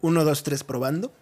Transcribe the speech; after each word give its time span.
Uno, 0.00 0.24
dos, 0.24 0.42
tres, 0.42 0.64
probando. 0.64 1.12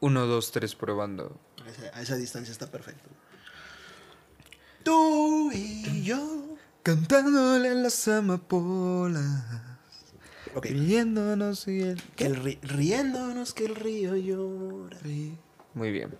Uno, 0.00 0.26
dos, 0.26 0.52
tres, 0.52 0.74
probando. 0.74 1.40
A 1.64 1.70
esa, 1.70 1.98
a 1.98 2.02
esa 2.02 2.16
distancia 2.16 2.52
está 2.52 2.70
perfecto. 2.70 3.08
Tú 4.82 5.50
y 5.52 6.02
yo. 6.02 6.56
Cantándole 6.82 7.74
las 7.74 8.06
amapolas. 8.06 9.42
Ok. 10.54 10.66
Riéndonos 10.66 11.66
y 11.66 11.80
el... 11.80 12.02
Que 12.14 12.26
el 12.26 12.36
ri- 12.42 12.60
riéndonos 12.62 13.52
que 13.52 13.64
el 13.66 13.74
río 13.74 14.14
llora. 14.16 14.98
Muy 15.74 15.90
bien. 15.90 16.14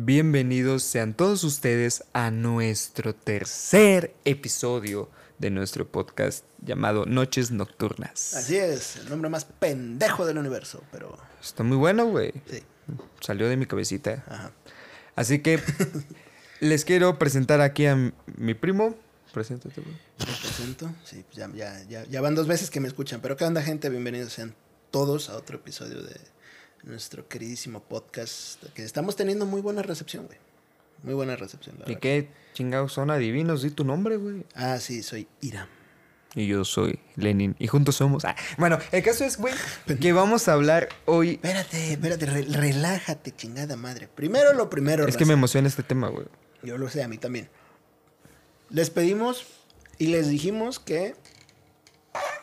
Bienvenidos 0.00 0.84
sean 0.84 1.12
todos 1.12 1.42
ustedes 1.42 2.04
a 2.12 2.30
nuestro 2.30 3.16
tercer 3.16 4.14
episodio 4.24 5.10
de 5.40 5.50
nuestro 5.50 5.90
podcast 5.90 6.44
llamado 6.64 7.04
Noches 7.04 7.50
Nocturnas. 7.50 8.32
Así 8.34 8.56
es, 8.56 8.94
el 8.94 9.10
nombre 9.10 9.28
más 9.28 9.44
pendejo 9.44 10.24
del 10.24 10.38
universo, 10.38 10.84
pero 10.92 11.18
Está 11.42 11.64
muy 11.64 11.76
bueno, 11.76 12.06
güey. 12.06 12.32
sí. 12.48 12.62
Salió 13.18 13.48
de 13.48 13.56
mi 13.56 13.66
cabecita. 13.66 14.22
Ajá. 14.28 14.52
Así 15.16 15.40
que 15.40 15.60
les 16.60 16.84
quiero 16.84 17.18
presentar 17.18 17.60
aquí 17.60 17.86
a 17.86 17.96
mi 18.36 18.54
primo. 18.54 18.94
Preséntate, 19.34 19.80
güey. 19.80 19.96
Me 20.20 20.26
presento. 20.26 20.94
Sí, 21.02 21.24
pues 21.26 21.38
ya, 21.38 21.50
ya, 21.52 21.82
ya, 21.88 22.04
ya 22.04 22.20
van 22.20 22.36
dos 22.36 22.46
veces 22.46 22.70
que 22.70 22.78
me 22.78 22.86
escuchan. 22.86 23.20
Pero 23.20 23.36
¿qué 23.36 23.44
onda, 23.44 23.62
gente? 23.62 23.88
Bienvenidos 23.88 24.32
sean 24.32 24.54
todos 24.92 25.28
a 25.28 25.36
otro 25.36 25.56
episodio 25.56 26.00
de 26.04 26.20
nuestro 26.84 27.28
queridísimo 27.28 27.80
podcast. 27.82 28.62
Que 28.74 28.84
estamos 28.84 29.16
teniendo 29.16 29.46
muy 29.46 29.60
buena 29.60 29.82
recepción, 29.82 30.26
güey. 30.26 30.38
Muy 31.02 31.14
buena 31.14 31.36
recepción, 31.36 31.76
la 31.78 31.84
¿Y 31.84 31.88
verdad. 31.90 32.00
qué 32.00 32.28
chingados 32.54 32.92
son 32.92 33.10
adivinos? 33.10 33.62
Di 33.62 33.70
tu 33.70 33.84
nombre, 33.84 34.16
güey. 34.16 34.44
Ah, 34.54 34.78
sí, 34.80 35.02
soy 35.02 35.28
Ira. 35.40 35.68
Y 36.34 36.46
yo 36.46 36.64
soy 36.64 36.98
Lenin. 37.16 37.54
Y 37.58 37.68
juntos 37.68 37.96
somos. 37.96 38.24
Ah, 38.24 38.34
bueno, 38.58 38.78
el 38.92 39.02
caso 39.02 39.24
es, 39.24 39.38
güey, 39.38 39.54
que 40.00 40.12
vamos 40.12 40.48
a 40.48 40.52
hablar 40.54 40.88
hoy. 41.06 41.34
Espérate, 41.34 41.92
espérate, 41.92 42.26
re- 42.26 42.42
relájate, 42.42 43.34
chingada 43.34 43.76
madre. 43.76 44.08
Primero 44.14 44.52
lo 44.54 44.68
primero, 44.68 45.06
Es 45.06 45.16
que 45.16 45.24
me 45.24 45.32
emociona 45.34 45.68
este 45.68 45.82
tema, 45.82 46.08
güey. 46.08 46.26
Yo 46.62 46.76
lo 46.78 46.88
sé, 46.90 47.02
a 47.02 47.08
mí 47.08 47.16
también. 47.18 47.48
Les 48.70 48.90
pedimos 48.90 49.46
y 49.98 50.08
les 50.08 50.28
dijimos 50.28 50.78
que 50.80 51.14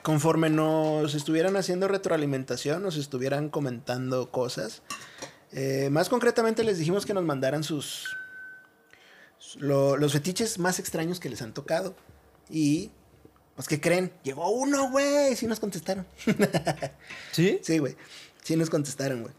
conforme 0.05 0.51
nos 0.51 1.15
estuvieran 1.15 1.55
haciendo 1.57 1.87
retroalimentación, 1.87 2.83
nos 2.83 2.95
estuvieran 2.95 3.49
comentando 3.49 4.29
cosas, 4.29 4.83
eh, 5.51 5.89
más 5.91 6.09
concretamente 6.09 6.63
les 6.63 6.77
dijimos 6.77 7.07
que 7.07 7.15
nos 7.15 7.23
mandaran 7.23 7.63
sus... 7.63 8.15
lo- 9.57 9.97
los 9.97 10.13
fetiches 10.13 10.59
más 10.59 10.77
extraños 10.77 11.19
que 11.19 11.27
les 11.29 11.41
han 11.41 11.55
tocado. 11.55 11.95
Y... 12.51 12.91
Pues, 13.55 13.67
¿qué 13.67 13.81
creen? 13.81 14.11
Llegó 14.21 14.49
uno, 14.51 14.91
güey. 14.91 15.35
Sí 15.35 15.47
nos 15.47 15.59
contestaron. 15.59 16.05
¿Sí? 17.31 17.59
sí, 17.63 17.79
güey. 17.79 17.95
Sí 18.43 18.55
nos 18.57 18.69
contestaron, 18.69 19.23
güey. 19.23 19.33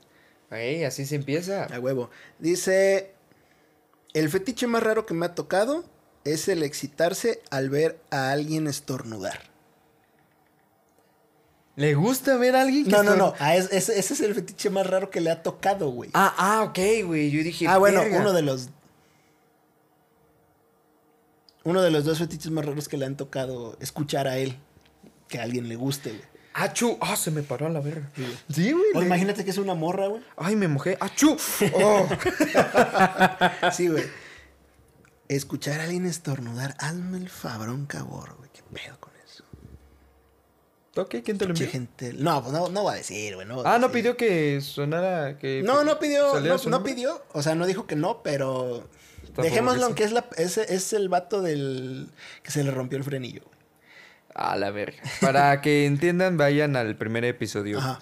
Ey, 0.51 0.83
así 0.85 1.07
se 1.07 1.15
empieza. 1.15 1.65
A 1.67 1.79
huevo. 1.79 2.11
Dice, 2.41 3.13
el 4.15 4.31
fetiche 4.31 4.67
más 4.67 4.83
raro 4.83 5.07
que 5.07 5.15
me 5.15 5.27
ha 5.27 5.35
tocado 5.37 5.85
es 6.25 6.49
el 6.49 6.63
excitarse 6.65 7.41
al 7.51 7.69
ver 7.71 8.01
a 8.11 8.31
alguien 8.33 8.67
estornudar. 8.67 9.55
¿Le 11.77 11.95
gusta 11.95 12.37
ver 12.37 12.57
a 12.57 12.63
alguien 12.63 12.85
que 12.85 12.91
No, 12.91 13.03
no, 13.03 13.17
no. 13.17 13.35
ah, 13.39 13.55
es- 13.55 13.71
ese, 13.71 13.99
ese 13.99 14.15
es 14.15 14.21
el 14.21 14.35
fetiche 14.35 14.71
más 14.71 14.87
raro 14.87 15.11
que 15.11 15.21
le 15.21 15.31
ha 15.31 15.43
tocado, 15.43 15.91
güey. 15.91 16.11
Ah, 16.15 16.35
ah, 16.39 16.63
ok, 16.63 16.79
güey. 17.07 17.31
Yo 17.31 17.43
dije. 17.43 17.67
Ah, 17.69 17.77
bueno, 17.79 18.01
verga. 18.01 18.19
uno 18.21 18.33
de 18.33 18.43
los... 18.43 18.71
Uno 21.65 21.83
de 21.83 21.91
los 21.91 22.05
dos 22.05 22.19
fetiches 22.19 22.51
más 22.51 22.65
raros 22.65 22.89
que 22.89 22.97
le 22.97 23.07
han 23.07 23.17
tocado 23.17 23.77
escuchar 23.81 24.29
a 24.29 24.39
él. 24.39 24.57
Que 25.29 25.41
a 25.41 25.43
alguien 25.43 25.69
le 25.69 25.77
guste, 25.77 26.11
güey. 26.11 26.23
¡Achú! 26.55 26.97
¡Ah, 27.03 27.17
se 27.17 27.31
me 27.31 27.43
paró 27.43 27.67
a 27.67 27.69
la 27.69 27.81
verga! 27.81 28.09
Sí, 28.15 28.23
güey. 28.23 28.37
Sí, 28.55 28.73
güey. 28.73 28.85
O 28.95 29.01
le- 29.01 29.07
imagínate 29.07 29.45
que 29.45 29.51
es 29.51 29.59
una 29.59 29.75
morra, 29.75 30.07
güey. 30.07 30.23
¡Ay, 30.37 30.57
me 30.57 30.69
mojé! 30.69 30.97
¡Achú! 31.01 31.37
¡Oh! 31.75 32.09
Sí, 33.73 33.89
güey. 33.89 34.05
Escuchar 35.29 35.81
a 35.81 35.85
alguien 35.85 36.07
estornudar, 36.07 36.75
hazme 36.79 37.19
el 37.19 37.29
fabrón 37.29 37.85
cabor, 37.87 38.37
güey. 38.39 38.49
¿Qué 38.55 38.63
pedo 38.73 38.99
con? 39.01 39.13
Ok, 40.97 41.17
¿quién 41.25 41.39
te 41.39 41.45
lo 41.47 41.53
envió? 41.53 41.69
gente. 41.69 42.13
No, 42.15 42.41
pues 42.43 42.53
no, 42.53 42.69
no 42.69 42.85
va 42.85 42.93
a 42.93 42.97
decir, 42.97 43.35
güey. 43.35 43.47
No 43.47 43.63
Ah, 43.65 43.79
no 43.79 43.89
decir. 43.89 44.03
pidió 44.03 44.17
que 44.17 44.61
sonara. 44.61 45.39
Que 45.39 45.63
No, 45.65 45.85
no 45.85 45.99
pidió. 45.99 46.41
No, 46.69 46.83
pidió. 46.83 47.23
O 47.33 47.43
sea, 47.43 47.55
no 47.55 47.67
dijo 47.67 47.87
que 47.87 47.97
no, 47.97 48.23
pero. 48.23 48.89
Está 49.25 49.43
Dejémoslo 49.43 49.85
aunque 49.87 50.05
es, 50.05 50.13
la, 50.13 50.27
ese, 50.37 50.75
es 50.75 50.93
el 50.93 51.09
vato 51.09 51.43
del. 51.43 52.09
que 52.43 52.51
se 52.51 52.65
le 52.65 52.71
rompió 52.71 52.97
el 52.99 53.05
frenillo, 53.05 53.43
güey. 53.45 53.57
A 54.35 54.57
la 54.57 54.71
verga. 54.71 55.03
Para 55.21 55.61
que 55.63 55.87
entiendan, 55.87 56.37
vayan 56.37 56.77
al 56.77 56.97
primer 56.97 57.25
episodio. 57.25 57.79
Ajá. 57.79 58.01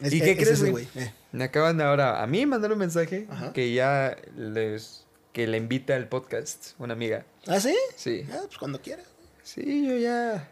Es- 0.00 0.12
¿Y 0.12 0.16
es- 0.18 0.22
qué 0.22 0.30
es 0.32 0.38
crees, 0.38 0.70
güey? 0.70 0.88
Eh. 0.94 1.12
Me 1.32 1.44
acaban 1.44 1.80
ahora 1.80 2.22
a 2.22 2.26
mí 2.26 2.44
mandar 2.46 2.72
un 2.72 2.78
mensaje 2.78 3.26
Ajá. 3.30 3.52
que 3.52 3.72
ya 3.72 4.16
les 4.36 5.04
que 5.32 5.46
le 5.46 5.58
invita 5.58 5.94
al 5.94 6.08
podcast 6.08 6.72
una 6.78 6.94
amiga. 6.94 7.24
¿Ah, 7.46 7.60
sí? 7.60 7.76
Sí. 7.96 8.24
Ah, 8.32 8.40
pues 8.46 8.58
cuando 8.58 8.80
quiera. 8.80 9.02
Sí, 9.42 9.86
yo 9.86 9.96
ya 9.96 10.48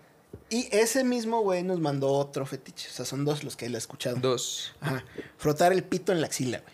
Y 0.51 0.69
ese 0.75 1.05
mismo 1.05 1.41
güey 1.43 1.63
nos 1.63 1.79
mandó 1.81 2.11
otro 2.13 2.47
fetiche. 2.47 2.89
O 2.89 2.93
sea, 2.93 3.05
son 3.05 3.25
dos 3.25 3.45
los 3.45 3.57
que 3.57 3.67
él 3.67 3.75
ha 3.75 3.79
escuchado. 3.79 4.17
dos. 4.17 4.75
Ajá. 4.81 5.05
Frotar 5.37 5.73
el 5.73 5.85
pito 5.85 6.13
en 6.13 6.21
la 6.21 6.27
axila, 6.27 6.59
güey. 6.61 6.73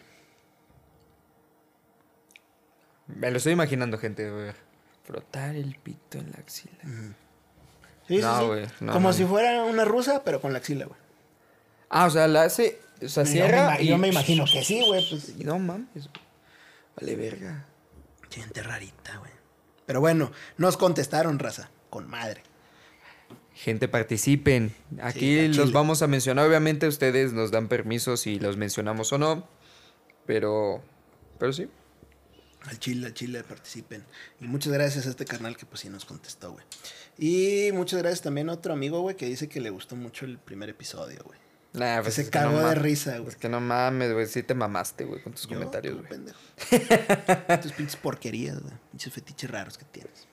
Me 3.06 3.30
lo 3.30 3.36
estoy 3.38 3.52
imaginando, 3.52 3.98
gente, 3.98 4.30
güey. 4.30 4.52
Frotar 5.04 5.54
el 5.56 5.76
pito 5.76 6.18
en 6.18 6.30
la 6.30 6.38
axila. 6.38 6.74
Sí, 8.08 8.16
sí, 8.16 8.20
No, 8.22 8.40
sí. 8.40 8.46
güey, 8.46 8.66
no, 8.80 8.92
Como 8.92 9.08
no. 9.08 9.12
si 9.14 9.24
fuera 9.24 9.64
una 9.64 9.84
rusa, 9.84 10.22
pero 10.24 10.40
con 10.40 10.52
la 10.52 10.58
axila, 10.58 10.86
güey. 10.86 10.98
Ah, 11.90 12.06
o 12.06 12.10
sea, 12.10 12.26
la 12.28 12.44
hace, 12.44 12.80
o 13.02 13.08
sea, 13.08 13.26
cierra 13.26 13.80
y 13.80 13.88
yo 13.88 13.98
me 13.98 14.08
imagino 14.08 14.44
que 14.50 14.64
sí, 14.64 14.82
güey. 14.86 15.06
Pues 15.08 15.34
Y 15.38 15.44
No 15.44 15.58
mames. 15.58 16.08
Vale 17.00 17.16
verga. 17.16 17.66
Gente 18.30 18.62
rarita, 18.62 19.16
güey. 19.18 19.30
Pero 19.86 20.00
bueno, 20.00 20.32
nos 20.56 20.76
contestaron, 20.76 21.38
raza. 21.38 21.70
Con 21.90 22.08
madre. 22.08 22.42
Gente, 23.54 23.88
participen. 23.88 24.74
Aquí 25.00 25.36
Sí, 25.36 25.48
los 25.48 25.72
vamos 25.72 26.02
a 26.02 26.06
mencionar. 26.06 26.46
Obviamente 26.46 26.88
ustedes 26.88 27.32
nos 27.32 27.50
dan 27.50 27.68
permiso 27.68 28.16
si 28.16 28.38
los 28.38 28.56
mencionamos 28.56 29.12
o 29.12 29.18
no. 29.18 29.48
Pero, 30.26 30.82
pero 31.38 31.52
sí. 31.52 31.68
Al 32.66 32.78
chile, 32.78 33.06
al 33.06 33.14
chile 33.14 33.44
participen. 33.44 34.04
Y 34.40 34.46
muchas 34.46 34.72
gracias 34.72 35.06
a 35.06 35.10
este 35.10 35.24
carnal 35.24 35.56
que 35.56 35.66
pues 35.66 35.80
sí 35.82 35.88
nos 35.88 36.04
contestó, 36.04 36.52
güey. 36.52 36.64
Y 37.18 37.70
muchas 37.72 38.00
gracias 38.00 38.22
también 38.22 38.48
a 38.48 38.54
otro 38.54 38.72
amigo, 38.72 39.00
güey, 39.02 39.16
que 39.16 39.26
dice 39.26 39.48
que 39.48 39.60
le 39.60 39.70
gustó 39.70 39.96
mucho 39.96 40.24
el 40.24 40.38
primer 40.38 40.70
episodio, 40.70 41.22
güey. 41.24 41.38
Nah, 41.74 41.96
Que 41.96 42.02
pues 42.04 42.14
se 42.14 42.22
es 42.22 42.30
que 42.30 42.38
no 42.38 42.44
cagó 42.52 42.68
de 42.68 42.74
risa, 42.76 43.18
güey. 43.18 43.28
Es 43.28 43.36
que 43.36 43.48
no 43.48 43.60
mames, 43.60 44.12
güey. 44.12 44.26
Sí 44.26 44.42
te 44.42 44.54
mamaste, 44.54 45.04
güey, 45.04 45.22
con 45.22 45.32
tus 45.32 45.42
Yo, 45.42 45.50
comentarios, 45.50 45.96
güey. 45.96 46.08
pendejo. 46.08 46.38
Tus 47.62 47.72
pinches 47.72 47.96
porquerías, 47.96 48.60
güey. 48.60 48.74
Pinches 48.92 49.12
fetiches 49.12 49.50
raros 49.50 49.76
que 49.76 49.84
tienes. 49.84 50.26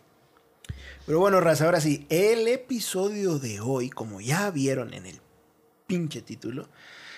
Pero 1.12 1.20
bueno, 1.20 1.42
raza, 1.42 1.66
ahora 1.66 1.82
sí. 1.82 2.08
El 2.08 2.48
episodio 2.48 3.38
de 3.38 3.60
hoy, 3.60 3.90
como 3.90 4.22
ya 4.22 4.50
vieron 4.50 4.94
en 4.94 5.06
el 5.06 5.20
pinche 5.86 6.22
título, 6.22 6.70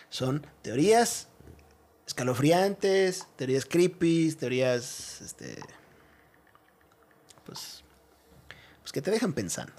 son 0.09 0.47
teorías 0.63 1.27
escalofriantes, 2.07 3.27
teorías 3.35 3.65
creepy, 3.65 4.31
teorías, 4.31 5.21
este... 5.21 5.59
Pues... 7.45 7.83
Pues 8.81 8.91
que 8.91 9.03
te 9.03 9.11
dejan 9.11 9.31
pensando. 9.33 9.73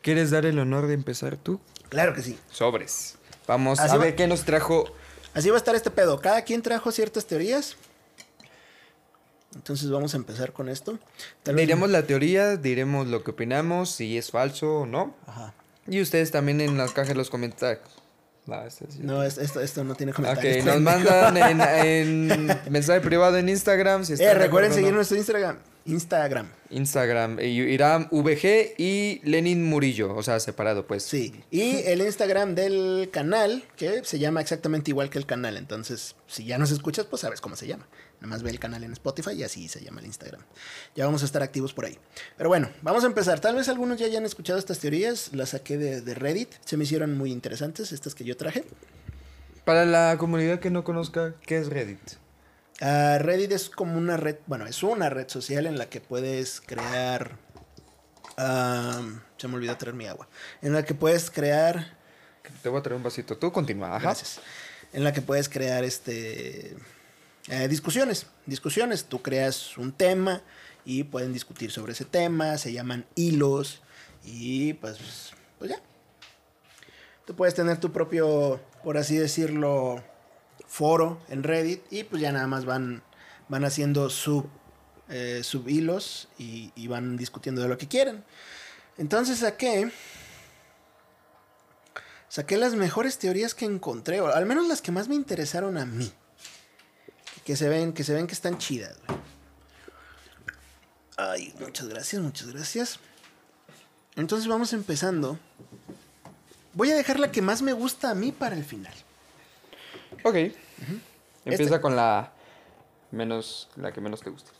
¿Quieres 0.00 0.30
dar 0.30 0.46
el 0.46 0.58
honor 0.58 0.86
de 0.86 0.94
empezar 0.94 1.36
tú? 1.36 1.60
Claro 1.90 2.14
que 2.14 2.22
sí. 2.22 2.38
Sobres. 2.50 3.18
Vamos 3.46 3.78
Así 3.78 3.94
a 3.94 3.98
va- 3.98 4.04
ver 4.04 4.16
qué 4.16 4.26
nos 4.26 4.46
trajo. 4.46 4.86
Así 5.34 5.50
va 5.50 5.56
a 5.56 5.58
estar 5.58 5.74
este 5.74 5.90
pedo. 5.90 6.18
Cada 6.22 6.44
quien 6.44 6.62
trajo 6.62 6.90
ciertas 6.92 7.26
teorías. 7.26 7.76
Entonces 9.54 9.90
vamos 9.90 10.14
a 10.14 10.16
empezar 10.16 10.52
con 10.52 10.68
esto. 10.68 10.98
Tal 11.42 11.54
vez- 11.56 11.66
Diremos 11.66 11.90
la 11.90 12.02
teoría, 12.06 12.56
diremos 12.56 13.06
lo 13.08 13.24
que 13.24 13.32
opinamos, 13.32 13.90
si 13.90 14.16
es 14.16 14.30
falso 14.30 14.80
o 14.80 14.86
no. 14.86 15.14
Ajá. 15.26 15.54
Y 15.88 16.00
ustedes 16.00 16.30
también 16.30 16.60
en 16.60 16.78
las 16.78 16.92
cajas 16.92 17.08
de 17.08 17.14
los 17.16 17.30
comentarios. 17.30 17.82
No, 18.46 18.62
este 18.64 18.86
sí. 18.90 18.98
No, 19.02 19.22
es- 19.22 19.38
esto, 19.38 19.60
esto 19.60 19.82
no 19.84 19.94
tiene 19.94 20.12
Ok, 20.12 20.16
comentarios. 20.16 20.64
nos 20.64 20.74
pendejo. 20.76 20.98
mandan 20.98 21.36
en, 21.36 22.30
en 22.30 22.58
mensaje 22.70 23.00
privado 23.00 23.36
en 23.38 23.48
Instagram. 23.48 24.04
Si 24.04 24.12
Eh, 24.14 24.16
recuerden 24.16 24.46
acuerdo 24.48 24.70
o 24.70 24.74
seguir 24.74 24.90
no. 24.90 24.96
nuestro 24.96 25.16
Instagram. 25.16 25.58
Instagram. 25.90 26.48
Instagram, 26.70 27.40
Iram 27.40 28.08
VG 28.10 28.74
y 28.78 29.20
Lenin 29.24 29.64
Murillo, 29.64 30.14
o 30.14 30.22
sea, 30.22 30.38
separado, 30.38 30.86
pues. 30.86 31.02
Sí. 31.02 31.34
Y 31.50 31.78
el 31.78 32.00
Instagram 32.00 32.54
del 32.54 33.10
canal, 33.12 33.64
que 33.76 34.04
se 34.04 34.18
llama 34.18 34.40
exactamente 34.40 34.90
igual 34.90 35.10
que 35.10 35.18
el 35.18 35.26
canal. 35.26 35.56
Entonces, 35.56 36.14
si 36.26 36.44
ya 36.44 36.58
nos 36.58 36.70
escuchas, 36.70 37.06
pues 37.06 37.22
sabes 37.22 37.40
cómo 37.40 37.56
se 37.56 37.66
llama. 37.66 37.88
Nada 38.20 38.28
más 38.28 38.42
ve 38.42 38.50
el 38.50 38.60
canal 38.60 38.84
en 38.84 38.92
Spotify 38.92 39.32
y 39.32 39.42
así 39.42 39.68
se 39.68 39.80
llama 39.80 40.00
el 40.00 40.06
Instagram. 40.06 40.42
Ya 40.94 41.06
vamos 41.06 41.22
a 41.22 41.24
estar 41.24 41.42
activos 41.42 41.72
por 41.72 41.86
ahí. 41.86 41.98
Pero 42.36 42.48
bueno, 42.48 42.70
vamos 42.82 43.02
a 43.02 43.06
empezar. 43.06 43.40
Tal 43.40 43.56
vez 43.56 43.68
algunos 43.68 43.98
ya 43.98 44.06
hayan 44.06 44.24
escuchado 44.24 44.58
estas 44.58 44.78
teorías. 44.78 45.30
Las 45.32 45.50
saqué 45.50 45.76
de, 45.76 46.02
de 46.02 46.14
Reddit. 46.14 46.50
Se 46.64 46.76
me 46.76 46.84
hicieron 46.84 47.16
muy 47.16 47.32
interesantes, 47.32 47.92
estas 47.92 48.14
que 48.14 48.24
yo 48.24 48.36
traje. 48.36 48.64
Para 49.64 49.84
la 49.84 50.16
comunidad 50.18 50.60
que 50.60 50.70
no 50.70 50.84
conozca, 50.84 51.34
¿qué 51.46 51.58
es 51.58 51.68
Reddit? 51.68 52.00
Ah, 52.80 53.18
Reddit 53.20 53.52
es 53.52 53.68
como 53.68 53.98
una 53.98 54.16
red, 54.16 54.36
bueno, 54.46 54.66
es 54.66 54.82
una 54.82 55.10
red 55.10 55.28
social 55.28 55.66
en 55.66 55.76
la 55.78 55.88
que 55.90 56.00
puedes 56.00 56.60
crear 56.60 57.36
se 59.36 59.48
me 59.48 59.54
olvidó 59.56 59.76
traer 59.76 59.94
mi 59.94 60.06
agua. 60.06 60.28
En 60.62 60.72
la 60.72 60.84
que 60.84 60.94
puedes 60.94 61.30
crear. 61.30 61.98
Te 62.62 62.68
voy 62.68 62.78
a 62.80 62.82
traer 62.82 62.96
un 62.96 63.02
vasito. 63.02 63.36
Tú 63.36 63.52
continúa. 63.52 63.88
Ajá. 63.96 64.00
Gracias. 64.00 64.40
En 64.92 65.04
la 65.04 65.12
que 65.12 65.22
puedes 65.22 65.48
crear 65.48 65.84
este. 65.84 66.76
eh, 67.48 67.68
discusiones. 67.68 68.26
Discusiones. 68.46 69.04
Tú 69.04 69.22
creas 69.22 69.76
un 69.78 69.92
tema 69.92 70.42
y 70.84 71.04
pueden 71.04 71.32
discutir 71.32 71.70
sobre 71.70 71.92
ese 71.92 72.04
tema. 72.04 72.56
Se 72.58 72.72
llaman 72.72 73.06
hilos. 73.14 73.82
Y 74.24 74.74
pues. 74.74 75.32
Pues 75.58 75.70
ya. 75.70 75.78
Tú 77.26 77.36
puedes 77.36 77.54
tener 77.54 77.78
tu 77.78 77.92
propio, 77.92 78.60
por 78.82 78.96
así 78.96 79.16
decirlo, 79.16 80.02
foro 80.70 81.20
en 81.28 81.42
Reddit. 81.42 81.82
Y 81.90 82.04
pues 82.04 82.22
ya 82.22 82.32
nada 82.32 82.46
más 82.46 82.64
van, 82.64 83.02
van 83.48 83.64
haciendo 83.64 84.08
sub, 84.08 84.48
eh, 85.08 85.42
subhilos 85.42 86.28
y, 86.38 86.72
y 86.76 86.86
van 86.86 87.16
discutiendo 87.16 87.60
de 87.60 87.68
lo 87.68 87.76
que 87.76 87.88
quieren. 87.88 88.24
Entonces 88.96 89.40
saqué. 89.40 89.92
Saqué 92.28 92.56
las 92.56 92.74
mejores 92.74 93.18
teorías 93.18 93.56
que 93.56 93.64
encontré, 93.64 94.20
o 94.20 94.28
al 94.28 94.46
menos 94.46 94.68
las 94.68 94.80
que 94.80 94.92
más 94.92 95.08
me 95.08 95.16
interesaron 95.16 95.76
a 95.76 95.84
mí. 95.84 96.12
Que 97.44 97.56
se 97.56 97.68
ven, 97.68 97.92
que 97.92 98.04
se 98.04 98.14
ven 98.14 98.28
que 98.28 98.34
están 98.34 98.56
chidas. 98.58 98.96
Ay, 101.16 101.52
muchas 101.58 101.88
gracias, 101.88 102.22
muchas 102.22 102.46
gracias. 102.52 103.00
Entonces 104.14 104.46
vamos 104.46 104.72
empezando. 104.72 105.40
Voy 106.74 106.92
a 106.92 106.96
dejar 106.96 107.18
la 107.18 107.32
que 107.32 107.42
más 107.42 107.62
me 107.62 107.72
gusta 107.72 108.10
a 108.10 108.14
mí 108.14 108.30
para 108.30 108.54
el 108.54 108.64
final. 108.64 108.94
Ok. 110.24 110.34
Empieza 111.44 111.62
Este- 111.64 111.80
con 111.80 111.96
la 111.96 112.32
menos, 113.10 113.68
la 113.76 113.92
que 113.92 114.00
menos 114.00 114.20
te 114.22 114.30
gusta. 114.30 114.50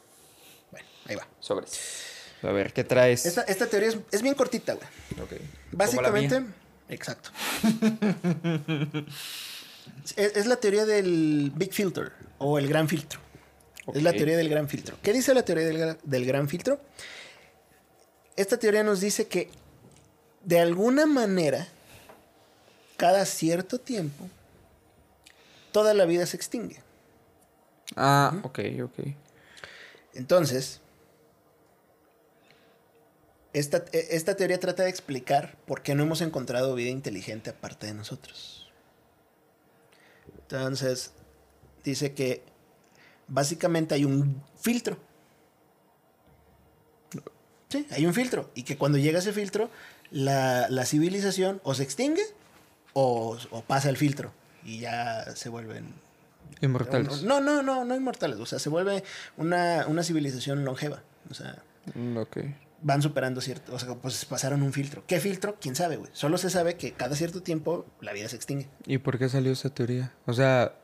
Bueno, 0.71 0.87
ahí 1.07 1.17
va. 1.17 1.27
Sobres. 1.41 2.07
A 2.43 2.49
ver, 2.53 2.73
¿qué 2.73 2.85
traes? 2.85 3.27
Esta, 3.27 3.43
esta 3.43 3.67
teoría 3.67 3.91
es, 3.91 3.99
es 4.13 4.23
bien 4.23 4.35
cortita, 4.35 4.75
güey. 4.75 4.87
Ok. 5.23 5.33
Básicamente, 5.73 6.37
Como 6.37 6.47
la 6.47 6.53
mía. 6.53 6.57
exacto. 6.89 7.31
es, 10.17 10.37
es 10.37 10.47
la 10.47 10.57
teoría 10.57 10.87
del 10.87 11.53
Big 11.55 11.73
Filter 11.73 12.13
o 12.39 12.59
el 12.59 12.69
gran 12.69 12.89
filtro. 12.89 13.21
Es 13.95 14.03
la 14.03 14.13
teoría 14.13 14.37
del 14.37 14.49
gran 14.49 14.69
filtro. 14.69 14.97
¿Qué 15.03 15.13
dice 15.13 15.35
la 15.35 15.45
teoría 15.45 15.65
del, 15.67 15.97
del 16.03 16.25
gran 16.27 16.49
filtro? 16.49 16.81
Esta 18.37 18.57
teoría 18.57 18.83
nos 18.85 19.01
dice 19.01 19.27
que 19.27 19.51
de 20.45 20.61
alguna 20.61 21.07
manera, 21.07 21.67
cada 22.97 23.27
cierto 23.27 23.79
tiempo, 23.81 24.29
toda 25.73 25.95
la 25.95 26.05
vida 26.05 26.27
se 26.27 26.37
extingue. 26.37 26.83
Ah, 27.97 28.39
ok, 28.43 28.61
ok. 28.85 28.99
Entonces, 30.15 30.81
esta, 33.53 33.85
e- 33.93 34.09
esta 34.11 34.37
teoría 34.37 34.61
trata 34.61 34.85
de 34.85 34.91
explicar 34.91 35.57
por 35.67 35.83
qué 35.83 35.95
no 35.95 36.03
hemos 36.03 36.21
encontrado 36.21 36.75
vida 36.75 36.91
inteligente 36.91 37.51
aparte 37.51 37.87
de 37.87 37.95
nosotros. 37.95 38.71
Entonces, 40.43 41.13
dice 41.85 42.13
que 42.15 42.43
básicamente 43.29 43.95
hay 43.95 44.05
un 44.05 44.43
filtro. 44.61 44.99
Sí, 47.69 47.87
hay 47.91 48.05
un 48.07 48.15
filtro. 48.15 48.51
Y 48.55 48.65
que 48.65 48.77
cuando 48.77 48.99
llega 48.99 49.21
ese 49.21 49.33
filtro, 49.33 49.71
la, 50.11 50.69
la 50.69 50.85
civilización 50.85 51.61
o 51.63 51.75
se 51.75 51.85
extingue 51.85 52.25
o, 52.95 53.39
o 53.51 53.63
pasa 53.63 53.89
el 53.89 53.97
filtro. 53.97 54.33
Y 54.65 54.81
ya 54.81 55.25
se 55.37 55.49
vuelven 55.49 55.95
Inmortales. 56.61 57.23
no, 57.23 57.41
no, 57.41 57.63
no, 57.63 57.85
no 57.85 57.95
inmortales. 57.97 58.39
O 58.41 58.47
sea, 58.47 58.59
se 58.59 58.69
vuelve 58.69 59.03
una, 59.37 59.87
una 59.87 60.03
civilización 60.03 60.65
longeva. 60.65 61.03
O 61.31 61.35
sea, 61.35 61.63
Mm, 61.95 62.19
Ok. 62.19 62.39
van 62.83 63.01
superando 63.03 63.41
cierto. 63.41 63.75
O 63.75 63.79
sea, 63.79 63.95
pues 63.95 64.25
pasaron 64.27 64.63
un 64.63 64.73
filtro. 64.73 65.03
¿Qué 65.07 65.19
filtro? 65.21 65.57
Quién 65.61 65.75
sabe, 65.75 65.97
güey. 65.97 66.11
Solo 66.13 66.37
se 66.39 66.51
sabe 66.51 66.77
que 66.77 66.93
cada 66.93 67.17
cierto 67.17 67.43
tiempo 67.43 67.87
la 68.01 68.13
vida 68.13 68.29
se 68.29 68.37
extingue. 68.37 68.69
¿Y 68.87 68.99
por 68.99 69.19
qué 69.19 69.29
salió 69.29 69.53
esa 69.53 69.71
teoría? 69.71 70.13
O 70.27 70.33
sea... 70.35 70.75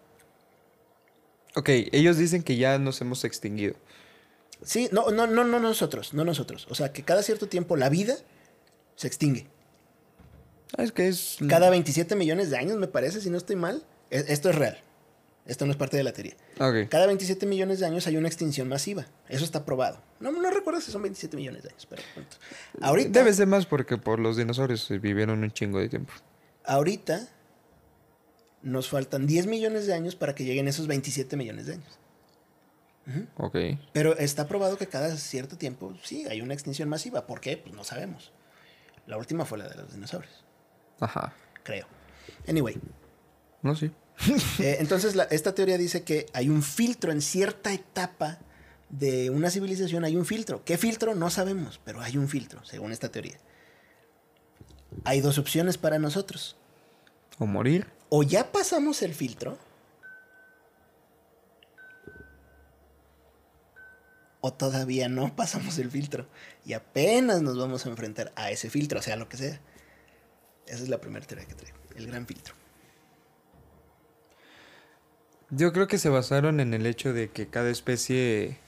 Ok, 1.55 1.69
ellos 1.70 2.17
dicen 2.19 2.43
que 2.43 2.56
ya 2.56 2.78
nos 2.78 3.00
hemos 3.00 3.25
extinguido. 3.25 3.75
Sí, 4.62 4.88
no, 4.93 5.11
no, 5.11 5.26
no, 5.26 5.44
no 5.44 5.58
nosotros, 5.61 6.12
no 6.14 6.25
nosotros. 6.25 6.67
O 6.70 6.75
sea, 6.75 6.93
que 6.93 7.02
cada 7.02 7.23
cierto 7.23 7.49
tiempo 7.49 7.76
la 7.76 7.88
vida 7.88 8.14
se 8.94 9.06
extingue. 9.06 9.46
Es 10.78 10.93
que 10.93 11.08
es... 11.08 11.38
Cada 11.49 11.70
27 11.70 12.17
millones 12.17 12.50
de 12.50 12.56
años, 12.58 12.76
me 12.78 12.87
parece, 12.88 13.20
si 13.20 13.31
no 13.31 13.38
estoy 13.38 13.56
mal. 13.56 13.82
E- 14.11 14.25
Esto 14.28 14.50
es 14.50 14.56
real. 14.56 14.78
Esto 15.46 15.64
no 15.64 15.70
es 15.70 15.76
parte 15.78 15.96
de 15.96 16.02
la 16.02 16.12
teoría. 16.12 16.34
Cada 16.88 17.06
27 17.06 17.46
millones 17.46 17.78
de 17.78 17.87
años 17.87 18.06
hay 18.08 18.17
una 18.17 18.26
extinción 18.26 18.69
masiva. 18.69 19.06
Eso 19.28 19.44
está 19.44 19.64
probado. 19.64 20.02
No, 20.19 20.32
no 20.32 20.50
recuerdo 20.50 20.81
si 20.81 20.90
son 20.90 21.02
27 21.02 21.37
millones 21.37 21.62
de 21.62 21.69
años, 21.70 21.87
pero 21.87 22.02
ahorita, 22.81 23.11
Debe 23.20 23.32
ser 23.32 23.46
más 23.46 23.64
porque 23.64 23.96
por 23.96 24.19
los 24.19 24.37
dinosaurios 24.37 24.88
vivieron 25.00 25.43
un 25.44 25.50
chingo 25.52 25.78
de 25.78 25.88
tiempo. 25.88 26.12
ahorita 26.64 27.28
nos 28.62 28.88
faltan 28.88 29.28
10 29.28 29.46
millones 29.46 29.87
de 29.87 29.94
años 29.94 30.17
para 30.17 30.34
que 30.34 30.44
lleguen 30.44 30.67
esos 30.67 30.88
27 30.88 31.37
millones 31.37 31.67
de 31.67 31.75
años. 31.75 31.99
Ok. 33.37 33.56
Pero 33.93 34.19
está 34.19 34.49
probado 34.49 34.76
que 34.76 34.88
cada 34.88 35.17
cierto 35.17 35.56
tiempo 35.56 35.94
sí 36.02 36.26
hay 36.28 36.40
una 36.40 36.55
extinción 36.55 36.88
masiva. 36.88 37.25
¿Por 37.28 37.40
qué? 37.40 37.56
Pues 37.56 37.73
no 37.73 37.84
sabemos. 37.84 38.32
La 39.06 39.17
última 39.17 39.44
fue 39.44 39.58
la 39.58 39.69
de 39.69 39.76
los 39.76 39.93
dinosaurios, 39.94 40.44
Ajá. 41.00 41.32
creo. 41.62 41.87
Anyway, 42.48 42.76
No, 43.62 43.75
sí. 43.75 43.90
eh, 44.60 44.76
entonces 44.81 45.14
la- 45.16 45.25
esta 45.25 45.54
teoría 45.54 45.76
dice 45.78 46.02
que 46.04 46.26
hay 46.32 46.48
un 46.48 46.62
filtro 46.62 47.12
en 47.12 47.20
cierta 47.20 47.72
etapa 47.72 48.38
de 48.88 49.31
una 49.31 49.50
civilización, 49.50 50.04
hay 50.04 50.16
un 50.16 50.25
filtro. 50.25 50.64
¿Qué 50.64 50.78
filtro? 50.78 51.14
No 51.14 51.28
sabemos, 51.31 51.81
pero 51.84 52.00
hay 52.00 52.16
un 52.16 52.28
filtro, 52.28 52.64
según 52.64 52.93
esta 52.93 53.10
teoría. 53.10 53.37
Hay 55.04 55.20
dos 55.20 55.38
opciones 55.38 55.76
para 55.76 55.98
nosotros. 55.98 56.56
O 57.38 57.46
morir. 57.46 57.87
O 58.08 58.22
ya 58.22 58.52
pasamos 58.52 59.02
el 59.02 59.12
filtro, 59.14 59.58
o 64.40 64.52
todavía 64.52 65.08
no 65.08 65.34
pasamos 65.34 65.78
el 65.78 65.90
filtro. 65.90 66.26
Y 66.64 66.72
apenas 66.75 67.42
nos 67.42 67.58
vamos 67.58 67.84
a 67.84 67.88
enfrentar 67.88 68.32
a 68.37 68.50
ese 68.50 68.70
filtro, 68.70 69.02
sea 69.02 69.16
lo 69.16 69.28
que 69.28 69.37
sea. 69.37 69.60
Esa 70.66 70.82
es 70.82 70.88
la 70.88 71.00
primera 71.00 71.24
teoría 71.24 71.46
que 71.46 71.54
traigo, 71.54 71.78
el 71.94 72.06
gran 72.06 72.26
filtro. 72.26 72.54
Yo 75.50 75.72
creo 75.72 75.86
que 75.86 75.98
se 75.98 76.08
basaron 76.08 76.58
en 76.58 76.74
el 76.74 76.86
hecho 76.86 77.12
de 77.12 77.30
que 77.30 77.46
cada 77.46 77.70
especie, 77.70 78.58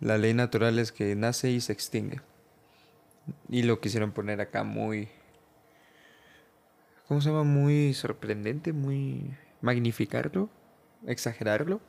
la 0.00 0.18
ley 0.18 0.34
natural 0.34 0.78
es 0.80 0.90
que 0.90 1.14
nace 1.14 1.50
y 1.50 1.60
se 1.60 1.72
extingue. 1.72 2.20
Y 3.48 3.62
lo 3.62 3.80
quisieron 3.80 4.12
poner 4.12 4.40
acá 4.40 4.64
muy... 4.64 5.08
¿Cómo 7.06 7.20
se 7.20 7.28
llama? 7.28 7.44
Muy 7.44 7.94
sorprendente, 7.94 8.72
muy... 8.72 9.36
Magnificarlo, 9.60 10.50
exagerarlo. 11.06 11.80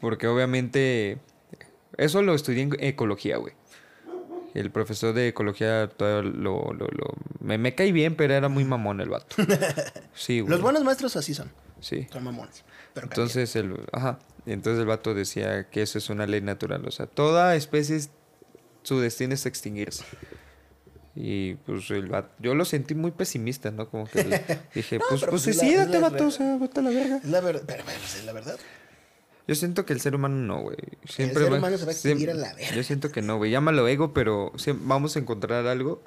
Porque 0.00 0.26
obviamente... 0.26 1.18
Eso 1.98 2.22
lo 2.22 2.34
estudié 2.34 2.62
en 2.62 2.76
ecología, 2.80 3.36
güey. 3.36 3.52
El 4.54 4.70
profesor 4.70 5.14
de 5.14 5.28
ecología 5.28 5.88
todo 5.88 6.22
lo, 6.22 6.72
lo, 6.72 6.86
lo- 6.88 7.14
Me, 7.40 7.56
me 7.58 7.74
cae 7.74 7.90
bien, 7.92 8.14
pero 8.16 8.34
era 8.34 8.48
muy 8.48 8.64
mamón 8.64 9.00
el 9.00 9.08
vato. 9.08 9.36
Sí, 10.14 10.40
güey. 10.40 10.50
Los 10.50 10.60
buenos 10.60 10.84
maestros 10.84 11.16
así 11.16 11.32
son, 11.34 11.50
Sí. 11.80 12.06
son 12.12 12.24
mamones. 12.24 12.64
Pero 12.94 13.06
Entonces 13.06 13.56
el, 13.56 13.74
ajá, 13.92 14.18
entonces 14.44 14.80
el 14.80 14.86
vato 14.86 15.14
decía 15.14 15.68
que 15.70 15.80
eso 15.82 15.96
es 15.96 16.10
una 16.10 16.26
ley 16.26 16.42
natural, 16.42 16.86
o 16.86 16.90
sea, 16.90 17.06
toda 17.06 17.56
especie 17.56 17.96
es- 17.96 18.10
su 18.82 19.00
destino 19.00 19.32
es 19.34 19.46
extinguirse. 19.46 20.04
Y 21.14 21.54
pues 21.56 21.90
el 21.90 22.08
vato, 22.08 22.30
yo 22.38 22.54
lo 22.54 22.64
sentí 22.64 22.94
muy 22.94 23.10
pesimista, 23.10 23.70
¿no? 23.70 23.88
Como 23.88 24.06
que 24.06 24.22
dije, 24.74 24.98
No, 24.98 25.04
pues, 25.08 25.20
pero 25.20 25.30
pues 25.32 25.42
pues 25.44 25.56
suicídate, 25.58 26.00
la 26.00 26.08
vato, 26.10 26.26
o 26.26 26.30
sea, 26.30 26.56
vete 26.58 26.80
a 26.80 26.82
la 26.82 26.90
verga. 26.90 27.20
La 27.24 27.40
verdad, 27.40 27.62
pero 27.66 27.84
bueno, 27.84 27.98
pues 28.00 28.14
es 28.16 28.24
la 28.24 28.32
verdad. 28.32 28.58
Yo 29.48 29.54
siento 29.54 29.84
que 29.84 29.92
el 29.92 30.00
ser 30.00 30.14
humano 30.14 30.36
no, 30.36 30.60
güey. 30.62 30.76
Siempre 31.04 31.44
ser 31.44 31.52
humano 31.52 31.76
se 31.76 31.84
va 31.84 31.90
a 31.90 31.92
extinguir 31.94 32.28
siempre- 32.30 32.46
a 32.46 32.50
la 32.50 32.54
verga. 32.56 32.76
Yo 32.76 32.82
siento 32.84 33.10
que 33.10 33.22
no, 33.22 33.36
güey. 33.38 33.50
Llámalo 33.50 33.86
ego, 33.88 34.12
pero 34.14 34.52
vamos 34.84 35.16
a 35.16 35.18
encontrar 35.18 35.66
algo 35.66 36.00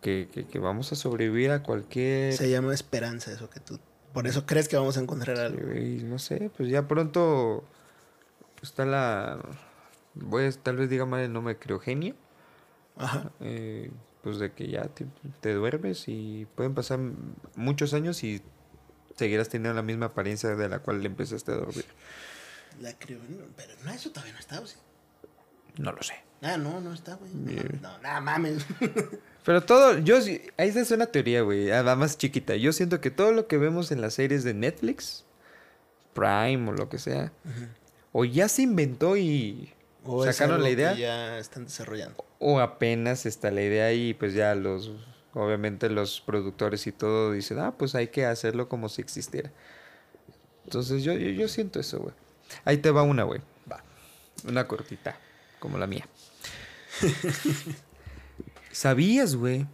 que, 0.00 0.28
que, 0.32 0.44
que 0.46 0.58
vamos 0.58 0.92
a 0.92 0.96
sobrevivir 0.96 1.50
a 1.52 1.62
cualquier... 1.62 2.32
Se 2.34 2.50
llama 2.50 2.74
esperanza 2.74 3.30
eso 3.32 3.48
que 3.50 3.60
tú... 3.60 3.78
Por 4.12 4.26
eso 4.28 4.46
crees 4.46 4.68
que 4.68 4.76
vamos 4.76 4.96
a 4.96 5.00
encontrar 5.00 5.38
algo. 5.38 5.60
No 6.04 6.18
sé, 6.20 6.50
pues 6.56 6.68
ya 6.68 6.86
pronto 6.86 7.64
está 8.62 8.84
la. 8.84 9.40
Voy 10.14 10.44
a 10.44 10.52
tal 10.52 10.76
vez 10.76 10.88
diga 10.88 11.04
mal 11.04 11.20
el 11.20 11.32
nombre, 11.32 11.56
criogenia. 11.58 12.14
Ajá. 12.96 13.32
eh, 13.40 13.90
pues 14.22 14.38
de 14.38 14.52
que 14.52 14.68
ya 14.68 14.84
te, 14.84 15.06
te 15.40 15.52
duermes 15.52 16.04
y 16.06 16.46
pueden 16.54 16.74
pasar 16.74 17.00
muchos 17.56 17.92
años 17.92 18.22
y 18.22 18.40
seguirás 19.16 19.48
teniendo 19.48 19.74
la 19.74 19.82
misma 19.82 20.06
apariencia 20.06 20.54
de 20.54 20.68
la 20.68 20.78
cual 20.80 21.04
empezaste 21.04 21.52
a 21.52 21.56
dormir. 21.56 21.84
La 22.80 22.92
creo... 22.98 23.18
Pero 23.56 23.72
no, 23.84 23.92
eso 23.92 24.10
todavía 24.10 24.32
no 24.32 24.40
está, 24.40 24.60
¿o 24.60 24.66
sí? 24.66 24.76
No 25.78 25.92
lo 25.92 26.02
sé. 26.02 26.14
Ah, 26.42 26.56
no, 26.56 26.80
no 26.80 26.92
está, 26.92 27.14
güey. 27.14 27.30
No, 27.32 27.62
no, 27.80 27.98
nada 27.98 28.20
mames. 28.20 28.66
Pero 29.44 29.62
todo, 29.62 29.98
yo, 29.98 30.16
esa 30.16 30.80
es 30.80 30.90
una 30.90 31.06
teoría, 31.06 31.42
güey, 31.42 31.70
ah, 31.70 31.82
va 31.82 31.96
más 31.96 32.16
chiquita. 32.16 32.56
Yo 32.56 32.72
siento 32.72 33.00
que 33.00 33.10
todo 33.10 33.32
lo 33.32 33.46
que 33.46 33.58
vemos 33.58 33.92
en 33.92 34.00
las 34.00 34.14
series 34.14 34.42
de 34.42 34.54
Netflix, 34.54 35.24
Prime 36.14 36.70
o 36.70 36.72
lo 36.72 36.88
que 36.88 36.98
sea, 36.98 37.32
o 38.12 38.24
ya 38.24 38.48
se 38.48 38.62
inventó 38.62 39.16
y 39.16 39.72
O 40.04 40.24
sacaron 40.24 40.62
la 40.62 40.70
idea, 40.70 40.94
ya 40.94 41.38
están 41.38 41.64
desarrollando. 41.64 42.24
o 42.38 42.60
apenas 42.60 43.26
está 43.26 43.50
la 43.50 43.62
idea 43.62 43.92
y 43.92 44.14
pues 44.14 44.32
ya 44.32 44.54
los, 44.54 44.92
obviamente 45.34 45.90
los 45.90 46.20
productores 46.20 46.86
y 46.86 46.92
todo 46.92 47.32
dicen, 47.32 47.58
ah, 47.58 47.74
pues 47.76 47.94
hay 47.94 48.08
que 48.08 48.24
hacerlo 48.24 48.68
como 48.68 48.88
si 48.88 49.02
existiera. 49.02 49.50
Entonces 50.64 51.02
yo, 51.02 51.12
yo, 51.12 51.28
yo 51.30 51.48
siento 51.48 51.80
eso, 51.80 51.98
güey. 51.98 52.14
Ahí 52.64 52.78
te 52.78 52.90
va 52.90 53.02
una, 53.02 53.24
güey. 53.24 53.40
Va. 53.70 53.82
Una 54.48 54.66
cortita, 54.66 55.18
como 55.58 55.78
la 55.78 55.86
mía. 55.86 56.08
¿Sabías, 58.72 59.36
güey? 59.36 59.66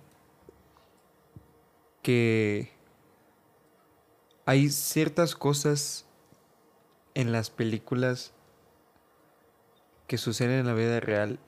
Que 2.02 2.70
hay 4.46 4.70
ciertas 4.70 5.34
cosas 5.34 6.06
en 7.14 7.32
las 7.32 7.50
películas 7.50 8.32
que 10.06 10.18
suceden 10.18 10.60
en 10.60 10.66
la 10.66 10.74
vida 10.74 10.98
real 11.00 11.38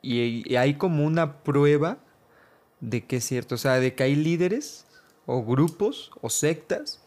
y, 0.00 0.50
y 0.50 0.56
hay 0.56 0.74
como 0.74 1.04
una 1.04 1.42
prueba 1.42 1.98
de 2.80 3.04
que 3.04 3.16
es 3.16 3.24
cierto, 3.24 3.56
o 3.56 3.58
sea, 3.58 3.80
de 3.80 3.94
que 3.94 4.04
hay 4.04 4.14
líderes 4.14 4.86
o 5.26 5.44
grupos 5.44 6.10
o 6.20 6.30
sectas 6.30 7.00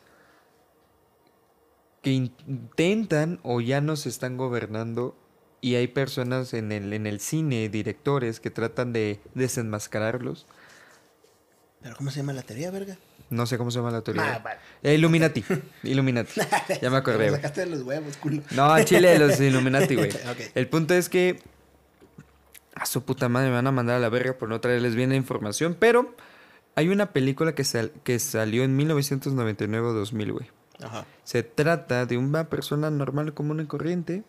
que 2.01 2.12
intentan 2.12 3.40
o 3.44 3.62
ya 3.62 3.82
nos 3.82 4.06
están 4.06 4.38
gobernando 4.38 5.16
y 5.62 5.75
hay 5.75 5.88
personas 5.88 6.54
en 6.54 6.72
el, 6.72 6.92
en 6.94 7.06
el 7.06 7.20
cine, 7.20 7.70
directores, 7.70 8.40
que 8.40 8.50
tratan 8.50 8.94
de 8.94 9.20
desenmascararlos. 9.36 10.48
¿Pero 11.82 11.96
cómo 11.96 12.10
se 12.10 12.18
llama 12.18 12.34
la 12.34 12.42
teoría, 12.42 12.72
verga? 12.72 12.98
No 13.30 13.46
sé 13.46 13.58
cómo 13.58 13.72
se 13.72 13.78
llama 13.78 13.92
la 13.92 14.01
teoría. 14.01 14.36
Ah, 14.36 14.40
vale. 14.40 14.60
Eh, 14.84 14.96
Illuminati. 14.96 15.44
Illuminati. 15.84 16.42
Ya 16.82 16.90
me 16.90 16.98
acordé, 16.98 17.30
güey. 17.30 17.36
sacaste 17.36 17.62
de 17.62 17.68
los 17.68 17.84
huevos, 17.84 18.18
culo. 18.18 18.42
No, 18.51 18.84
Chile 18.84 19.18
los 19.20 19.40
Illuminati, 19.40 19.96
güey. 19.98 20.10
El 20.54 20.68
punto 20.68 20.94
es 20.96 21.08
que 21.10 21.40
a 22.82 22.86
su 22.86 23.04
puta 23.04 23.30
madre 23.30 23.50
me 23.50 23.56
van 23.56 23.68
a 23.68 23.72
mandar 23.72 23.98
a 23.98 24.00
la 24.00 24.10
verga 24.10 24.34
por 24.38 24.50
no 24.50 24.60
traerles 24.60 24.96
bien 24.96 25.10
la 25.10 25.16
información, 25.16 25.76
pero 25.80 26.16
hay 26.76 26.90
una 26.90 27.12
película 27.14 27.54
que, 27.54 27.64
sal- 27.64 27.92
que 28.04 28.18
salió 28.20 28.64
en 28.64 28.76
1999 28.76 29.88
o 29.88 29.94
2000, 29.94 30.32
güey. 30.34 30.50
Ajá. 30.84 31.06
Se 31.24 31.44
trata 31.44 32.06
de 32.06 32.18
una 32.18 32.50
persona 32.50 32.90
normal, 32.90 33.34
común 33.34 33.60
y 33.60 33.66
corriente 33.66 34.24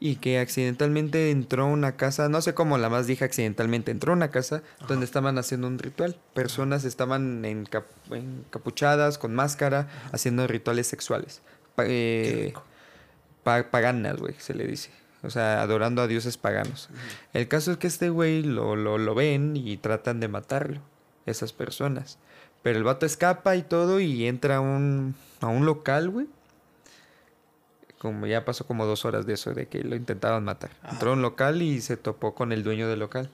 y 0.00 0.16
que 0.16 0.38
accidentalmente 0.38 1.30
entró 1.32 1.64
a 1.64 1.66
una 1.66 1.96
casa, 1.96 2.28
no 2.28 2.40
sé 2.40 2.54
cómo 2.54 2.78
la 2.78 2.88
más 2.88 3.06
dije 3.08 3.24
accidentalmente, 3.24 3.90
entró 3.90 4.12
a 4.12 4.16
una 4.16 4.30
casa 4.30 4.62
donde 4.88 5.04
estaban 5.04 5.36
haciendo 5.38 5.66
un 5.66 5.78
ritual. 5.78 6.16
Personas 6.34 6.84
estaban 6.84 7.42
encap- 7.42 7.84
encapuchadas, 8.10 9.18
con 9.18 9.34
máscara, 9.34 9.88
haciendo 10.12 10.46
rituales 10.46 10.86
sexuales. 10.86 11.42
Pa- 11.74 11.84
eh, 11.86 12.54
paganas, 13.44 14.16
güey, 14.18 14.34
se 14.38 14.54
le 14.54 14.66
dice. 14.66 14.90
O 15.22 15.30
sea, 15.30 15.62
adorando 15.62 16.00
a 16.02 16.06
dioses 16.06 16.36
paganos. 16.36 16.88
El 17.32 17.48
caso 17.48 17.72
es 17.72 17.78
que 17.78 17.86
este 17.88 18.08
güey 18.10 18.42
lo, 18.42 18.76
lo, 18.76 18.98
lo 18.98 19.14
ven 19.14 19.56
y 19.56 19.76
tratan 19.76 20.20
de 20.20 20.28
matarlo, 20.28 20.80
esas 21.26 21.52
personas. 21.52 22.18
Pero 22.62 22.78
el 22.78 22.84
vato 22.84 23.04
escapa 23.06 23.56
y 23.56 23.62
todo 23.62 23.98
y 24.00 24.26
entra 24.26 24.56
a 24.56 24.60
un, 24.60 25.14
a 25.40 25.46
un 25.48 25.66
local, 25.66 26.10
güey. 26.10 26.26
Como 27.98 28.26
ya 28.28 28.44
pasó 28.44 28.64
como 28.66 28.86
dos 28.86 29.04
horas 29.04 29.26
de 29.26 29.34
eso, 29.34 29.52
de 29.54 29.66
que 29.66 29.82
lo 29.82 29.96
intentaban 29.96 30.44
matar. 30.44 30.70
Entró 30.88 31.10
a 31.10 31.12
un 31.14 31.22
local 31.22 31.62
y 31.62 31.80
se 31.80 31.96
topó 31.96 32.32
con 32.34 32.52
el 32.52 32.62
dueño 32.62 32.88
del 32.88 33.00
local. 33.00 33.28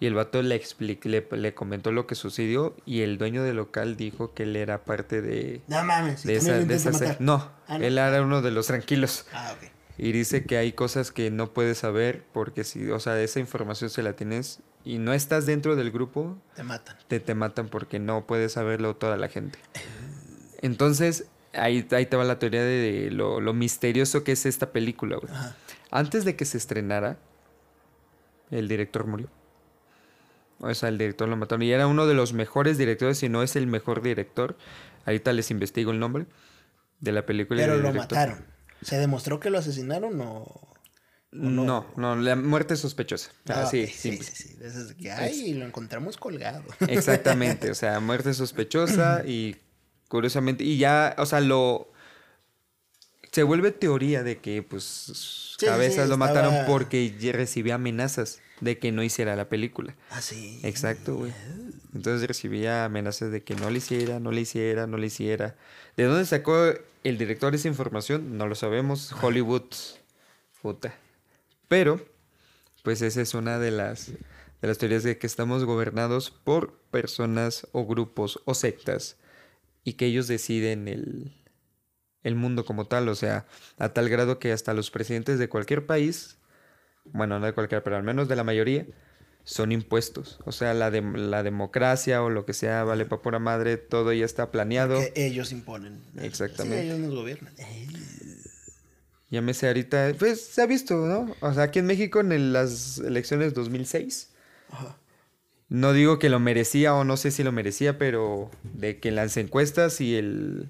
Y 0.00 0.06
el 0.06 0.14
vato 0.14 0.42
le, 0.42 0.54
explicó, 0.56 1.08
le, 1.08 1.26
le 1.30 1.54
comentó 1.54 1.92
lo 1.92 2.06
que 2.06 2.14
sucedió 2.14 2.74
y 2.84 3.02
el 3.02 3.16
dueño 3.18 3.42
del 3.44 3.56
local 3.56 3.96
dijo 3.96 4.34
que 4.34 4.42
él 4.42 4.56
era 4.56 4.84
parte 4.84 5.22
de, 5.22 5.62
No 5.68 5.82
mames. 5.84 6.24
de 6.24 6.34
¿y 6.34 6.38
también 6.38 6.56
esa... 6.58 6.66
De 6.66 6.74
esa 6.74 6.90
matar? 6.90 7.16
no, 7.20 7.48
Ah, 7.68 7.78
no. 7.78 7.84
él 7.84 7.96
era 7.96 8.20
uno 8.20 8.42
de 8.42 8.50
los 8.50 8.66
tranquilos. 8.66 9.26
Ah, 9.32 9.54
ok. 9.56 9.70
Y 9.98 10.12
dice 10.12 10.44
que 10.44 10.56
hay 10.56 10.72
cosas 10.72 11.12
que 11.12 11.30
no 11.30 11.52
puedes 11.52 11.78
saber 11.78 12.24
porque 12.32 12.64
si, 12.64 12.90
o 12.90 12.98
sea, 12.98 13.20
esa 13.20 13.40
información 13.40 13.90
se 13.90 14.02
la 14.02 14.14
tienes 14.14 14.60
y 14.84 14.98
no 14.98 15.12
estás 15.12 15.46
dentro 15.46 15.76
del 15.76 15.90
grupo, 15.90 16.38
Te 16.56 16.62
matan. 16.62 16.96
te, 17.08 17.20
te 17.20 17.34
matan 17.34 17.68
porque 17.68 17.98
no 17.98 18.26
puedes 18.26 18.52
saberlo 18.52 18.96
toda 18.96 19.16
la 19.16 19.28
gente. 19.28 19.58
Entonces, 20.60 21.26
ahí, 21.52 21.86
ahí 21.92 22.06
te 22.06 22.16
va 22.16 22.24
la 22.24 22.38
teoría 22.38 22.62
de 22.62 23.10
lo, 23.12 23.40
lo 23.40 23.52
misterioso 23.52 24.24
que 24.24 24.32
es 24.32 24.46
esta 24.46 24.72
película, 24.72 25.16
güey. 25.16 25.32
Antes 25.90 26.24
de 26.24 26.36
que 26.36 26.44
se 26.46 26.56
estrenara, 26.56 27.18
el 28.50 28.68
director 28.68 29.06
murió. 29.06 29.28
O 30.60 30.72
sea, 30.74 30.88
el 30.88 30.98
director 30.98 31.28
lo 31.28 31.36
mataron. 31.36 31.62
Y 31.62 31.72
era 31.72 31.86
uno 31.86 32.06
de 32.06 32.14
los 32.14 32.32
mejores 32.32 32.78
directores, 32.78 33.18
si 33.18 33.28
no 33.28 33.42
es 33.42 33.56
el 33.56 33.66
mejor 33.66 34.00
director. 34.02 34.56
Ahorita 35.04 35.32
les 35.32 35.50
investigo 35.50 35.90
el 35.90 35.98
nombre 35.98 36.26
de 37.00 37.12
la 37.12 37.26
película. 37.26 37.60
Pero 37.60 37.76
lo 37.76 37.88
director. 37.92 38.18
mataron. 38.18 38.51
¿Se 38.82 38.98
demostró 38.98 39.40
que 39.40 39.50
lo 39.50 39.58
asesinaron 39.58 40.20
o...? 40.20 40.68
no? 41.32 41.64
No, 41.64 41.86
no, 41.96 42.16
la 42.16 42.36
muerte 42.36 42.76
sospechosa. 42.76 43.30
Ah, 43.48 43.62
Así, 43.62 43.84
ok, 43.84 43.90
sí, 43.90 44.18
sí, 44.18 44.56
sí. 44.98 45.08
Ay, 45.08 45.54
lo 45.54 45.64
encontramos 45.64 46.16
colgado. 46.16 46.62
Exactamente, 46.88 47.70
o 47.70 47.74
sea, 47.74 48.00
muerte 48.00 48.34
sospechosa 48.34 49.22
y 49.26 49.56
curiosamente, 50.08 50.62
y 50.62 50.76
ya, 50.78 51.14
o 51.18 51.26
sea, 51.26 51.40
lo... 51.40 51.90
Se 53.32 53.42
vuelve 53.44 53.72
teoría 53.72 54.22
de 54.22 54.38
que, 54.38 54.62
pues, 54.62 55.54
Sí, 55.58 55.64
cabezas 55.64 56.04
sí, 56.04 56.10
lo 56.10 56.18
mataron 56.18 56.66
porque 56.66 57.14
recibía 57.32 57.76
amenazas 57.76 58.42
de 58.60 58.78
que 58.78 58.92
no 58.92 59.02
hiciera 59.02 59.34
la 59.36 59.48
película. 59.48 59.94
Ah, 60.10 60.20
sí. 60.20 60.60
Exacto, 60.62 61.16
güey. 61.16 61.32
Entonces 61.94 62.28
recibía 62.28 62.84
amenazas 62.84 63.32
de 63.32 63.42
que 63.42 63.54
no 63.54 63.70
le 63.70 63.78
hiciera, 63.78 64.20
no 64.20 64.32
le 64.32 64.42
hiciera, 64.42 64.86
no 64.86 64.98
le 64.98 65.06
hiciera. 65.06 65.56
¿De 65.96 66.04
dónde 66.04 66.24
sacó 66.24 66.72
el 67.04 67.18
director 67.18 67.54
esa 67.54 67.68
información? 67.68 68.38
No 68.38 68.46
lo 68.46 68.54
sabemos. 68.54 69.12
Hollywood. 69.20 69.64
Puta. 70.62 70.94
Pero, 71.68 72.00
pues 72.82 73.02
esa 73.02 73.20
es 73.20 73.34
una 73.34 73.58
de 73.58 73.70
las, 73.70 74.08
de 74.08 74.68
las 74.68 74.78
teorías 74.78 75.02
de 75.02 75.18
que 75.18 75.26
estamos 75.26 75.64
gobernados 75.64 76.30
por 76.30 76.72
personas 76.90 77.66
o 77.72 77.84
grupos 77.86 78.40
o 78.44 78.54
sectas 78.54 79.16
y 79.84 79.94
que 79.94 80.06
ellos 80.06 80.28
deciden 80.28 80.88
el, 80.88 81.34
el 82.22 82.34
mundo 82.36 82.64
como 82.64 82.86
tal. 82.86 83.08
O 83.08 83.14
sea, 83.14 83.46
a 83.78 83.90
tal 83.90 84.08
grado 84.08 84.38
que 84.38 84.52
hasta 84.52 84.74
los 84.74 84.90
presidentes 84.90 85.38
de 85.38 85.48
cualquier 85.48 85.86
país, 85.86 86.38
bueno, 87.04 87.38
no 87.38 87.46
de 87.46 87.52
cualquier, 87.52 87.82
pero 87.82 87.96
al 87.96 88.02
menos 88.02 88.28
de 88.28 88.36
la 88.36 88.44
mayoría, 88.44 88.86
son 89.44 89.72
impuestos. 89.72 90.38
O 90.44 90.52
sea, 90.52 90.72
la, 90.74 90.90
dem- 90.90 91.16
la 91.16 91.42
democracia 91.42 92.22
o 92.22 92.30
lo 92.30 92.44
que 92.46 92.52
sea, 92.54 92.84
vale 92.84 93.04
para 93.06 93.22
pura 93.22 93.38
madre, 93.38 93.76
todo 93.76 94.12
ya 94.12 94.24
está 94.24 94.50
planeado. 94.50 94.98
Que 95.00 95.26
ellos 95.26 95.50
imponen. 95.52 96.00
Exactamente. 96.20 96.82
Sí, 96.82 96.86
ellos 96.88 96.98
nos 97.00 97.14
gobiernan. 97.14 97.52
Llámese 99.30 99.66
ahorita, 99.68 100.12
pues 100.18 100.44
se 100.44 100.60
ha 100.62 100.66
visto, 100.66 100.94
¿no? 100.94 101.34
O 101.40 101.54
sea, 101.54 101.64
aquí 101.64 101.78
en 101.78 101.86
México 101.86 102.20
en 102.20 102.32
el- 102.32 102.52
las 102.52 102.98
elecciones 102.98 103.54
2006, 103.54 104.28
Ajá. 104.70 104.96
no 105.70 105.94
digo 105.94 106.18
que 106.18 106.28
lo 106.28 106.38
merecía 106.38 106.94
o 106.94 107.04
no 107.04 107.16
sé 107.16 107.30
si 107.30 107.42
lo 107.42 107.50
merecía, 107.50 107.96
pero 107.96 108.50
de 108.74 109.00
que 109.00 109.08
en 109.08 109.16
las 109.16 109.36
encuestas 109.38 110.00
y 110.02 110.16
el... 110.16 110.68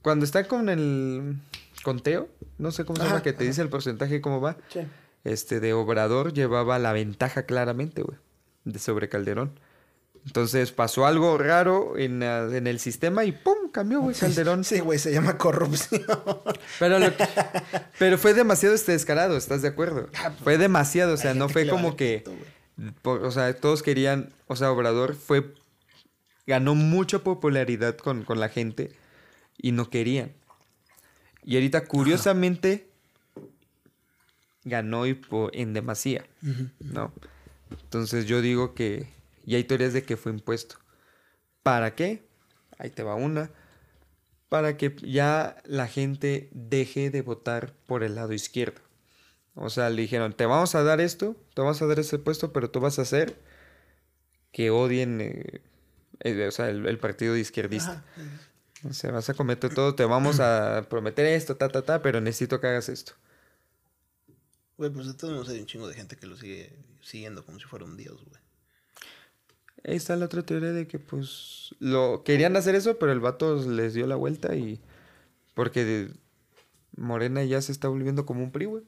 Cuando 0.00 0.24
está 0.24 0.46
con 0.46 0.68
el 0.68 1.36
conteo, 1.82 2.28
no 2.58 2.70
sé 2.70 2.84
cómo 2.84 2.98
se 3.00 3.04
llama, 3.08 3.22
que 3.22 3.32
te 3.32 3.38
ajá. 3.38 3.48
dice 3.48 3.62
el 3.62 3.68
porcentaje 3.68 4.20
cómo 4.20 4.40
va, 4.40 4.56
Sí. 4.72 4.80
Este 5.24 5.60
de 5.60 5.72
Obrador 5.72 6.32
llevaba 6.32 6.78
la 6.78 6.92
ventaja 6.92 7.44
claramente, 7.46 8.02
güey, 8.02 8.18
de 8.64 8.78
sobre 8.78 9.08
Calderón. 9.08 9.58
Entonces 10.26 10.72
pasó 10.72 11.04
algo 11.06 11.36
raro 11.36 11.98
en, 11.98 12.22
ah, 12.22 12.48
en 12.50 12.66
el 12.66 12.78
sistema 12.80 13.24
y 13.24 13.32
¡pum! 13.32 13.70
cambió, 13.70 14.00
güey, 14.00 14.14
Calderón. 14.16 14.64
Sí, 14.64 14.80
güey, 14.80 14.98
se 14.98 15.12
llama 15.12 15.36
corrupción. 15.36 16.02
Pero, 16.78 16.98
lo 16.98 17.14
que- 17.14 17.28
pero 17.98 18.16
fue 18.16 18.32
demasiado 18.32 18.74
este 18.74 18.92
descarado, 18.92 19.36
¿estás 19.36 19.60
de 19.60 19.68
acuerdo? 19.68 20.08
Fue 20.42 20.56
demasiado, 20.56 21.14
o 21.14 21.16
sea, 21.18 21.32
Hay 21.32 21.38
no 21.38 21.48
fue 21.50 21.66
como 21.68 21.94
que, 21.96 22.18
pito, 22.24 22.30
güey. 22.78 22.92
por- 23.02 23.22
o 23.24 23.30
sea, 23.30 23.54
todos 23.54 23.82
querían, 23.82 24.32
o 24.46 24.56
sea, 24.56 24.72
Obrador 24.72 25.14
fue, 25.14 25.52
ganó 26.46 26.74
mucha 26.74 27.18
popularidad 27.18 27.96
con, 27.98 28.24
con 28.24 28.40
la 28.40 28.48
gente 28.48 28.92
y 29.58 29.72
no 29.72 29.90
querían. 29.90 30.32
Y 31.42 31.56
ahorita, 31.56 31.84
curiosamente, 31.84 32.88
ganó 34.64 35.06
y 35.06 35.20
en 35.52 35.72
demasía. 35.72 36.26
¿no? 36.80 37.12
Entonces 37.70 38.26
yo 38.26 38.40
digo 38.40 38.74
que, 38.74 39.08
y 39.44 39.54
hay 39.54 39.64
teorías 39.64 39.92
de 39.92 40.02
que 40.02 40.16
fue 40.16 40.32
impuesto. 40.32 40.76
¿Para 41.62 41.94
qué? 41.94 42.26
Ahí 42.78 42.90
te 42.90 43.02
va 43.02 43.14
una. 43.14 43.50
Para 44.48 44.76
que 44.76 44.94
ya 45.02 45.56
la 45.64 45.88
gente 45.88 46.48
deje 46.52 47.10
de 47.10 47.22
votar 47.22 47.74
por 47.86 48.02
el 48.02 48.14
lado 48.14 48.32
izquierdo. 48.32 48.80
O 49.54 49.70
sea, 49.70 49.88
le 49.90 50.02
dijeron, 50.02 50.32
te 50.32 50.46
vamos 50.46 50.74
a 50.74 50.82
dar 50.82 51.00
esto, 51.00 51.36
te 51.54 51.62
vamos 51.62 51.80
a 51.80 51.86
dar 51.86 51.98
ese 52.00 52.18
puesto, 52.18 52.52
pero 52.52 52.70
tú 52.70 52.80
vas 52.80 52.98
a 52.98 53.02
hacer 53.02 53.40
que 54.50 54.70
odien 54.70 55.20
eh, 55.20 55.62
eh, 56.20 56.46
o 56.46 56.50
sea, 56.50 56.68
el, 56.68 56.86
el 56.86 56.98
partido 56.98 57.36
izquierdista. 57.36 58.04
Ajá. 58.16 58.24
O 58.88 58.92
sea, 58.92 59.12
vas 59.12 59.30
a 59.30 59.34
cometer 59.34 59.72
todo, 59.72 59.94
te 59.94 60.04
vamos 60.04 60.40
a 60.40 60.86
prometer 60.90 61.26
esto, 61.26 61.56
ta, 61.56 61.68
ta, 61.68 61.82
ta, 61.82 62.02
pero 62.02 62.20
necesito 62.20 62.60
que 62.60 62.66
hagas 62.66 62.88
esto. 62.88 63.14
Güey, 64.76 64.90
pues 64.90 65.06
de 65.06 65.14
todos 65.14 65.32
modos 65.34 65.48
hay 65.48 65.60
un 65.60 65.66
chingo 65.66 65.86
de 65.88 65.94
gente 65.94 66.16
que 66.16 66.26
lo 66.26 66.36
sigue 66.36 66.72
siguiendo 67.00 67.44
como 67.44 67.58
si 67.58 67.64
fuera 67.66 67.84
un 67.84 67.96
dios, 67.96 68.24
güey. 68.24 68.42
Ahí 69.86 69.96
está 69.96 70.16
la 70.16 70.24
otra 70.26 70.42
teoría 70.42 70.72
de 70.72 70.86
que, 70.88 70.98
pues, 70.98 71.74
lo 71.78 72.22
querían 72.24 72.56
hacer 72.56 72.74
eso, 72.74 72.98
pero 72.98 73.12
el 73.12 73.20
vato 73.20 73.54
les 73.70 73.92
dio 73.94 74.06
la 74.06 74.16
vuelta 74.16 74.54
y... 74.56 74.80
Porque 75.54 75.84
de- 75.84 76.12
Morena 76.96 77.44
ya 77.44 77.60
se 77.60 77.70
está 77.72 77.88
volviendo 77.88 78.24
como 78.24 78.42
un 78.42 78.50
PRI, 78.52 78.64
güey. 78.66 78.82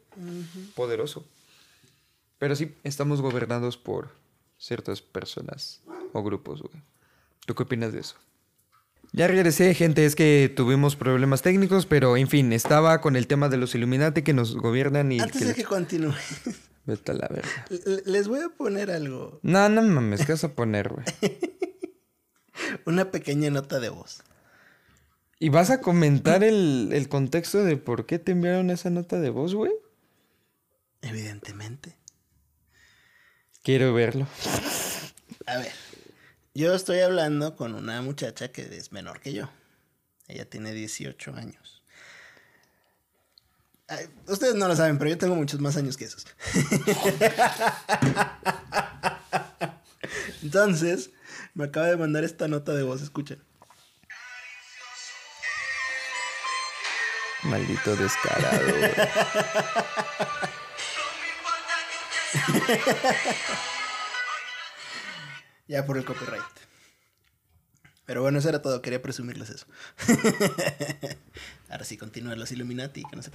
Poderoso. 0.74 1.26
Pero 2.38 2.54
sí, 2.56 2.74
estamos 2.84 3.20
gobernados 3.20 3.76
por 3.76 4.10
ciertas 4.58 5.02
personas 5.02 5.82
o 6.12 6.22
grupos, 6.22 6.62
güey. 6.62 6.82
¿Tú 7.46 7.54
qué 7.54 7.62
opinas 7.64 7.92
de 7.92 8.00
eso? 8.00 8.16
Ya 9.12 9.26
regresé, 9.26 9.72
gente, 9.74 10.04
es 10.04 10.14
que 10.14 10.52
tuvimos 10.54 10.96
problemas 10.96 11.42
técnicos, 11.42 11.86
pero 11.86 12.16
en 12.16 12.28
fin, 12.28 12.52
estaba 12.52 13.00
con 13.00 13.16
el 13.16 13.26
tema 13.26 13.48
de 13.48 13.56
los 13.56 13.74
Illuminati 13.74 14.22
que 14.22 14.34
nos 14.34 14.56
gobiernan 14.56 15.10
y... 15.12 15.20
Antes 15.20 15.40
que 15.40 15.44
de 15.46 15.54
que 15.54 15.64
continúe, 15.64 16.14
Vete 16.84 17.12
a 17.12 17.14
la 17.14 17.28
verga. 17.28 17.66
les 18.04 18.28
voy 18.28 18.40
a 18.40 18.48
poner 18.50 18.90
algo. 18.90 19.40
No, 19.42 19.68
no 19.68 19.82
mames, 19.82 20.24
¿qué 20.24 20.32
vas 20.32 20.44
a 20.44 20.54
poner, 20.54 20.90
güey? 20.90 21.04
Una 22.86 23.10
pequeña 23.10 23.50
nota 23.50 23.80
de 23.80 23.88
voz. 23.88 24.22
¿Y 25.38 25.48
vas 25.48 25.70
a 25.70 25.80
comentar 25.80 26.44
el, 26.44 26.90
el 26.92 27.08
contexto 27.08 27.64
de 27.64 27.76
por 27.76 28.06
qué 28.06 28.18
te 28.18 28.32
enviaron 28.32 28.70
esa 28.70 28.90
nota 28.90 29.18
de 29.20 29.30
voz, 29.30 29.54
güey? 29.54 29.72
Evidentemente. 31.02 31.96
Quiero 33.62 33.92
verlo. 33.92 34.26
A 35.46 35.58
ver, 35.58 35.72
yo 36.56 36.74
estoy 36.74 37.00
hablando 37.00 37.54
con 37.54 37.74
una 37.74 38.00
muchacha 38.00 38.48
que 38.48 38.62
es 38.62 38.90
menor 38.90 39.20
que 39.20 39.34
yo. 39.34 39.50
Ella 40.26 40.48
tiene 40.48 40.72
18 40.72 41.34
años. 41.36 41.82
Ay, 43.88 44.08
ustedes 44.26 44.54
no 44.54 44.66
lo 44.66 44.74
saben, 44.74 44.96
pero 44.96 45.10
yo 45.10 45.18
tengo 45.18 45.34
muchos 45.34 45.60
más 45.60 45.76
años 45.76 45.98
que 45.98 46.06
esos. 46.06 46.26
Entonces, 50.42 51.10
me 51.52 51.66
acaba 51.66 51.88
de 51.88 51.98
mandar 51.98 52.24
esta 52.24 52.48
nota 52.48 52.72
de 52.72 52.84
voz, 52.84 53.02
escuchen. 53.02 53.44
Maldito 57.42 57.96
descarado. 57.96 58.66
Ya 65.68 65.84
por 65.86 65.96
el 65.98 66.04
copyright. 66.04 66.42
Pero 68.04 68.22
bueno, 68.22 68.38
eso 68.38 68.48
era 68.48 68.62
todo. 68.62 68.80
Quería 68.82 69.02
presumirles 69.02 69.50
eso. 69.50 69.66
Ahora 71.68 71.84
sí, 71.84 71.96
continúan 71.96 72.38
los 72.38 72.52
Illuminati. 72.52 73.02
Que 73.02 73.16
no 73.16 73.22
sé 73.22 73.32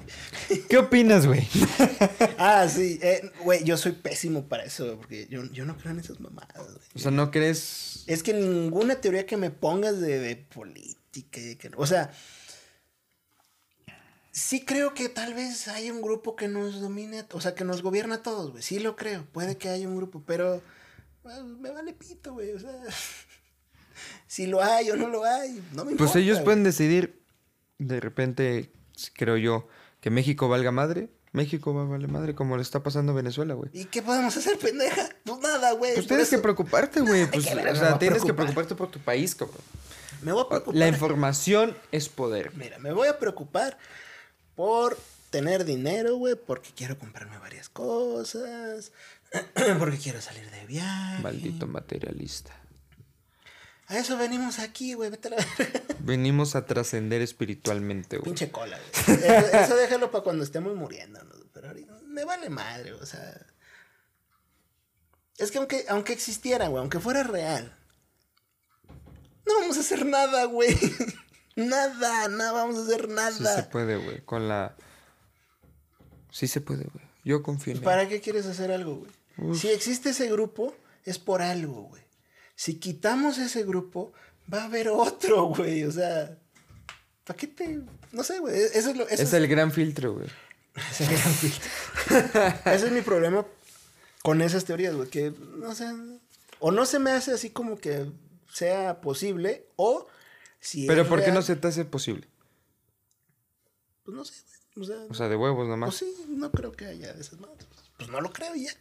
qué. 0.47 0.61
¿Qué 0.69 0.77
opinas, 0.77 1.27
güey? 1.27 1.45
Ah, 2.38 2.67
sí. 2.69 2.97
eh, 3.01 3.31
Güey, 3.43 3.63
yo 3.65 3.75
soy 3.75 3.91
pésimo 3.91 4.45
para 4.47 4.63
eso. 4.63 4.95
Porque 4.97 5.27
yo, 5.29 5.43
yo 5.51 5.65
no 5.65 5.75
creo 5.77 5.91
en 5.91 6.00
esas 6.00 6.21
mamadas. 6.21 6.55
güey. 6.55 6.77
O 6.95 7.00
sea, 7.00 7.11
¿no 7.11 7.31
crees...? 7.31 8.05
Es 8.07 8.23
que 8.23 8.33
ninguna 8.33 8.95
teoría 8.95 9.25
que 9.25 9.35
me 9.35 9.51
pongas 9.51 10.00
de, 10.00 10.19
de 10.19 10.38
política. 10.38 11.39
y 11.41 11.55
que- 11.57 11.71
o 11.75 11.85
sea, 11.85 12.11
sí 14.31 14.63
creo 14.63 14.93
que 14.93 15.09
tal 15.09 15.33
vez 15.33 15.67
hay 15.67 15.91
un 15.91 16.01
grupo 16.01 16.35
que 16.38 16.47
nos 16.47 16.79
domine, 16.79 17.25
o 17.33 17.41
sea, 17.41 17.53
que 17.55 17.65
nos 17.65 17.81
gobierna 17.81 18.15
a 18.15 18.23
todos, 18.23 18.51
güey. 18.51 18.63
Sí 18.63 18.79
lo 18.79 18.95
creo. 18.95 19.25
Puede 19.33 19.57
que 19.57 19.67
haya 19.69 19.88
un 19.88 19.97
grupo, 19.97 20.23
pero 20.25 20.61
me 21.23 21.71
vale 21.71 21.93
pito, 21.93 22.33
güey. 22.33 22.51
O 22.51 22.59
sea, 22.59 22.73
si 24.27 24.47
lo 24.47 24.61
hay 24.61 24.89
o 24.91 24.95
no 24.95 25.07
lo 25.07 25.23
hay, 25.23 25.63
no 25.73 25.85
me 25.85 25.91
importa. 25.91 26.13
Pues 26.13 26.15
ellos 26.15 26.37
güey. 26.37 26.45
pueden 26.45 26.63
decidir, 26.63 27.21
de 27.77 27.99
repente, 27.99 28.71
creo 29.13 29.37
yo, 29.37 29.67
que 29.99 30.09
México 30.09 30.49
valga 30.49 30.71
madre. 30.71 31.09
México 31.33 31.73
va 31.73 31.83
a 31.83 31.85
valer 31.85 32.09
madre, 32.09 32.35
como 32.35 32.57
le 32.57 32.61
está 32.61 32.83
pasando 32.83 33.13
a 33.13 33.15
Venezuela, 33.15 33.53
güey. 33.53 33.69
¿Y 33.71 33.85
qué 33.85 34.01
podemos 34.01 34.35
hacer, 34.35 34.57
pendeja? 34.57 35.07
Pues 35.23 35.39
nada, 35.39 35.71
güey. 35.71 35.93
Pues 35.93 36.05
tienes 36.05 36.29
que 36.29 36.39
preocuparte, 36.39 36.99
güey. 36.99 37.25
Pues, 37.31 37.47
o 37.47 37.75
sea, 37.75 37.97
tienes 37.97 38.23
que 38.23 38.33
preocupar. 38.33 38.35
preocuparte 38.35 38.75
por 38.75 38.91
tu 38.91 38.99
país, 38.99 39.33
cabrón. 39.33 39.61
Me 40.23 40.33
voy 40.33 40.43
a 40.43 40.49
preocupar. 40.49 40.75
La 40.75 40.89
información 40.89 41.77
es 41.93 42.09
poder. 42.09 42.51
Mira, 42.55 42.79
me 42.79 42.91
voy 42.91 43.07
a 43.07 43.17
preocupar 43.17 43.77
por 44.55 44.97
tener 45.29 45.63
dinero, 45.63 46.17
güey, 46.17 46.35
porque 46.35 46.71
quiero 46.75 46.99
comprarme 46.99 47.37
varias 47.39 47.69
cosas, 47.69 48.91
porque 49.79 49.97
quiero 49.97 50.21
salir 50.21 50.50
de 50.50 50.65
viaje. 50.65 51.21
Maldito 51.21 51.67
materialista. 51.67 52.51
A 53.87 53.98
eso 53.98 54.17
venimos 54.17 54.59
aquí, 54.59 54.94
güey, 54.94 55.09
vete 55.09 55.27
a 55.27 55.31
la 55.31 55.37
verga. 55.57 55.81
Venimos 56.00 56.55
a 56.55 56.65
trascender 56.65 57.22
espiritualmente, 57.22 58.17
güey. 58.17 58.24
Pinche 58.25 58.50
cola, 58.50 58.79
güey. 59.05 59.17
Eso, 59.17 59.57
eso 59.57 59.75
déjalo 59.75 60.11
para 60.11 60.24
cuando 60.24 60.44
estemos 60.46 60.75
muriendo, 60.75 61.22
¿no? 61.24 61.35
Pero 61.51 61.67
ahorita 61.67 62.00
me 62.07 62.24
vale 62.24 62.50
madre, 62.50 62.94
o 62.94 63.05
sea. 63.05 63.46
Es 65.37 65.51
que 65.51 65.57
aunque, 65.57 65.85
aunque 65.89 66.13
existiera, 66.13 66.67
güey, 66.70 66.79
aunque 66.79 67.00
fuera 67.01 67.24
real, 67.24 67.75
no 69.46 69.59
vamos 69.59 69.75
a 69.77 69.81
hacer 69.81 70.05
nada, 70.05 70.46
güey. 70.46 70.77
Nada, 71.57 72.29
no 72.29 72.53
vamos 72.53 72.77
a 72.77 72.83
hacer 72.83 73.07
Sí 73.07 73.13
nada. 73.13 73.55
se 73.57 73.63
puede, 73.63 73.98
güey. 73.98 74.22
Con 74.24 74.48
la... 74.48 74.74
Sí 76.31 76.48
se 76.48 76.61
puede, 76.61 76.85
güey. 76.85 77.05
Yo 77.25 77.44
confío 77.44 77.72
en 77.74 77.79
él. 77.79 77.83
¿Para 77.83 78.07
qué 78.07 78.22
quieres 78.22 78.46
hacer 78.46 78.72
algo, 78.72 78.96
güey? 79.00 79.11
Uf. 79.37 79.59
Si 79.59 79.70
existe 79.70 80.09
ese 80.09 80.29
grupo, 80.31 80.75
es 81.03 81.20
por 81.20 81.41
algo, 81.41 81.83
güey. 81.83 82.03
Si 82.55 82.75
quitamos 82.75 83.37
ese 83.37 83.63
grupo, 83.63 84.13
va 84.51 84.63
a 84.63 84.65
haber 84.65 84.89
otro, 84.89 85.46
güey. 85.55 85.83
O 85.83 85.91
sea, 85.91 86.37
¿para 87.24 87.37
qué 87.37 87.48
te...? 87.48 87.81
No 88.11 88.24
sé, 88.24 88.39
güey. 88.39 88.55
Eso 88.55 88.91
es 88.91 88.98
lo... 88.98 89.07
Eso 89.07 89.24
Es 89.24 89.33
el 89.33 89.48
gran 89.48 89.72
filtro, 89.72 90.13
güey. 90.13 90.27
es 90.91 91.01
el 91.01 91.07
gran 91.07 91.33
filtro. 91.33 91.70
Ese 92.72 92.85
es 92.87 92.91
mi 92.91 93.01
problema 93.01 93.46
con 94.22 94.41
esas 94.41 94.65
teorías, 94.65 94.96
güey. 94.96 95.09
Que, 95.09 95.33
no 95.57 95.74
sé... 95.74 95.85
O 96.59 96.72
no 96.72 96.85
se 96.85 97.00
me 97.00 97.11
hace 97.11 97.31
así 97.33 97.50
como 97.50 97.79
que 97.79 98.05
sea 98.53 99.01
posible, 99.01 99.65
o 99.77 100.07
si 100.59 100.85
Pero 100.85 101.07
¿por 101.07 101.24
qué 101.24 101.31
no 101.31 101.41
se 101.41 101.55
te 101.55 101.67
hace 101.67 101.85
posible? 101.85 102.27
Pues 104.03 104.15
no 104.15 104.24
sé, 104.24 104.35
güey. 104.75 104.83
O 104.83 104.85
sea, 104.85 105.05
O 105.09 105.13
sea, 105.15 105.27
de 105.27 105.35
huevos 105.35 105.67
nomás. 105.67 105.89
Pues 106.00 106.15
sí, 106.15 106.25
no 106.29 106.51
creo 106.51 106.72
que 106.72 106.85
haya 106.85 107.13
de 107.13 107.22
esas 107.22 107.39
madres. 107.39 107.67
Pues 107.98 108.09
no 108.09 108.22
lo 108.22 108.31
creo 108.31 108.55
y 108.55 108.65
ya. 108.65 108.72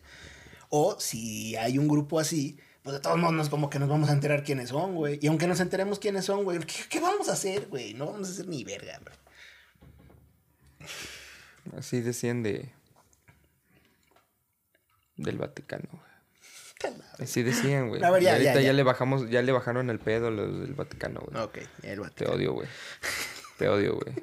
O 0.70 0.98
si 0.98 1.54
hay 1.56 1.76
un 1.78 1.87
grupo 1.88 2.18
así, 2.18 2.59
pues 2.83 2.94
de 2.94 3.00
todos 3.00 3.18
modos 3.18 3.35
no 3.35 3.42
es 3.42 3.48
como 3.48 3.68
que 3.68 3.78
nos 3.78 3.88
vamos 3.88 4.09
a 4.09 4.12
enterar 4.12 4.42
quiénes 4.44 4.70
son, 4.70 4.94
güey. 4.94 5.18
Y 5.20 5.26
aunque 5.26 5.46
nos 5.46 5.61
enteremos 5.61 5.98
quiénes 5.98 6.24
son, 6.24 6.44
güey, 6.44 6.59
¿qué, 6.61 6.85
qué 6.88 7.00
vamos 7.00 7.28
a 7.28 7.33
hacer, 7.33 7.66
güey? 7.68 7.92
No 7.94 8.06
vamos 8.06 8.28
a 8.28 8.33
hacer 8.33 8.46
ni 8.48 8.64
verga, 8.64 8.98
güey. 9.02 9.14
Así 11.76 12.00
decían 12.00 12.42
de... 12.42 12.70
Del 15.16 15.37
Vaticano, 15.37 15.85
güey. 15.90 16.94
Así 17.18 17.42
decían, 17.42 17.88
güey. 17.90 18.02
A 18.02 18.11
ver, 18.11 18.22
ya, 18.22 18.30
Y 18.30 18.33
ahorita 18.33 18.54
ya, 18.54 18.61
ya, 18.61 18.66
ya. 18.68 18.72
le 18.72 18.83
bajamos, 18.83 19.28
ya 19.28 19.42
le 19.42 19.52
bajaron 19.52 19.90
el 19.90 19.98
pedo 19.98 20.30
los 20.30 20.61
del 20.61 20.72
Vaticano, 20.72 21.20
güey. 21.20 21.42
Ok, 21.44 21.59
el 21.83 21.96
Te 21.96 21.96
Vaticano. 22.00 22.37
odio, 22.37 22.52
güey. 22.54 22.68
Te 23.59 23.68
odio, 23.68 23.96
güey. 23.96 24.14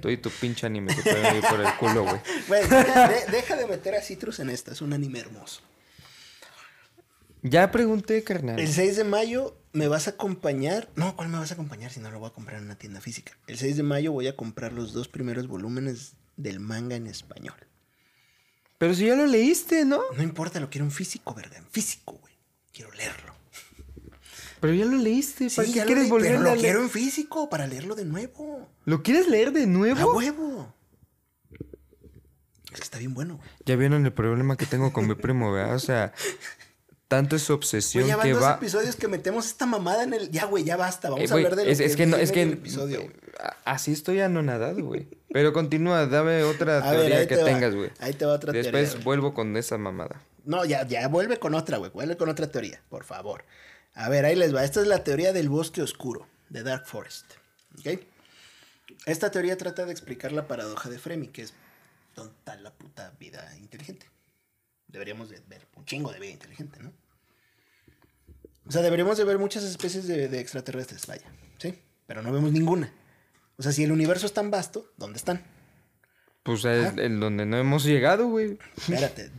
Tú 0.00 0.08
y 0.08 0.16
tu 0.16 0.30
pinche 0.30 0.66
anime 0.66 0.94
te 0.94 1.10
a 1.10 1.34
ir 1.34 1.44
por 1.44 1.60
el 1.60 1.74
culo, 1.74 2.04
güey. 2.04 2.20
Güey, 2.48 2.62
deja, 2.68 3.08
de, 3.08 3.26
deja 3.30 3.56
de 3.56 3.66
meter 3.66 3.94
a 3.94 4.02
Citrus 4.02 4.40
en 4.40 4.50
esta, 4.50 4.72
es 4.72 4.80
un 4.80 4.92
anime 4.92 5.20
hermoso. 5.20 5.62
Ya 7.42 7.70
pregunté, 7.70 8.22
carnal. 8.22 8.58
El 8.60 8.72
6 8.72 8.96
de 8.96 9.04
mayo 9.04 9.56
me 9.72 9.88
vas 9.88 10.06
a 10.06 10.12
acompañar. 10.12 10.88
No, 10.94 11.16
¿cuál 11.16 11.28
me 11.28 11.38
vas 11.38 11.50
a 11.50 11.54
acompañar 11.54 11.90
si 11.90 12.00
no 12.00 12.10
lo 12.10 12.20
voy 12.20 12.28
a 12.28 12.32
comprar 12.32 12.58
en 12.58 12.66
una 12.66 12.78
tienda 12.78 13.00
física? 13.00 13.36
El 13.48 13.58
6 13.58 13.76
de 13.76 13.82
mayo 13.82 14.12
voy 14.12 14.28
a 14.28 14.36
comprar 14.36 14.72
los 14.72 14.92
dos 14.92 15.08
primeros 15.08 15.48
volúmenes 15.48 16.14
del 16.36 16.60
manga 16.60 16.94
en 16.94 17.08
español. 17.08 17.56
Pero 18.78 18.94
si 18.94 19.06
ya 19.06 19.16
lo 19.16 19.26
leíste, 19.26 19.84
¿no? 19.84 20.00
No 20.16 20.22
importa, 20.22 20.60
lo 20.60 20.70
quiero 20.70 20.84
en 20.84 20.92
físico, 20.92 21.34
¿verdad? 21.34 21.58
En 21.58 21.66
físico, 21.66 22.12
güey. 22.20 22.34
Quiero 22.72 22.92
leerlo. 22.92 23.41
Pero 24.62 24.72
ya 24.74 24.84
lo 24.86 24.96
leíste. 24.96 25.48
¿Para 25.54 25.66
Sí, 25.68 25.74
qué 25.74 25.80
lo 25.80 25.86
quieres 25.86 26.08
volver 26.08 26.28
pero 26.30 26.40
a 26.40 26.42
lo 26.44 26.50
leer? 26.50 26.60
quiero 26.60 26.80
en 26.82 26.88
físico 26.88 27.50
para 27.50 27.66
leerlo 27.66 27.94
de 27.96 28.04
nuevo. 28.06 28.68
¿Lo 28.86 29.02
quieres 29.02 29.28
leer 29.28 29.52
de 29.52 29.64
¡A 29.64 29.66
nuevo? 29.66 30.14
huevo! 30.14 30.72
Es 32.72 32.78
que 32.80 32.84
está 32.84 32.98
bien 32.98 33.12
bueno, 33.12 33.36
güey. 33.36 33.48
Ya 33.66 33.76
vieron 33.76 34.06
el 34.06 34.12
problema 34.12 34.56
que 34.56 34.64
tengo 34.66 34.92
con 34.92 35.06
mi 35.06 35.14
primo, 35.14 35.52
¿verdad? 35.52 35.74
O 35.74 35.78
sea, 35.78 36.12
tanto 37.08 37.36
es 37.36 37.42
su 37.42 37.52
Güey, 37.52 37.58
obsesión 37.58 38.06
ya 38.06 38.16
van 38.16 38.26
que 38.26 38.32
dos 38.32 38.42
va... 38.42 38.54
episodios 38.54 38.96
que 38.96 39.08
metemos 39.08 39.46
esta 39.46 39.66
mamada 39.66 40.04
en 40.04 40.14
el... 40.14 40.30
Ya, 40.30 40.46
güey, 40.46 40.64
ya 40.64 40.76
basta. 40.78 41.10
Vamos 41.10 41.28
Eh, 41.30 41.34
a 41.34 41.36
hablar 41.36 41.56
de 41.56 41.64
lo 41.66 41.70
es, 41.70 41.80
es 41.80 41.96
que 41.96 42.06
no, 42.06 42.16
es 42.16 42.32
que 42.32 42.42
el 42.42 42.52
episodio, 42.54 43.02
a- 43.38 43.56
así 43.72 43.92
estoy 43.92 44.20
anonadado, 44.20 44.82
güey. 44.84 45.08
Pero 45.32 45.52
continúa, 45.52 46.06
dame 46.06 46.44
otra 46.44 46.78
A 46.78 46.92
teoría 46.92 47.26
que 47.28 47.36
te 47.36 47.42
va. 47.42 47.48
tengas, 47.48 47.74
güey. 47.74 47.90
Ahí 47.98 48.14
te 48.14 48.24
va 48.24 48.32
otra 48.34 48.52
Después 48.52 48.72
teoría, 48.72 48.92
güey. 48.92 49.04
vuelvo 49.04 49.34
con 49.34 49.54
esa 49.56 49.76
mamada. 49.76 50.22
No, 50.44 50.64
ya, 50.64 50.86
ya, 50.86 51.06
vuelve 51.08 51.38
con 51.38 51.54
otra, 51.54 51.76
güey. 51.76 51.90
Vuelve 51.90 52.16
con 52.16 52.28
otra 52.30 52.50
teoría, 52.50 52.80
por 52.88 53.04
favor. 53.04 53.44
A 53.94 54.08
ver, 54.08 54.24
ahí 54.24 54.36
les 54.36 54.54
va. 54.54 54.64
Esta 54.64 54.80
es 54.80 54.86
la 54.86 55.04
teoría 55.04 55.32
del 55.32 55.48
bosque 55.48 55.82
oscuro, 55.82 56.26
de 56.48 56.62
Dark 56.62 56.86
Forest. 56.86 57.32
¿Ok? 57.78 58.00
Esta 59.06 59.30
teoría 59.30 59.56
trata 59.56 59.84
de 59.84 59.92
explicar 59.92 60.32
la 60.32 60.46
paradoja 60.46 60.88
de 60.88 60.98
Fremi, 60.98 61.28
que 61.28 61.42
es 61.42 61.54
¿dónde 62.14 62.34
está 62.38 62.56
la 62.56 62.72
puta 62.72 63.12
vida 63.18 63.56
inteligente? 63.58 64.06
Deberíamos 64.86 65.30
de 65.30 65.40
ver 65.48 65.66
un 65.76 65.84
chingo 65.84 66.12
de 66.12 66.20
vida 66.20 66.32
inteligente, 66.32 66.78
¿no? 66.80 66.92
O 68.66 68.70
sea, 68.70 68.82
deberíamos 68.82 69.18
de 69.18 69.24
ver 69.24 69.38
muchas 69.38 69.64
especies 69.64 70.06
de, 70.06 70.28
de 70.28 70.40
extraterrestres, 70.40 71.06
vaya, 71.06 71.24
¿sí? 71.58 71.78
Pero 72.06 72.22
no 72.22 72.32
vemos 72.32 72.52
ninguna. 72.52 72.92
O 73.56 73.62
sea, 73.62 73.72
si 73.72 73.84
el 73.84 73.92
universo 73.92 74.26
es 74.26 74.32
tan 74.32 74.50
vasto, 74.50 74.92
¿dónde 74.96 75.18
están? 75.18 75.42
Pues 76.42 76.64
es 76.64 76.96
en 76.98 77.20
donde 77.20 77.46
no 77.46 77.56
hemos 77.56 77.84
llegado, 77.84 78.26
güey. 78.26 78.58
Espérate. 78.76 79.30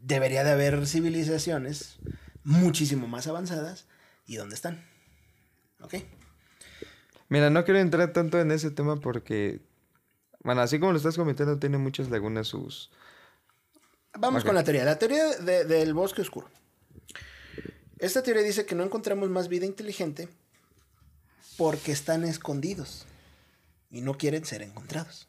Debería 0.00 0.44
de 0.44 0.50
haber 0.50 0.86
civilizaciones 0.86 1.98
muchísimo 2.46 3.06
más 3.08 3.26
avanzadas. 3.26 3.86
¿Y 4.26 4.36
dónde 4.36 4.54
están? 4.54 4.84
¿Ok? 5.80 5.94
Mira, 7.28 7.50
no 7.50 7.64
quiero 7.64 7.80
entrar 7.80 8.12
tanto 8.12 8.40
en 8.40 8.50
ese 8.52 8.70
tema 8.70 8.96
porque, 9.00 9.60
bueno, 10.44 10.60
así 10.62 10.78
como 10.78 10.92
lo 10.92 10.98
estás 10.98 11.16
comentando, 11.16 11.58
tiene 11.58 11.76
muchas 11.78 12.08
lagunas 12.08 12.46
sus, 12.48 12.90
Vamos 14.18 14.44
con 14.44 14.54
la 14.54 14.64
teoría. 14.64 14.84
La 14.84 14.98
teoría 14.98 15.26
de- 15.36 15.64
del 15.66 15.92
bosque 15.92 16.22
oscuro. 16.22 16.48
Esta 17.98 18.22
teoría 18.22 18.42
dice 18.42 18.64
que 18.64 18.74
no 18.74 18.82
encontramos 18.84 19.28
más 19.28 19.48
vida 19.48 19.66
inteligente 19.66 20.28
porque 21.58 21.92
están 21.92 22.24
escondidos 22.24 23.06
y 23.90 24.00
no 24.00 24.16
quieren 24.16 24.44
ser 24.46 24.62
encontrados. 24.62 25.28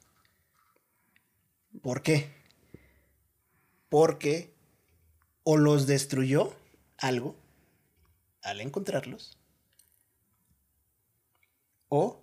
¿Por 1.82 2.02
qué? 2.02 2.32
Porque 3.90 4.54
o 5.44 5.58
los 5.58 5.86
destruyó 5.88 6.54
algo 6.98 7.36
al 8.42 8.62
encontrarlos 8.62 9.38
o 11.90 12.22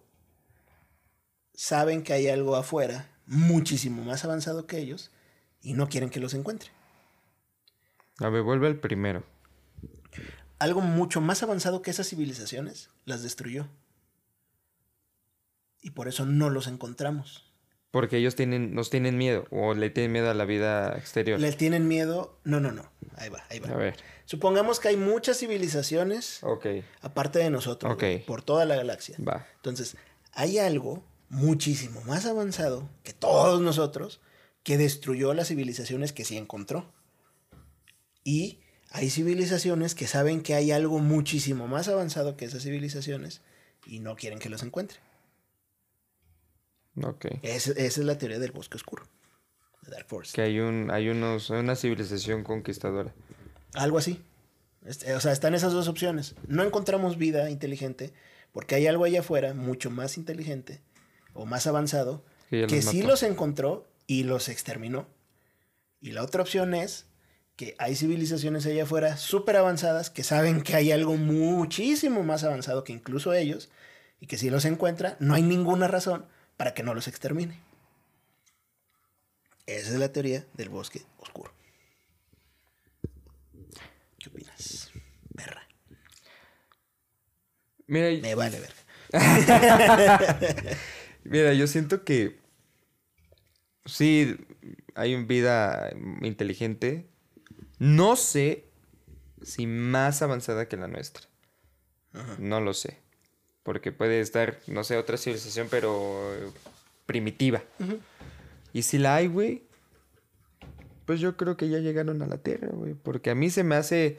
saben 1.54 2.02
que 2.02 2.12
hay 2.12 2.28
algo 2.28 2.56
afuera 2.56 3.10
muchísimo 3.26 4.02
más 4.04 4.24
avanzado 4.24 4.66
que 4.66 4.78
ellos 4.78 5.10
y 5.62 5.72
no 5.72 5.88
quieren 5.88 6.10
que 6.10 6.20
los 6.20 6.34
encuentre. 6.34 6.70
A 8.18 8.28
ver, 8.28 8.42
vuelve 8.42 8.66
al 8.66 8.78
primero. 8.78 9.24
Algo 10.58 10.80
mucho 10.80 11.20
más 11.20 11.42
avanzado 11.42 11.82
que 11.82 11.90
esas 11.90 12.08
civilizaciones 12.08 12.90
las 13.04 13.22
destruyó. 13.22 13.66
Y 15.80 15.90
por 15.90 16.08
eso 16.08 16.24
no 16.24 16.50
los 16.50 16.66
encontramos. 16.66 17.53
Porque 17.94 18.16
ellos 18.16 18.34
tienen, 18.34 18.74
nos 18.74 18.90
tienen 18.90 19.16
miedo 19.16 19.46
o 19.50 19.72
le 19.72 19.88
tienen 19.88 20.10
miedo 20.10 20.28
a 20.28 20.34
la 20.34 20.44
vida 20.44 20.98
exterior. 20.98 21.38
Le 21.38 21.52
tienen 21.52 21.86
miedo. 21.86 22.40
No, 22.42 22.58
no, 22.58 22.72
no. 22.72 22.90
Ahí 23.14 23.28
va, 23.28 23.44
ahí 23.50 23.60
va. 23.60 23.68
A 23.68 23.76
ver. 23.76 23.94
Supongamos 24.24 24.80
que 24.80 24.88
hay 24.88 24.96
muchas 24.96 25.38
civilizaciones 25.38 26.40
aparte 27.02 27.38
de 27.38 27.50
nosotros, 27.50 27.96
por 28.26 28.42
toda 28.42 28.64
la 28.64 28.74
galaxia. 28.74 29.16
Va. 29.20 29.46
Entonces, 29.54 29.96
hay 30.32 30.58
algo 30.58 31.04
muchísimo 31.28 32.00
más 32.00 32.26
avanzado 32.26 32.90
que 33.04 33.12
todos 33.12 33.60
nosotros 33.60 34.20
que 34.64 34.76
destruyó 34.76 35.32
las 35.32 35.46
civilizaciones 35.46 36.12
que 36.12 36.24
sí 36.24 36.36
encontró. 36.36 36.92
Y 38.24 38.58
hay 38.90 39.08
civilizaciones 39.08 39.94
que 39.94 40.08
saben 40.08 40.42
que 40.42 40.56
hay 40.56 40.72
algo 40.72 40.98
muchísimo 40.98 41.68
más 41.68 41.86
avanzado 41.86 42.36
que 42.36 42.44
esas 42.44 42.64
civilizaciones 42.64 43.40
y 43.86 44.00
no 44.00 44.16
quieren 44.16 44.40
que 44.40 44.48
los 44.48 44.64
encuentre. 44.64 44.98
Ok. 47.02 47.26
Esa, 47.42 47.72
esa 47.72 47.78
es 47.82 47.98
la 47.98 48.18
teoría 48.18 48.38
del 48.38 48.52
bosque 48.52 48.76
oscuro. 48.76 49.04
De 49.82 49.90
Dark 49.90 50.06
Forest. 50.08 50.34
Que 50.34 50.42
hay 50.42 50.60
un, 50.60 50.90
hay 50.90 51.08
unos, 51.08 51.50
una 51.50 51.76
civilización 51.76 52.42
conquistadora. 52.44 53.14
Algo 53.74 53.98
así. 53.98 54.22
Este, 54.84 55.14
o 55.14 55.20
sea, 55.20 55.32
están 55.32 55.54
esas 55.54 55.72
dos 55.72 55.88
opciones. 55.88 56.34
No 56.46 56.62
encontramos 56.62 57.18
vida 57.18 57.50
inteligente 57.50 58.12
porque 58.52 58.74
hay 58.76 58.86
algo 58.86 59.04
allá 59.04 59.20
afuera 59.20 59.52
mucho 59.54 59.90
más 59.90 60.16
inteligente 60.16 60.80
o 61.32 61.44
más 61.46 61.66
avanzado 61.66 62.24
Que 62.50 62.66
que 62.66 62.76
los 62.76 62.84
sí 62.84 62.98
mató. 62.98 63.08
los 63.08 63.22
encontró 63.24 63.86
y 64.06 64.22
los 64.22 64.48
exterminó. 64.48 65.06
Y 66.00 66.12
la 66.12 66.22
otra 66.22 66.42
opción 66.42 66.74
es 66.74 67.06
que 67.56 67.74
hay 67.78 67.96
civilizaciones 67.96 68.66
allá 68.66 68.82
afuera 68.84 69.16
súper 69.16 69.56
avanzadas 69.56 70.10
que 70.10 70.22
saben 70.22 70.60
que 70.62 70.74
hay 70.76 70.92
algo 70.92 71.16
muchísimo 71.16 72.22
más 72.22 72.44
avanzado 72.44 72.84
que 72.84 72.92
incluso 72.92 73.32
ellos 73.32 73.70
y 74.20 74.26
que 74.26 74.36
si 74.38 74.50
los 74.50 74.64
encuentra 74.64 75.16
no 75.20 75.34
hay 75.34 75.42
ninguna 75.42 75.88
razón 75.88 76.26
para 76.56 76.74
que 76.74 76.82
no 76.82 76.94
los 76.94 77.08
extermine. 77.08 77.60
Esa 79.66 79.92
es 79.92 79.98
la 79.98 80.12
teoría 80.12 80.46
del 80.54 80.68
bosque 80.68 81.02
oscuro. 81.18 81.52
¿Qué 84.18 84.28
opinas? 84.28 84.90
Perra. 85.34 85.66
Mira, 87.86 88.10
Me 88.20 88.34
vale 88.34 88.60
ver. 88.60 88.72
mira, 91.24 91.52
yo 91.54 91.66
siento 91.66 92.04
que 92.04 92.40
sí 93.84 94.36
hay 94.94 95.14
un 95.14 95.26
vida 95.26 95.90
inteligente. 96.22 97.08
No 97.78 98.16
sé 98.16 98.70
si 99.42 99.66
más 99.66 100.22
avanzada 100.22 100.68
que 100.68 100.76
la 100.76 100.88
nuestra. 100.88 101.26
No 102.38 102.60
lo 102.60 102.74
sé. 102.74 103.03
Porque 103.64 103.90
puede 103.90 104.20
estar, 104.20 104.60
no 104.68 104.84
sé, 104.84 104.96
otra 104.96 105.16
civilización, 105.16 105.66
pero 105.68 106.30
primitiva. 107.06 107.64
Y 108.72 108.82
si 108.82 108.98
la 108.98 109.16
hay, 109.16 109.26
güey, 109.26 109.64
pues 111.06 111.18
yo 111.18 111.36
creo 111.36 111.56
que 111.56 111.68
ya 111.68 111.78
llegaron 111.78 112.22
a 112.22 112.26
la 112.26 112.38
Tierra, 112.38 112.68
güey. 112.70 112.94
Porque 112.94 113.30
a 113.30 113.34
mí 113.34 113.50
se 113.50 113.64
me 113.64 113.74
hace 113.74 114.18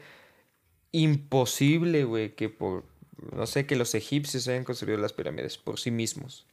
imposible, 0.92 2.04
güey, 2.04 2.36
que 2.36 2.50
por, 2.50 2.86
no 3.32 3.46
sé, 3.48 3.66
que 3.66 3.76
los 3.76 3.96
egipcios 3.96 4.48
hayan 4.48 4.64
construido 4.64 4.98
las 4.98 5.14
pirámides 5.14 5.58
por 5.58 5.80
sí 5.80 5.92
mismos. 5.92 6.48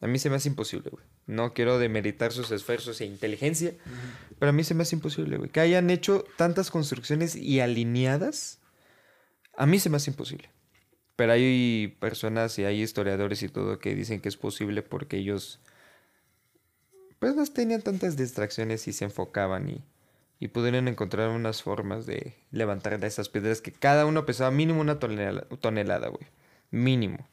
A 0.00 0.06
mí 0.06 0.18
se 0.18 0.28
me 0.28 0.36
hace 0.36 0.48
imposible, 0.48 0.90
güey. 0.90 1.04
No 1.26 1.54
quiero 1.54 1.78
demeritar 1.78 2.32
sus 2.32 2.50
esfuerzos 2.50 3.00
e 3.00 3.06
inteligencia, 3.06 3.74
pero 4.38 4.50
a 4.50 4.52
mí 4.52 4.62
se 4.62 4.74
me 4.74 4.82
hace 4.82 4.94
imposible, 4.94 5.38
güey. 5.38 5.50
Que 5.50 5.60
hayan 5.60 5.90
hecho 5.90 6.24
tantas 6.36 6.70
construcciones 6.70 7.34
y 7.34 7.60
alineadas, 7.60 8.60
a 9.56 9.66
mí 9.66 9.80
se 9.80 9.88
me 9.88 9.96
hace 9.96 10.10
imposible. 10.10 10.50
Pero 11.16 11.32
hay 11.32 11.96
personas 11.98 12.58
y 12.58 12.64
hay 12.64 12.82
historiadores 12.82 13.42
y 13.42 13.48
todo 13.48 13.78
que 13.78 13.94
dicen 13.94 14.20
que 14.20 14.28
es 14.28 14.36
posible 14.36 14.82
porque 14.82 15.16
ellos 15.16 15.60
pues 17.18 17.34
no 17.34 17.44
tenían 17.46 17.80
tantas 17.82 18.16
distracciones 18.16 18.86
y 18.88 18.92
se 18.92 19.06
enfocaban 19.06 19.68
y, 19.70 19.82
y 20.38 20.48
pudieron 20.48 20.86
encontrar 20.88 21.30
unas 21.30 21.62
formas 21.62 22.04
de 22.04 22.34
levantar 22.50 23.00
de 23.00 23.06
esas 23.06 23.30
piedras 23.30 23.62
que 23.62 23.72
cada 23.72 24.04
uno 24.04 24.26
pesaba 24.26 24.50
mínimo 24.50 24.80
una 24.80 24.98
tonelada, 24.98 25.46
tonelada 25.60 26.08
güey. 26.08 26.26
Mínimo. 26.70 27.26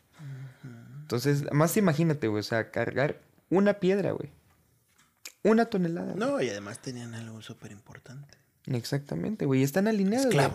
Entonces, 1.02 1.52
más 1.52 1.76
imagínate, 1.76 2.28
güey, 2.30 2.40
o 2.40 2.44
sea, 2.44 2.72
cargar 2.72 3.20
una 3.50 3.76
piedra, 3.76 4.12
güey. 4.14 4.30
Una 5.44 5.66
tonelada. 5.66 6.14
güey. 6.14 6.18
No, 6.18 6.42
y 6.42 6.50
además 6.50 6.80
tenían 6.80 7.14
algo 7.14 7.42
súper 7.42 7.72
importante. 7.72 8.38
Exactamente, 8.68 9.46
güey. 9.46 9.64
Están 9.64 9.88
alineados. 9.90 10.34
güey. 10.34 10.48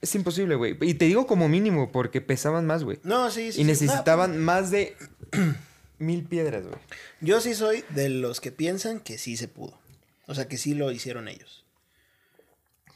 Es 0.00 0.14
imposible, 0.14 0.54
güey. 0.54 0.76
Y 0.80 0.94
te 0.94 1.06
digo 1.06 1.26
como 1.26 1.48
mínimo 1.48 1.90
porque 1.90 2.20
pesaban 2.20 2.66
más, 2.66 2.84
güey. 2.84 3.00
No, 3.02 3.30
sí, 3.30 3.52
sí. 3.52 3.60
Y 3.60 3.64
sí. 3.64 3.64
necesitaban 3.64 4.38
más 4.38 4.70
de 4.70 4.96
mil 5.98 6.24
piedras, 6.24 6.64
güey. 6.64 6.78
Yo 7.20 7.40
sí 7.40 7.54
soy 7.54 7.84
de 7.90 8.08
los 8.08 8.40
que 8.40 8.52
piensan 8.52 9.00
que 9.00 9.18
sí 9.18 9.36
se 9.36 9.48
pudo. 9.48 9.78
O 10.26 10.34
sea, 10.34 10.46
que 10.46 10.56
sí 10.56 10.74
lo 10.74 10.92
hicieron 10.92 11.26
ellos. 11.26 11.64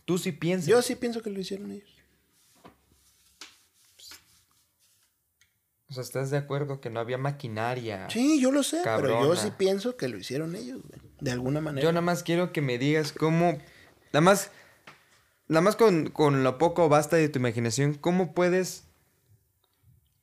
Tú 0.05 0.19
sí 0.19 0.33
piensas. 0.33 0.69
Yo 0.69 0.83
sí 0.83 0.95
pienso 0.95 1.23
que 1.23 1.31
lo 1.31 1.41
hicieron 1.41 1.73
ellos. 1.73 1.89
O 5.89 5.95
sea, 5.95 6.03
¿estás 6.03 6.31
de 6.31 6.39
acuerdo 6.39 6.81
que 6.81 6.89
no 6.89 7.01
había 7.01 7.19
maquinaria? 7.19 8.09
Sí, 8.09 8.41
yo 8.41 8.51
lo 8.51 8.63
sé, 8.63 8.81
pero 8.83 9.25
yo 9.25 9.37
sí 9.37 9.51
pienso 9.59 9.97
que 9.97 10.09
lo 10.09 10.17
hicieron 10.17 10.57
ellos, 10.57 10.81
güey. 10.89 11.01
De 11.21 11.31
alguna 11.31 11.61
manera. 11.61 11.83
Yo 11.83 11.93
nada 11.93 12.01
más 12.01 12.23
quiero 12.23 12.51
que 12.53 12.63
me 12.63 12.79
digas 12.79 13.13
cómo. 13.13 13.59
Nada 14.13 14.23
más. 14.23 14.51
Nada 15.53 15.61
más 15.61 15.77
con, 15.77 16.09
con 16.09 16.45
lo 16.45 16.57
poco 16.57 16.89
basta 16.89 17.17
de 17.17 17.29
tu 17.29 17.39
imaginación, 17.39 17.93
¿cómo 17.93 18.33
puedes. 18.33 18.85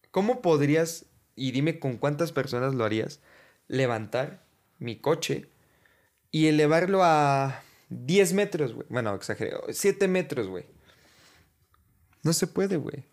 ¿Cómo 0.09 0.41
podrías, 0.41 1.05
y 1.35 1.51
dime 1.51 1.79
con 1.79 1.97
cuántas 1.97 2.31
personas 2.31 2.73
lo 2.73 2.83
harías, 2.83 3.19
levantar 3.67 4.43
mi 4.79 4.95
coche 4.95 5.47
y 6.31 6.47
elevarlo 6.47 7.03
a 7.03 7.61
10 7.89 8.33
metros, 8.33 8.73
güey? 8.73 8.87
Bueno, 8.89 9.13
exageré, 9.13 9.51
7 9.69 10.07
metros, 10.07 10.47
güey. 10.47 10.65
No 12.23 12.33
se 12.33 12.47
puede, 12.47 12.77
güey. 12.77 13.03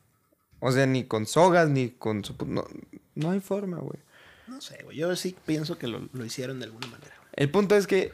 O 0.60 0.72
sea, 0.72 0.86
ni 0.86 1.04
con 1.04 1.26
sogas, 1.26 1.68
ni 1.68 1.90
con... 1.90 2.22
No, 2.46 2.64
no 3.14 3.30
hay 3.30 3.40
forma, 3.40 3.76
güey. 3.76 3.98
No 4.46 4.62
sé, 4.62 4.82
güey. 4.84 4.96
Yo 4.96 5.14
sí 5.16 5.36
pienso 5.44 5.76
que 5.76 5.86
lo, 5.86 6.08
lo 6.14 6.24
hicieron 6.24 6.60
de 6.60 6.64
alguna 6.64 6.86
manera. 6.86 7.14
güey. 7.18 7.30
El 7.34 7.50
punto 7.50 7.76
es 7.76 7.86
que 7.86 8.10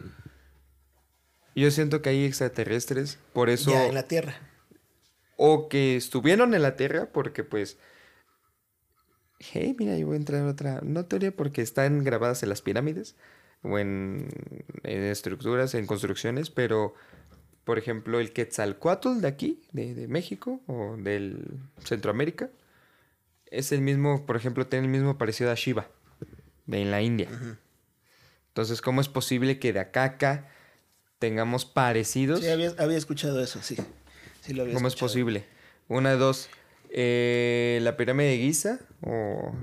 yo 1.60 1.70
siento 1.70 2.02
que 2.02 2.10
hay 2.10 2.24
extraterrestres, 2.24 3.18
por 3.32 3.50
eso 3.50 3.70
Ya 3.70 3.86
en 3.86 3.94
la 3.94 4.04
Tierra. 4.04 4.34
o 5.36 5.68
que 5.68 5.96
estuvieron 5.96 6.54
en 6.54 6.62
la 6.62 6.76
Tierra 6.76 7.10
porque 7.12 7.44
pues 7.44 7.78
hey, 9.38 9.74
mira, 9.78 9.96
yo 9.98 10.06
voy 10.06 10.14
a 10.14 10.18
entrar 10.18 10.40
en 10.40 10.48
otra 10.48 10.80
no 10.82 11.04
teoría 11.04 11.32
porque 11.34 11.62
están 11.62 12.04
grabadas 12.04 12.42
en 12.42 12.48
las 12.48 12.62
pirámides 12.62 13.16
o 13.62 13.78
en, 13.78 14.28
en 14.82 15.02
estructuras, 15.04 15.74
en 15.74 15.86
construcciones, 15.86 16.50
pero 16.50 16.94
por 17.64 17.78
ejemplo, 17.78 18.18
el 18.18 18.32
Quetzalcoatl 18.32 19.20
de 19.20 19.28
aquí, 19.28 19.62
de, 19.72 19.94
de 19.94 20.08
México 20.08 20.60
o 20.66 20.96
del 20.96 21.60
Centroamérica, 21.84 22.50
es 23.46 23.70
el 23.70 23.82
mismo, 23.82 24.26
por 24.26 24.34
ejemplo, 24.36 24.66
tiene 24.66 24.86
el 24.86 24.90
mismo 24.90 25.16
parecido 25.16 25.52
a 25.52 25.54
Shiva, 25.54 25.86
de 26.66 26.82
en 26.82 26.90
la 26.90 27.02
India. 27.02 27.28
Entonces, 28.48 28.80
¿cómo 28.82 29.00
es 29.00 29.08
posible 29.08 29.60
que 29.60 29.72
de 29.72 29.78
acá 29.78 30.02
acá 30.04 30.50
tengamos 31.22 31.64
parecidos? 31.64 32.40
Sí, 32.40 32.48
había, 32.48 32.74
había 32.78 32.98
escuchado 32.98 33.40
eso, 33.40 33.62
sí. 33.62 33.76
Sí 34.40 34.54
lo 34.54 34.62
había 34.62 34.74
¿Cómo 34.74 34.88
es 34.88 34.96
posible? 34.96 35.46
Una 35.86 36.10
de 36.10 36.16
dos. 36.16 36.48
eh, 36.90 37.78
la 37.82 37.96
pirámide 37.96 38.30
de 38.30 38.38
Giza 38.38 38.80
o 39.02 39.54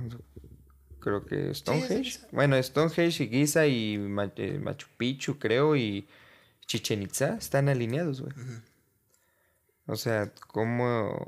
creo 1.02 1.26
que 1.26 1.54
Stonehenge. 1.54 2.22
Bueno, 2.32 2.56
Stonehenge 2.64 3.26
y 3.26 3.28
Giza 3.28 3.68
y 3.68 3.96
eh, 3.96 4.60
Machu 4.60 4.88
Picchu, 4.98 5.38
creo, 5.38 5.76
y 5.76 6.08
Chichen 6.66 7.04
Itza 7.04 7.36
están 7.36 7.68
alineados, 7.68 8.22
güey. 8.22 8.34
O 9.86 9.98
sea, 9.98 10.32
¿cómo, 10.48 11.26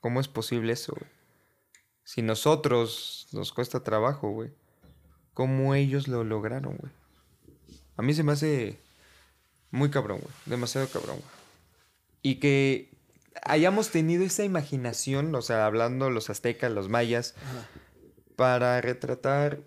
¿cómo 0.00 0.18
es 0.18 0.26
posible 0.26 0.72
eso, 0.72 0.92
güey? 0.98 1.08
Si 2.02 2.22
nosotros 2.22 3.28
nos 3.30 3.52
cuesta 3.52 3.84
trabajo, 3.84 4.30
güey. 4.30 4.50
¿Cómo 5.34 5.76
ellos 5.76 6.08
lo 6.08 6.24
lograron, 6.24 6.78
güey? 6.78 6.92
A 7.96 8.02
mí 8.02 8.12
se 8.12 8.24
me 8.24 8.32
hace 8.32 8.80
Muy 9.70 9.90
cabrón, 9.90 10.20
güey. 10.20 10.32
Demasiado 10.46 10.88
cabrón, 10.88 11.16
güey. 11.16 11.30
Y 12.22 12.36
que 12.36 12.90
hayamos 13.42 13.90
tenido 13.90 14.24
esa 14.24 14.44
imaginación, 14.44 15.34
o 15.34 15.42
sea, 15.42 15.66
hablando 15.66 16.10
los 16.10 16.30
aztecas, 16.30 16.72
los 16.72 16.88
mayas, 16.88 17.34
Ajá. 17.42 17.68
para 18.36 18.80
retratar 18.80 19.60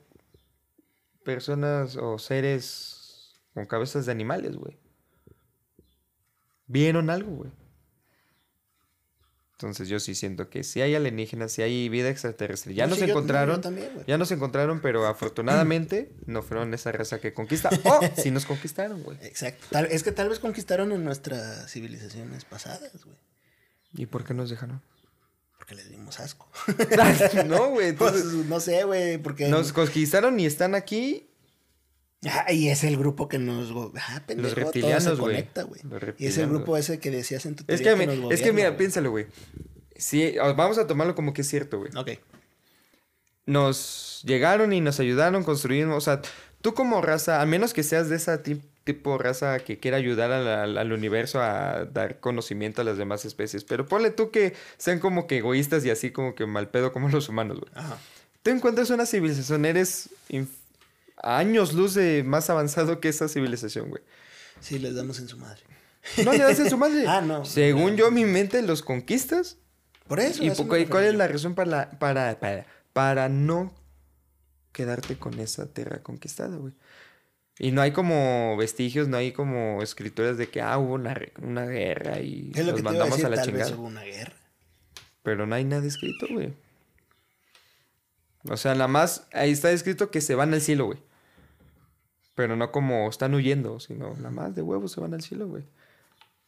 personas 1.24 1.96
o 1.98 2.18
seres 2.18 3.42
con 3.54 3.66
cabezas 3.66 4.06
de 4.06 4.12
animales, 4.12 4.56
güey. 4.56 4.78
Vieron 6.68 7.10
algo, 7.10 7.32
güey. 7.32 7.52
Entonces 9.62 9.90
yo 9.90 10.00
sí 10.00 10.16
siento 10.16 10.50
que 10.50 10.64
si 10.64 10.82
hay 10.82 10.96
alienígenas, 10.96 11.52
si 11.52 11.62
hay 11.62 11.88
vida 11.88 12.10
extraterrestre, 12.10 12.74
ya 12.74 12.86
No, 12.86 12.92
nos 12.92 13.00
sí, 13.00 13.06
encontraron, 13.06 13.62
también, 13.62 13.92
ya 14.08 14.18
nos 14.18 14.32
encontraron, 14.32 14.82
pero 14.82 15.06
afortunadamente 15.06 16.12
no 16.26 16.42
fueron 16.42 16.74
esa 16.74 16.92
raza 16.92 17.20
que 17.20 17.32
conquista. 17.34 17.70
O 17.84 18.00
sí 18.20 18.32
nos 18.32 18.46
conquistaron, 18.48 19.04
güey. 19.04 19.18
Exacto. 19.22 19.68
Tal- 19.70 19.86
es 19.92 20.02
que 20.02 20.12
tal 20.12 20.30
vez 20.30 20.40
conquistaron 20.40 20.92
en 20.92 21.04
nuestras 21.04 21.70
civilizaciones 21.72 22.44
pasadas, 22.46 23.06
güey. 23.06 23.18
¿Y 23.94 24.08
por 24.08 24.24
qué 24.24 24.34
nos 24.34 24.50
dejaron? 24.50 24.82
Porque 25.60 25.76
les 25.76 25.90
dimos 25.92 26.20
asco. 26.20 26.50
no, 27.46 27.70
güey. 27.70 27.94
Pues, 27.96 28.16
entonces 28.16 28.34
no 28.48 28.60
sé, 28.60 28.84
güey, 28.84 29.20
porque... 29.20 29.48
nos 29.48 29.74
conquistaron 29.74 30.40
y 30.40 30.48
están 30.48 30.74
aquí 30.74 31.30
Ah, 32.30 32.52
y 32.54 32.70
es 32.70 32.84
el 32.84 32.98
grupo 32.98 33.28
que 33.28 33.40
nos... 33.40 33.72
Ah, 33.98 34.22
pendejo, 34.28 34.50
Los 34.50 34.56
reptilianos, 34.56 35.20
güey. 35.20 35.36
conecta, 35.36 35.64
güey. 35.64 35.82
Los 35.84 36.02
Y 36.20 36.28
es 36.28 36.38
el 36.38 36.48
grupo 36.50 36.78
ese 36.78 37.00
que 37.00 37.10
decías 37.10 37.46
en 37.48 37.56
tu 37.56 37.64
Es 37.68 37.82
que, 37.82 37.96
nos 38.06 38.32
es 38.32 38.42
que 38.42 38.54
mira, 38.54 38.78
piénsalo, 38.78 39.10
güey. 39.10 39.26
Sí, 39.96 40.36
vamos 40.56 40.78
a 40.78 40.86
tomarlo 40.86 41.16
como 41.16 41.34
que 41.34 41.42
es 41.42 41.48
cierto, 41.50 41.80
güey. 41.80 41.92
Ok. 41.96 42.12
Nos 43.46 44.22
llegaron 44.26 44.72
y 44.72 44.82
nos 44.82 45.00
ayudaron, 45.00 45.44
construimos, 45.44 45.98
o 45.98 46.02
sea, 46.02 46.22
tú 46.62 46.74
como 46.74 47.02
raza, 47.02 47.42
a 47.42 47.46
menos 47.46 47.74
que 47.74 47.82
seas 47.84 48.08
de 48.10 48.16
esa 48.18 48.44
ti- 48.44 48.62
tipo 48.84 49.18
raza 49.18 49.60
que 49.60 49.80
quiera 49.80 49.98
ayudar 49.98 50.32
a 50.32 50.40
la- 50.68 50.82
al 50.82 50.92
universo 50.94 51.42
a 51.42 51.86
dar 51.86 52.20
conocimiento 52.20 52.82
a 52.82 52.84
las 52.86 52.98
demás 52.98 53.26
especies, 53.26 53.64
pero 53.64 53.88
ponle 53.88 54.12
tú 54.12 54.30
que 54.32 54.54
sean 54.78 55.00
como 55.00 55.26
que 55.28 55.38
egoístas 55.38 55.84
y 55.86 55.90
así 55.90 56.12
como 56.12 56.36
que 56.36 56.46
mal 56.46 56.70
pedo 56.70 56.92
como 56.94 57.10
los 57.10 57.30
humanos, 57.30 57.60
güey. 57.60 57.72
Ajá. 57.76 57.98
Tú 58.44 58.52
encuentras 58.52 58.90
una 58.92 59.06
civilización, 59.06 59.66
eres 59.66 60.10
inf- 60.30 60.48
años 61.24 61.74
luz 61.74 61.94
de 61.94 62.24
más 62.24 62.50
avanzado 62.50 63.00
que 63.00 63.10
esa 63.10 63.28
civilización, 63.28 63.90
güey. 63.90 64.02
Sí, 64.60 64.80
les 64.80 64.96
damos 64.96 65.20
en 65.20 65.28
su 65.28 65.38
madre. 65.38 65.62
No 66.24 66.32
le 66.32 66.40
das 66.40 66.60
en 66.60 66.70
su 66.70 66.78
madre. 66.78 67.04
Ah, 67.08 67.22
no. 67.22 67.46
Según 67.46 67.96
yo, 67.96 68.10
mi 68.12 68.26
mente 68.26 68.62
los 68.62 68.82
conquistas 68.82 69.58
Por 70.08 70.20
eso. 70.20 70.44
¿Y 70.44 70.48
eso 70.48 70.68
cuál 70.68 71.04
es 71.06 71.16
la 71.16 71.28
razón 71.28 71.56
para, 71.56 71.70
la- 71.70 71.92
para, 71.92 72.40
para, 72.40 72.66
para 72.94 73.30
no 73.30 73.74
quedarte 74.72 75.18
con 75.18 75.40
esa 75.40 75.68
tierra 75.74 76.02
conquistada, 76.04 76.58
güey? 76.58 76.74
Y 77.60 77.72
no 77.72 77.82
hay 77.82 77.92
como 77.92 78.56
vestigios, 78.58 79.08
no 79.08 79.18
hay 79.18 79.34
como 79.34 79.84
escrituras 79.84 80.38
de 80.38 80.50
que, 80.50 80.62
ah, 80.62 80.78
hubo 80.80 80.94
una, 80.96 81.16
una 81.44 81.66
guerra 81.66 82.20
y 82.20 82.52
Es 82.56 82.66
lo 82.66 82.72
los 82.72 82.82
que 82.82 82.82
te 82.82 82.82
iba 82.82 82.90
a 82.90 82.94
mandamos 82.94 83.10
decir, 83.18 83.26
a, 83.26 83.30
la 83.30 83.36
tal 83.36 83.52
vez 83.52 83.62
chingada. 83.68 83.78
hubo 83.80 83.88
una 83.88 84.02
guerra. 84.04 84.34
Pero 85.22 85.46
no 85.46 85.54
hay 85.54 85.64
nada 85.66 85.86
escrito, 85.86 86.26
güey. 86.32 86.54
O 88.50 88.58
sea, 88.58 88.74
nada 88.74 88.88
más 88.88 89.28
ahí 89.34 89.52
está 89.52 89.72
escrito 89.72 90.10
que 90.10 90.22
se 90.22 90.34
van 90.34 90.54
al 90.54 90.62
cielo, 90.62 90.86
güey. 90.86 90.98
Pero 92.36 92.56
no 92.56 92.72
como 92.72 93.10
están 93.10 93.34
huyendo, 93.34 93.80
sino 93.80 94.16
nada 94.16 94.32
más 94.32 94.56
de 94.56 94.62
huevos 94.62 94.92
se 94.94 95.02
van 95.02 95.14
al 95.14 95.22
cielo, 95.22 95.48
güey. 95.48 95.64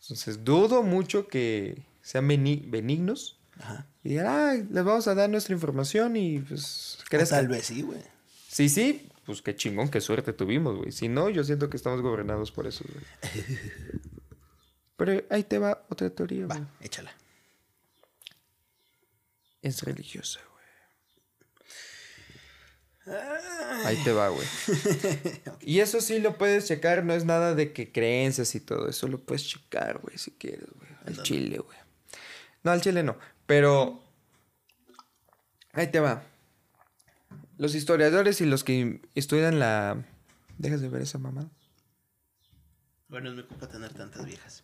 Entonces, 0.01 0.43
dudo 0.43 0.83
mucho 0.83 1.27
que 1.27 1.83
sean 2.01 2.27
beni- 2.27 2.69
benignos 2.69 3.39
Ajá. 3.59 3.87
y 4.03 4.09
digan, 4.09 4.27
ah, 4.27 4.53
les 4.53 4.83
vamos 4.83 5.07
a 5.07 5.15
dar 5.15 5.29
nuestra 5.29 5.53
información 5.53 6.15
y 6.17 6.39
pues 6.39 6.97
O 7.01 7.03
crezcan". 7.09 7.39
tal 7.39 7.47
vez 7.49 7.65
sí, 7.65 7.81
güey. 7.81 8.01
Sí, 8.47 8.69
sí, 8.69 9.09
pues 9.25 9.41
qué 9.41 9.55
chingón, 9.55 9.89
qué 9.89 9.99
suerte 10.01 10.31
tuvimos, 10.33 10.77
güey. 10.77 10.91
Si 10.91 11.07
no, 11.09 11.29
yo 11.29 11.43
siento 11.43 11.69
que 11.69 11.77
estamos 11.77 12.01
gobernados 12.01 12.51
por 12.51 12.67
eso, 12.67 12.85
güey. 12.87 13.05
Pero 14.95 15.23
ahí 15.29 15.43
te 15.43 15.57
va 15.57 15.85
otra 15.89 16.09
teoría, 16.09 16.45
güey. 16.45 16.59
Va, 16.59 16.67
échala. 16.81 17.11
Es 19.61 19.81
religiosa, 19.83 20.39
güey. 20.51 20.52
Ahí 23.85 23.97
te 24.03 24.13
va, 24.13 24.29
güey. 24.29 24.47
Y 25.61 25.79
eso 25.79 26.01
sí 26.01 26.19
lo 26.19 26.37
puedes 26.37 26.67
checar, 26.67 27.03
no 27.03 27.13
es 27.13 27.25
nada 27.25 27.55
de 27.55 27.73
que 27.73 27.91
creencias 27.91 28.55
y 28.55 28.59
todo, 28.59 28.87
eso 28.87 29.07
lo 29.07 29.19
puedes 29.19 29.45
checar, 29.45 29.99
güey, 29.99 30.17
si 30.17 30.31
quieres, 30.31 30.67
güey. 30.77 30.89
Al 31.05 31.21
chile, 31.23 31.57
güey. 31.57 31.77
No, 32.63 32.71
al 32.71 32.81
chile 32.81 33.03
no, 33.03 33.17
pero... 33.45 34.01
Ahí 35.73 35.87
te 35.87 35.99
va. 35.99 36.23
Los 37.57 37.75
historiadores 37.75 38.41
y 38.41 38.45
los 38.45 38.63
que 38.63 39.01
estudian 39.15 39.59
la... 39.59 40.05
¿Dejas 40.57 40.81
de 40.81 40.89
ver 40.89 41.01
esa 41.01 41.17
mamada? 41.17 41.49
Bueno, 43.09 43.29
es 43.29 43.35
mi 43.35 43.43
culpa 43.43 43.67
tener 43.67 43.93
tantas 43.93 44.25
viejas. 44.25 44.63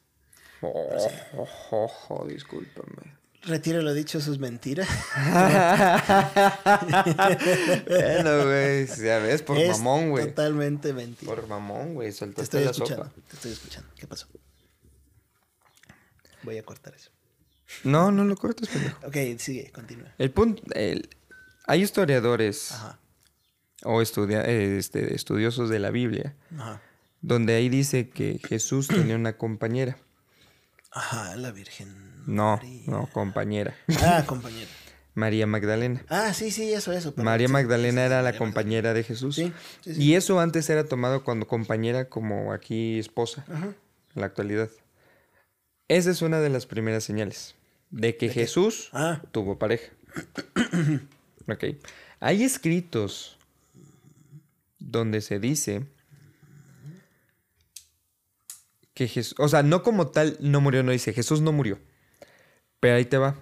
Oh, 0.62 0.90
oh, 1.34 1.48
oh, 1.72 1.92
oh, 2.10 2.26
discúlpame. 2.26 3.19
Retiro 3.44 3.82
lo 3.82 3.94
dicho, 3.94 4.18
eso 4.18 4.32
es 4.34 4.40
mentira. 4.40 4.86
bueno, 7.88 8.44
güey, 8.46 8.86
ya 8.88 9.20
ves, 9.20 9.42
por 9.42 9.58
es 9.58 9.78
mamón, 9.78 10.10
güey. 10.12 10.26
Totalmente 10.28 10.94
mentira. 10.94 11.34
Por 11.34 11.48
mamón, 11.48 11.94
güey, 11.96 12.10
Te 12.10 12.14
soltaste 12.18 12.44
estoy 12.44 12.64
la 12.66 12.72
escuchando. 12.72 13.04
sopa. 13.06 13.16
Te 13.30 13.36
estoy 13.36 13.52
escuchando. 13.52 13.90
¿Qué 13.96 14.08
pasó? 14.08 14.28
Voy 16.44 16.58
a 16.58 16.64
cortar 16.64 16.94
eso. 16.96 17.12
No, 17.84 18.12
no 18.12 18.24
lo 18.26 18.36
cortes, 18.36 18.68
pendejo. 18.70 18.98
Ok, 19.08 19.16
sigue, 19.40 19.72
continúa. 19.72 20.14
El 20.18 20.32
punto, 20.32 20.62
el- 20.74 21.10
hay 21.68 21.82
historiadores 21.84 22.72
Ajá. 22.72 23.00
o 23.84 24.02
estudia- 24.02 24.42
este, 24.44 25.14
estudiosos 25.16 25.70
de 25.70 25.80
la 25.80 25.92
Biblia 25.92 26.36
Ajá. 26.58 26.82
donde 27.22 27.56
ahí 27.56 27.70
dice 27.70 28.10
que 28.10 28.40
Jesús 28.48 28.88
tenía 28.88 29.16
una 29.16 29.34
compañera. 29.38 29.98
Ajá, 30.92 31.36
la 31.36 31.52
Virgen. 31.52 32.09
No, 32.30 32.58
María. 32.58 32.82
no, 32.88 33.08
compañera. 33.12 33.76
Ah, 34.02 34.24
compañero. 34.26 34.68
María 35.16 35.48
Magdalena. 35.48 36.06
Ah, 36.08 36.34
sí, 36.34 36.52
sí, 36.52 36.72
eso, 36.72 36.94
eso. 36.94 37.12
perdón, 37.12 37.26
María 37.26 37.48
Magdalena 37.50 38.02
sí, 38.02 38.06
era 38.06 38.22
la 38.22 38.38
compañera 38.38 38.94
de 38.94 39.04
Jesús. 39.04 39.36
Sí. 39.36 39.52
Y 39.86 40.14
eso 40.14 40.40
antes 40.40 40.70
era 40.70 40.86
tomado 40.86 41.24
cuando 41.24 41.48
compañera 41.48 42.08
como 42.08 42.54
aquí 42.54 43.00
esposa, 43.00 43.44
Ajá. 43.52 43.66
en 43.66 44.22
la 44.22 44.28
actualidad. 44.28 44.70
Esa 45.88 46.12
es 46.12 46.22
una 46.22 46.40
de 46.40 46.50
las 46.50 46.66
primeras 46.68 47.04
señales 47.04 47.56
de 47.90 48.16
que. 48.16 48.30
Jesús 48.30 48.90
Ah, 48.94 49.22
tuvo 49.32 49.58
pareja. 49.58 49.92
ok. 51.48 51.64
Hay 52.22 52.44
escritos 52.44 53.38
donde 54.78 55.22
se 55.22 55.40
dice 55.40 55.84
que 58.94 59.08
Jesús, 59.08 59.36
o 59.40 59.48
sea, 59.48 59.64
no 59.64 59.82
como 59.84 60.08
tal 60.08 60.38
no 60.40 60.62
murió, 60.62 60.84
no 60.84 60.92
dice 60.92 61.12
Jesús 61.14 61.42
no 61.42 61.52
murió. 61.52 61.80
Pero 62.80 62.96
ahí 62.96 63.06
te 63.06 63.18
va. 63.18 63.36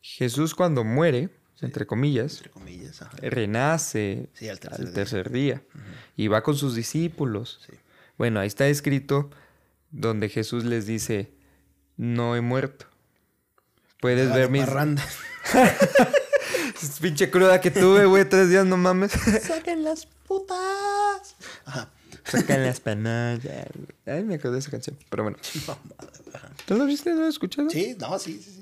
Jesús 0.00 0.54
cuando 0.54 0.84
muere, 0.84 1.30
entre 1.60 1.86
comillas, 1.86 2.36
entre 2.36 2.50
comillas. 2.50 3.02
Ajá. 3.02 3.16
renace 3.20 4.28
Sí, 4.34 4.48
al 4.48 4.60
tercer 4.60 4.80
al 4.80 4.86
día. 4.86 4.94
tercer 4.94 5.30
día 5.30 5.62
y 6.16 6.28
va 6.28 6.42
con 6.42 6.56
sus 6.56 6.74
discípulos. 6.74 7.60
Sí. 7.66 7.72
Bueno, 8.16 8.40
ahí 8.40 8.46
está 8.46 8.66
escrito 8.68 9.30
donde 9.90 10.28
Jesús 10.28 10.64
les 10.64 10.86
dice, 10.86 11.32
no 11.96 12.36
he 12.36 12.40
muerto. 12.40 12.86
Puedes 14.00 14.32
ver 14.32 14.48
mis... 14.50 14.64
parranda. 14.64 15.04
Pinche 17.00 17.30
cruda 17.30 17.60
que 17.60 17.70
tuve, 17.70 18.06
güey, 18.06 18.28
tres 18.28 18.48
días, 18.50 18.64
no 18.64 18.76
mames. 18.76 19.12
¡Saquen 19.42 19.82
las 19.82 20.06
putas! 20.06 21.36
Ajá. 21.64 21.90
Sacan 22.24 22.62
las 22.64 22.80
panas. 22.88 23.40
Ay, 24.06 24.22
me 24.24 24.34
acordé 24.36 24.54
de 24.54 24.58
esa 24.60 24.70
canción. 24.70 24.96
Pero 25.10 25.24
bueno. 25.24 25.38
¿Tú 26.66 26.76
lo 26.76 26.84
viste? 26.86 27.14
¿Lo 27.14 27.22
has 27.22 27.30
escuchado? 27.30 27.70
Sí, 27.70 27.96
no, 27.98 28.18
sí, 28.18 28.40
sí, 28.42 28.57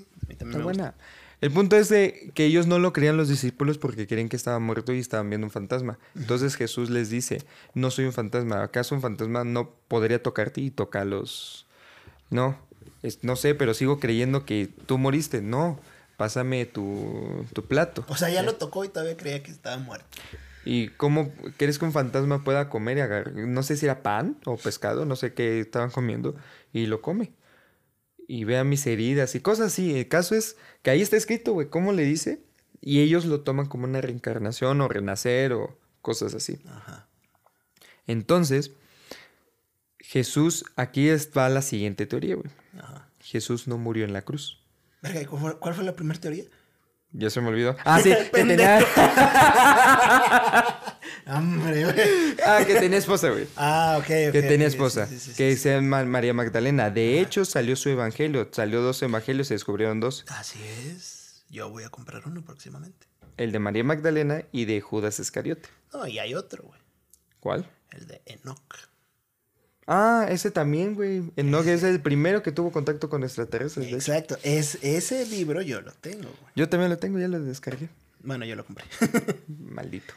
Está 0.46 0.62
buena. 0.62 0.94
El 1.42 1.50
punto 1.50 1.76
es 1.76 1.90
de 1.90 2.30
que 2.34 2.46
ellos 2.46 2.66
no 2.66 2.78
lo 2.78 2.92
creían 2.94 3.16
los 3.18 3.28
discípulos 3.28 3.76
porque 3.76 4.06
creían 4.06 4.28
que 4.30 4.36
estaba 4.36 4.58
muerto 4.58 4.92
y 4.94 4.98
estaban 4.98 5.28
viendo 5.28 5.46
un 5.46 5.50
fantasma. 5.50 5.98
Entonces 6.14 6.56
Jesús 6.56 6.88
les 6.88 7.10
dice, 7.10 7.42
no 7.74 7.90
soy 7.90 8.06
un 8.06 8.12
fantasma. 8.14 8.62
¿Acaso 8.62 8.94
un 8.94 9.02
fantasma 9.02 9.44
no 9.44 9.70
podría 9.88 10.22
tocarte 10.22 10.62
y 10.62 10.70
tocarlos? 10.70 11.66
No, 12.30 12.58
es- 13.02 13.22
no 13.22 13.36
sé, 13.36 13.54
pero 13.54 13.74
sigo 13.74 14.00
creyendo 14.00 14.46
que 14.46 14.68
tú 14.86 14.96
moriste. 14.96 15.42
No, 15.42 15.78
pásame 16.16 16.64
tu, 16.64 17.44
tu 17.52 17.62
plato. 17.66 18.04
O 18.08 18.16
sea, 18.16 18.30
ya 18.30 18.42
lo 18.42 18.54
tocó 18.54 18.84
y 18.84 18.88
todavía 18.88 19.16
creía 19.18 19.42
que 19.42 19.50
estaba 19.50 19.76
muerto. 19.76 20.06
¿Y 20.64 20.88
cómo 20.88 21.30
crees 21.58 21.78
que 21.78 21.84
un 21.84 21.92
fantasma 21.92 22.42
pueda 22.42 22.70
comer 22.70 22.96
y 22.96 23.00
agarrar? 23.02 23.34
No 23.34 23.62
sé 23.62 23.76
si 23.76 23.84
era 23.84 24.02
pan 24.02 24.36
o 24.46 24.56
pescado, 24.56 25.04
no 25.04 25.14
sé 25.14 25.34
qué 25.34 25.60
estaban 25.60 25.90
comiendo, 25.90 26.34
y 26.72 26.86
lo 26.86 27.02
come. 27.02 27.30
Y 28.28 28.44
vea 28.44 28.64
mis 28.64 28.86
heridas 28.86 29.34
y 29.34 29.40
cosas 29.40 29.68
así. 29.68 29.98
El 29.98 30.08
caso 30.08 30.34
es 30.34 30.56
que 30.82 30.90
ahí 30.90 31.00
está 31.00 31.16
escrito, 31.16 31.52
güey, 31.52 31.68
cómo 31.68 31.92
le 31.92 32.02
dice, 32.04 32.42
y 32.80 33.00
ellos 33.00 33.24
lo 33.24 33.42
toman 33.42 33.66
como 33.66 33.84
una 33.84 34.00
reencarnación 34.00 34.80
o 34.80 34.88
renacer 34.88 35.52
o 35.52 35.78
cosas 36.02 36.34
así. 36.34 36.58
Ajá. 36.68 37.08
Entonces, 38.06 38.72
Jesús, 39.98 40.64
aquí 40.76 41.08
va 41.36 41.48
la 41.48 41.62
siguiente 41.62 42.06
teoría, 42.06 42.36
güey. 42.36 42.50
Ajá. 42.78 43.08
Jesús 43.20 43.66
no 43.66 43.78
murió 43.78 44.04
en 44.04 44.12
la 44.12 44.22
cruz. 44.22 44.62
Verga, 45.02 45.20
¿y 45.20 45.26
cuál 45.26 45.42
fue, 45.42 45.58
cuál 45.58 45.74
fue 45.74 45.84
la 45.84 45.94
primera 45.94 46.20
teoría? 46.20 46.44
Ya 47.12 47.30
se 47.30 47.40
me 47.40 47.48
olvidó. 47.48 47.76
Ah, 47.84 48.00
sí, 48.00 48.10
que 48.10 48.44
tenía... 48.44 48.78
Hombre, 51.26 51.84
güey. 51.84 52.36
Ah, 52.44 52.62
que 52.64 52.74
tenía 52.74 52.98
esposa, 52.98 53.30
güey. 53.30 53.48
Ah, 53.56 53.96
ok, 53.98 54.04
ok. 54.04 54.32
Que 54.32 54.44
tenía 54.46 54.66
esposa, 54.66 55.06
sí, 55.06 55.18
sí, 55.18 55.32
sí, 55.32 55.36
que 55.36 55.56
sí. 55.56 55.62
se 55.62 55.74
llama 55.74 56.04
María 56.04 56.34
Magdalena. 56.34 56.90
De 56.90 57.20
hecho, 57.20 57.44
salió 57.44 57.74
su 57.74 57.88
evangelio. 57.88 58.48
Salió 58.52 58.80
dos 58.80 59.02
evangelios, 59.02 59.48
se 59.48 59.54
descubrieron 59.54 59.98
dos. 59.98 60.24
Así 60.28 60.62
es. 60.62 61.44
Yo 61.48 61.70
voy 61.70 61.84
a 61.84 61.88
comprar 61.88 62.22
uno 62.26 62.44
próximamente. 62.44 63.06
El 63.36 63.52
de 63.52 63.58
María 63.58 63.84
Magdalena 63.84 64.44
y 64.52 64.66
de 64.66 64.80
Judas 64.80 65.18
Iscariote. 65.18 65.68
No, 65.92 66.06
y 66.06 66.18
hay 66.18 66.34
otro, 66.34 66.64
güey. 66.64 66.80
¿Cuál? 67.40 67.68
El 67.90 68.06
de 68.06 68.22
Enoch. 68.26 68.88
Ah, 69.86 70.26
ese 70.28 70.50
también, 70.50 70.94
güey. 70.94 71.22
Enoch 71.36 71.66
es 71.66 71.82
el 71.84 72.00
primero 72.00 72.42
que 72.42 72.50
tuvo 72.52 72.72
contacto 72.72 73.08
con 73.08 73.22
extraterrestres. 73.22 73.92
Exacto. 73.92 74.36
Es, 74.42 74.78
ese 74.82 75.24
libro 75.26 75.62
yo 75.62 75.80
lo 75.80 75.92
tengo, 75.92 76.24
güey. 76.24 76.52
Yo 76.56 76.68
también 76.68 76.90
lo 76.90 76.98
tengo, 76.98 77.18
ya 77.18 77.28
lo 77.28 77.40
descargué. 77.40 77.88
Bueno, 78.22 78.44
yo 78.44 78.56
lo 78.56 78.64
compré. 78.64 78.84
Maldito. 79.48 80.12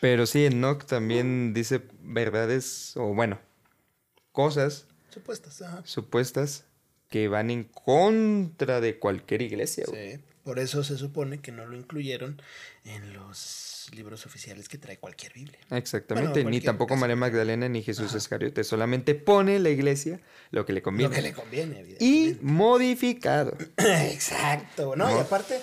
Pero 0.00 0.26
sí, 0.26 0.46
Enoch 0.46 0.84
también 0.84 1.52
dice 1.54 1.82
verdades, 2.02 2.96
o 2.96 3.14
bueno, 3.14 3.38
cosas 4.32 4.86
Supuestas, 5.10 5.62
ajá. 5.62 5.82
supuestas 5.84 6.64
que 7.08 7.28
van 7.28 7.50
en 7.50 7.64
contra 7.64 8.80
de 8.80 8.98
cualquier 8.98 9.42
iglesia, 9.42 9.84
güey. 9.88 10.16
Sí. 10.16 10.22
Por 10.44 10.58
eso 10.58 10.82
se 10.82 10.96
supone 10.96 11.40
que 11.40 11.52
no 11.52 11.66
lo 11.66 11.76
incluyeron 11.76 12.40
en 12.84 13.12
los 13.12 13.38
libros 13.94 14.26
oficiales 14.26 14.68
que 14.68 14.78
trae 14.78 14.98
cualquier 14.98 15.32
Biblia. 15.32 15.58
Exactamente, 15.70 16.30
Bueno, 16.30 16.50
ni 16.50 16.60
tampoco 16.60 16.90
caso. 16.94 17.00
María 17.00 17.16
Magdalena 17.16 17.68
ni 17.68 17.82
Jesús 17.82 18.14
Iscariote, 18.14 18.64
solamente 18.64 19.14
pone 19.14 19.58
la 19.58 19.70
iglesia 19.70 20.20
lo 20.50 20.64
que 20.66 20.72
le 20.72 20.82
conviene. 20.82 21.08
Lo 21.10 21.14
que 21.16 21.22
le 21.22 21.32
conviene, 21.34 21.96
Y 22.00 22.36
modificado. 22.42 23.56
Exacto, 23.76 24.96
¿no? 24.96 25.10
Y 25.14 25.18
aparte, 25.20 25.60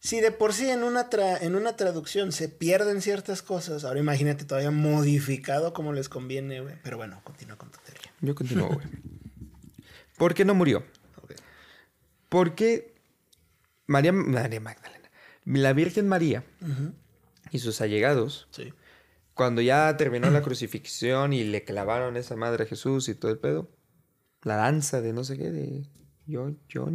si 0.00 0.20
de 0.20 0.30
por 0.32 0.52
sí 0.52 0.68
en 0.68 0.82
una, 0.82 1.08
tra- 1.10 1.38
en 1.40 1.54
una 1.54 1.76
traducción 1.76 2.32
se 2.32 2.48
pierden 2.48 3.00
ciertas 3.02 3.42
cosas, 3.42 3.84
ahora 3.84 4.00
imagínate 4.00 4.44
todavía 4.44 4.70
modificado 4.70 5.72
como 5.72 5.92
les 5.92 6.08
conviene, 6.08 6.60
güey. 6.60 6.74
Pero 6.82 6.96
bueno, 6.96 7.20
continúa 7.24 7.56
con 7.56 7.70
tu 7.70 7.78
teoría. 7.86 8.12
Yo 8.20 8.34
continúo, 8.34 8.68
güey. 8.68 8.86
¿Por 10.16 10.34
qué 10.34 10.44
no 10.44 10.54
murió? 10.54 10.84
Porque 12.28 12.92
María, 13.86 14.12
María 14.12 14.60
Magdalena, 14.60 15.08
la 15.44 15.72
Virgen 15.72 16.08
María 16.08 16.42
y 17.50 17.58
sus 17.58 17.80
allegados, 17.80 18.48
Sí. 18.50 18.72
cuando 19.34 19.60
ya 19.62 19.96
terminó 19.96 20.30
la 20.30 20.42
crucifixión 20.42 21.32
y 21.32 21.44
le 21.44 21.64
clavaron 21.64 22.16
esa 22.16 22.36
madre 22.36 22.64
a 22.64 22.66
Jesús 22.66 23.08
y 23.08 23.14
todo 23.14 23.30
el 23.30 23.38
pedo, 23.38 23.68
la 24.42 24.56
danza 24.56 25.00
de 25.00 25.12
no 25.12 25.24
sé 25.24 25.36
qué, 25.38 25.50
de 25.50 25.84
yo, 26.26 26.52
yo, 26.68 26.86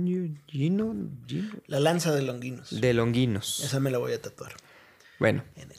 Gino, 0.48 0.96
Gino, 1.28 1.54
La 1.68 1.80
lanza 1.80 2.12
de 2.14 2.22
Longinos. 2.24 2.82
de 2.82 2.94
Longinos. 2.94 3.60
Esa 3.64 3.80
me 3.80 3.92
la 3.92 3.98
voy 4.00 4.14
a 4.14 4.22
tatuar. 4.22 4.54
Bueno, 5.20 5.44
En 5.56 5.72
el... 5.72 5.78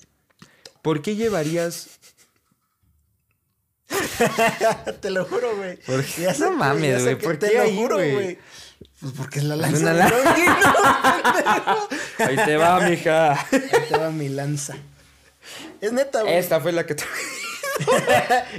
¿por 0.83 1.03
qué 1.03 1.17
llevarías 1.17 1.99
te 5.01 5.11
lo 5.11 5.25
juro, 5.25 5.57
güey. 5.57 5.79
Ya 6.19 6.33
No 6.39 6.53
mames, 6.53 7.03
güey, 7.03 7.19
¿por 7.19 7.37
te 7.39 7.49
qué 7.49 7.55
lo 7.57 7.63
ahí, 7.63 7.77
juro, 7.77 7.97
güey? 7.97 8.39
Pues 9.01 9.13
porque 9.17 9.39
es 9.41 9.45
la 9.47 9.57
lanza 9.57 9.79
Una 9.81 9.93
de 9.93 9.99
la-. 9.99 10.11
Ahí 12.27 12.37
te 12.37 12.57
va, 12.57 12.81
mija. 12.81 13.33
Ahí 13.33 13.71
te 13.89 13.99
va 13.99 14.11
mi 14.11 14.29
lanza. 14.29 14.77
Es 15.81 15.93
neta, 15.93 16.23
güey. 16.23 16.37
Esta 16.37 16.61
fue 16.61 16.73
la 16.73 16.85
que. 16.87 16.97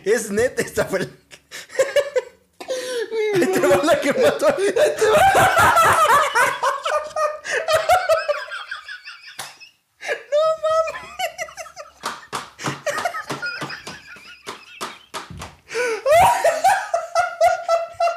Es 0.05 0.31
neta, 0.31 0.61
esta 0.63 0.85
fue 0.85 0.99
la 1.01 1.05
que... 1.05 1.41
Ahí 3.35 3.45
te 3.45 3.59
va 3.59 3.83
la 3.83 3.99
que 4.01 4.13
mató. 4.13 4.47
Ahí 4.47 4.73
te 4.73 5.09
va. 5.09 5.21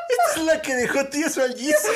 Esta 0.08 0.40
es 0.40 0.46
la 0.46 0.62
que 0.62 0.74
dejó 0.74 1.04
tieso 1.06 1.42
al 1.42 1.54
Jesus. 1.56 1.90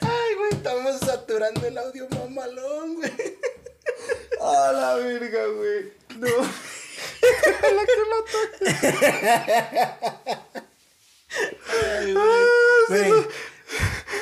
Ay, 0.00 0.34
güey, 0.36 0.50
estamos 0.52 1.00
saturando 1.00 1.66
el 1.66 1.78
audio 1.78 2.08
mamalón, 2.10 2.94
güey. 2.96 3.12
A 4.40 4.72
la 4.72 4.94
verga, 4.96 5.46
güey. 5.46 5.92
No. 6.18 6.28
Ay, 11.68 12.12
güey. 12.14 13.10
Güey, 13.10 13.26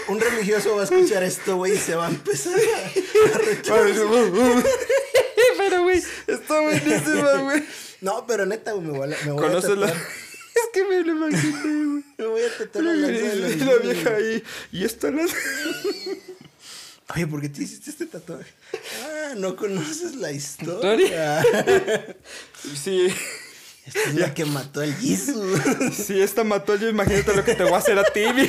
Un 0.08 0.20
religioso 0.20 0.76
va 0.76 0.82
a 0.82 0.84
escuchar 0.84 1.22
esto, 1.40 1.56
güey, 1.56 1.72
y 1.74 1.78
se 1.78 1.94
va 1.94 2.06
a 2.06 2.10
empezar 2.10 2.54
a, 2.54 3.34
a 3.34 3.38
rechazar. 3.38 3.84
Pero, 5.58 5.82
güey, 5.82 6.02
está 6.26 6.60
buenísima, 6.60 7.34
güey. 7.42 7.64
No, 8.00 8.26
pero 8.26 8.46
neta, 8.46 8.72
güey, 8.72 8.86
me 8.86 8.98
voy 8.98 9.12
a, 9.12 9.16
me 9.24 9.32
voy 9.32 9.44
a 9.44 9.48
¿Conoces 9.48 9.76
la...? 9.76 9.88
Es 9.88 10.66
que 10.72 10.84
me 10.84 11.02
lo 11.02 11.12
imaginé, 11.12 11.62
güey. 11.62 12.04
Me 12.18 12.26
voy 12.26 12.42
a 12.42 12.58
tatuar 12.58 12.84
la 12.84 12.92
la 13.08 13.74
vieja 13.76 14.10
ahí. 14.16 14.42
Y 14.72 14.84
esta 14.84 15.10
la... 15.10 15.26
Oye, 17.14 17.26
¿por 17.26 17.40
qué 17.40 17.48
te 17.48 17.62
hiciste 17.62 17.90
este 17.90 18.06
tatuaje? 18.06 18.50
Ah, 19.04 19.32
no 19.36 19.56
conoces 19.56 20.14
la 20.16 20.30
¿Historia? 20.32 21.42
Sí. 22.84 23.08
Esta 23.86 24.02
es 24.10 24.14
la 24.14 24.34
que 24.34 24.44
mató 24.44 24.80
al 24.80 24.94
Jesus. 24.94 25.60
Si 25.96 26.20
esta 26.20 26.44
mató 26.44 26.76
yo, 26.76 26.88
imagínate 26.88 27.34
lo 27.34 27.44
que 27.44 27.54
te 27.54 27.64
voy 27.64 27.72
a 27.72 27.78
hacer 27.78 27.98
a 27.98 28.04
ti, 28.04 28.24
mi- 28.34 28.48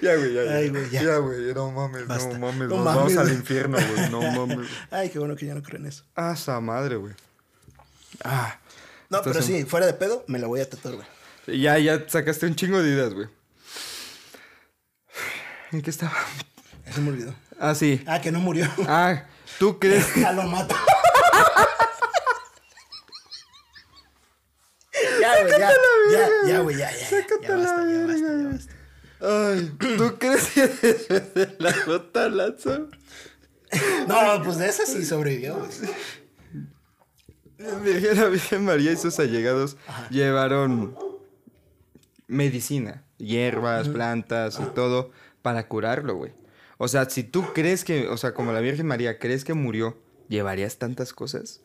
Ya, 0.00 0.16
güey, 0.16 0.32
ya. 0.32 0.40
Ay, 0.42 0.68
güey, 0.70 0.88
ya. 0.90 1.02
Ya, 1.02 1.16
güey, 1.18 1.52
no 1.54 1.70
mames, 1.70 2.06
Basta. 2.06 2.32
no 2.32 2.38
mames. 2.38 2.68
No 2.68 2.76
nos 2.76 2.84
mames, 2.84 3.16
vamos 3.16 3.16
al 3.16 3.32
infierno, 3.36 3.76
güey, 3.76 4.10
no 4.10 4.20
mames. 4.46 4.68
Ay, 4.90 5.10
qué 5.10 5.18
bueno 5.18 5.36
que 5.36 5.46
ya 5.46 5.54
no 5.54 5.62
creo 5.62 5.78
en 5.80 5.86
eso. 5.86 6.04
Ah, 6.14 6.32
esa 6.34 6.58
madre, 6.60 6.96
güey. 6.96 7.14
Ah. 8.24 8.58
No, 9.10 9.20
pero 9.22 9.42
sí, 9.42 9.64
fuera 9.64 9.86
de 9.86 9.92
pedo, 9.94 10.24
me 10.26 10.38
la 10.38 10.46
voy 10.46 10.60
a 10.60 10.68
tatuar, 10.70 10.94
güey. 10.96 11.06
Ya, 11.60 11.78
ya 11.78 12.04
sacaste 12.08 12.46
un 12.46 12.54
chingo 12.54 12.80
de 12.82 12.90
ideas, 12.90 13.12
güey. 13.12 13.28
¿En 15.72 15.82
qué 15.82 15.90
estaba? 15.90 16.12
Se 16.92 17.00
me 17.00 17.10
olvidó. 17.10 17.34
Ah, 17.58 17.74
sí. 17.74 18.02
Ah, 18.06 18.20
que 18.20 18.30
no 18.32 18.38
murió. 18.40 18.66
Ah, 18.86 19.24
¿tú 19.58 19.78
crees? 19.78 20.06
Ya 20.16 20.32
lo 20.32 20.44
mato. 20.44 20.74
ya, 25.20 25.40
güey, 25.42 25.52
ya. 25.58 25.70
Ya, 26.12 26.28
ya, 26.46 26.58
güey, 26.60 26.76
ya, 26.76 26.90
ya. 26.90 27.10
Ya, 27.10 27.26
ya 27.42 27.56
basta, 27.56 27.84
ya 27.86 28.06
basta, 28.06 28.28
ya 28.42 28.48
basta. 28.52 28.72
Ay, 29.20 29.72
¿tú 29.78 30.14
crees 30.18 30.48
que 30.48 30.66
después 30.66 31.34
de 31.34 31.56
la 31.58 31.74
gota 31.86 32.28
lazo? 32.28 32.88
No, 34.08 34.42
pues 34.44 34.58
de 34.58 34.68
esa 34.68 34.86
sí 34.86 35.04
sobrevivió, 35.04 35.56
güey. 35.58 35.70
La 37.58 37.74
Virgen, 37.78 38.16
la 38.16 38.24
Virgen 38.26 38.64
María 38.64 38.92
y 38.92 38.96
sus 38.96 39.18
allegados 39.18 39.76
llevaron 40.10 40.96
medicina, 42.26 43.04
hierbas, 43.18 43.88
plantas 43.88 44.58
y 44.60 44.64
todo 44.74 45.10
para 45.42 45.68
curarlo, 45.68 46.14
güey. 46.14 46.32
O 46.78 46.88
sea, 46.88 47.08
si 47.10 47.22
tú 47.22 47.44
crees 47.52 47.84
que, 47.84 48.08
o 48.08 48.16
sea, 48.16 48.32
como 48.32 48.52
la 48.52 48.60
Virgen 48.60 48.86
María, 48.86 49.18
crees 49.18 49.44
que 49.44 49.52
murió, 49.52 49.98
¿llevarías 50.28 50.78
tantas 50.78 51.12
cosas? 51.12 51.60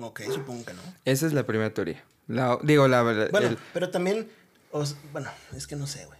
Ok, 0.00 0.22
supongo 0.32 0.64
que 0.64 0.74
no. 0.74 0.80
Esa 1.04 1.26
es 1.26 1.32
la 1.32 1.46
primera 1.46 1.72
teoría. 1.72 2.04
La, 2.26 2.58
digo, 2.62 2.86
la 2.88 3.02
verdad. 3.02 3.28
Bueno, 3.30 3.48
el- 3.48 3.58
pero 3.72 3.90
también, 3.90 4.28
os- 4.70 4.96
bueno, 5.12 5.30
es 5.56 5.66
que 5.66 5.76
no 5.76 5.86
sé, 5.86 6.06
güey. 6.06 6.18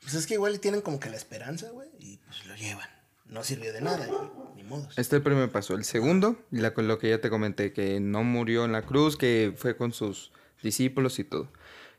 Pues 0.00 0.14
es 0.14 0.26
que 0.26 0.34
igual 0.34 0.60
tienen 0.60 0.80
como 0.80 1.00
que 1.00 1.10
la 1.10 1.16
esperanza, 1.16 1.70
güey, 1.70 1.88
y 1.98 2.18
pues 2.18 2.46
lo 2.46 2.54
llevan. 2.54 2.88
No 3.26 3.44
sirvió 3.44 3.72
de 3.72 3.80
nada, 3.82 4.08
y- 4.08 4.56
ni 4.56 4.62
modos. 4.62 4.96
Este 4.96 5.16
el 5.16 5.22
primer 5.22 5.50
paso. 5.50 5.74
El 5.74 5.84
segundo, 5.84 6.36
la, 6.50 6.72
lo 6.76 6.98
que 6.98 7.10
ya 7.10 7.20
te 7.20 7.28
comenté, 7.30 7.72
que 7.72 8.00
no 8.00 8.24
murió 8.24 8.64
en 8.64 8.72
la 8.72 8.82
cruz, 8.82 9.16
que 9.16 9.52
fue 9.56 9.76
con 9.76 9.92
sus 9.92 10.32
discípulos 10.62 11.18
y 11.18 11.24
todo. 11.24 11.52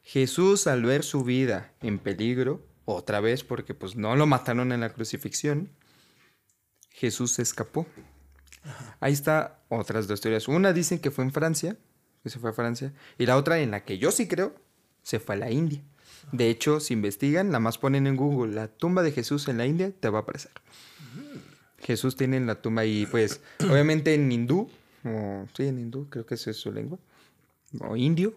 Jesús, 0.04 0.66
al 0.66 0.84
ver 0.84 1.04
su 1.04 1.24
vida 1.24 1.72
en 1.82 2.00
peligro, 2.00 2.66
otra 2.86 3.20
vez, 3.20 3.44
porque 3.44 3.76
pues 3.76 3.96
no 3.96 4.16
lo 4.16 4.26
mataron 4.26 4.72
en 4.72 4.80
la 4.80 4.92
crucifixión, 4.92 5.70
Jesús 6.90 7.34
se 7.34 7.44
escapó. 7.44 7.86
Ahí 9.00 9.14
está 9.14 9.60
otras 9.70 10.08
dos 10.08 10.20
teorías. 10.22 10.48
Una 10.48 10.74
dicen 10.74 11.00
que 11.00 11.12
fue 11.12 11.24
en 11.24 11.32
Francia, 11.32 11.78
que 12.24 12.30
se 12.30 12.40
fue 12.40 12.50
a 12.50 12.54
Francia, 12.54 12.94
y 13.20 13.26
la 13.28 13.38
otra, 13.38 13.60
en 13.60 13.70
la 13.72 13.84
que 13.86 14.00
yo 14.00 14.12
sí 14.12 14.28
creo, 14.28 14.56
se 15.10 15.20
fue 15.20 15.34
a 15.34 15.38
la 15.40 15.50
India. 15.52 15.82
De 16.32 16.52
hecho, 16.52 16.80
si 16.80 16.94
investigan, 16.94 17.48
nada 17.48 17.60
más 17.60 17.80
ponen 17.80 18.06
en 18.06 18.16
Google 18.16 18.54
la 18.54 18.68
tumba 18.68 19.02
de 19.02 19.12
Jesús 19.12 19.48
en 19.48 19.58
la 19.58 19.66
India, 19.66 19.92
te 20.00 20.08
va 20.10 20.20
a 20.20 20.22
aparecer. 20.22 20.52
Jesús 21.80 22.16
tiene 22.16 22.38
en 22.38 22.46
la 22.46 22.62
tumba 22.62 22.86
y 22.86 23.08
pues 23.08 23.42
obviamente 23.68 24.14
en 24.14 24.32
hindú, 24.32 24.70
o 25.04 25.48
sí, 25.58 25.64
en 25.64 25.80
hindú, 25.80 26.08
creo 26.12 26.28
que 26.28 26.36
esa 26.36 26.52
es 26.52 26.58
su 26.58 26.72
lengua, 26.72 27.00
o 27.80 27.96
indio. 27.96 28.36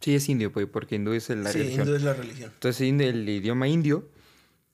Sí, 0.00 0.14
es 0.14 0.28
indio, 0.28 0.52
pues, 0.52 0.66
porque 0.66 0.96
hindú 0.96 1.14
es 1.14 1.30
la 1.30 1.50
sí, 1.50 1.58
religión. 1.58 1.86
hindú 1.86 1.96
es 1.96 2.02
la 2.02 2.12
religión. 2.12 2.50
Entonces, 2.52 2.82
en 2.82 3.00
el 3.00 3.26
idioma 3.26 3.66
indio, 3.66 4.10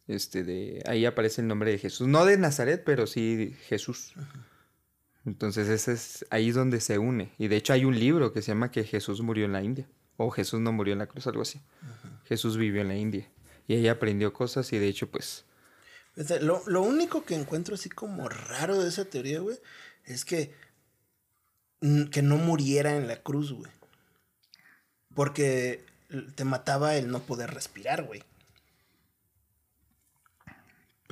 este, 0.09 0.43
de, 0.43 0.83
ahí 0.87 1.07
aparece 1.07 1.43
el 1.43 1.47
nombre 1.47 1.71
de 1.71 1.79
Jesús. 1.79 2.09
No 2.09 2.25
de 2.25 2.37
Nazaret, 2.39 2.83
pero 2.85 3.07
sí 3.07 3.55
Jesús. 3.69 4.15
Entonces 5.25 5.69
ese 5.69 5.93
es 5.93 6.27
ahí 6.31 6.51
donde 6.51 6.81
se 6.81 6.99
une. 6.99 7.33
Y 7.39 7.49
de 7.49 7.57
hecho 7.57 7.73
hay 7.73 7.85
un 7.85 7.99
libro 7.99 8.33
que 8.33 8.43
se 8.43 8.49
llama 8.49 8.71
que 8.71 8.85
Jesús 8.85 9.21
murió 9.21 9.45
en 9.45 9.53
la 9.53 9.63
India. 9.63 9.89
O 10.17 10.31
Jesús 10.31 10.61
no 10.61 10.73
murió 10.73 10.93
en 10.93 10.99
la 10.99 11.07
cruz, 11.07 11.27
algo 11.27 11.43
así. 11.43 11.61
Jesús 12.27 12.57
vivió 12.57 12.83
en 12.83 12.89
la 12.89 12.97
India. 12.97 13.29
Y 13.67 13.75
ahí 13.75 13.89
aprendió 13.89 14.33
cosas 14.33 14.73
y 14.73 14.79
de 14.79 14.89
hecho 14.89 15.11
pues... 15.11 15.45
Lo, 16.43 16.63
lo 16.67 16.83
único 16.83 17.25
que 17.25 17.35
encuentro 17.35 17.75
así 17.75 17.89
como 17.89 18.29
raro 18.29 18.79
de 18.79 18.89
esa 18.89 19.07
teoría, 19.07 19.41
güey, 19.41 19.59
es 20.05 20.27
que, 20.27 20.55
que 22.11 22.21
no 22.21 22.37
muriera 22.37 22.97
en 22.97 23.09
la 23.09 23.23
cruz, 23.23 23.53
güey. 23.53 23.71
Porque 25.15 25.85
te 26.35 26.45
mataba 26.45 26.97
el 26.97 27.11
no 27.11 27.21
poder 27.21 27.55
respirar, 27.55 28.03
güey. 28.03 28.23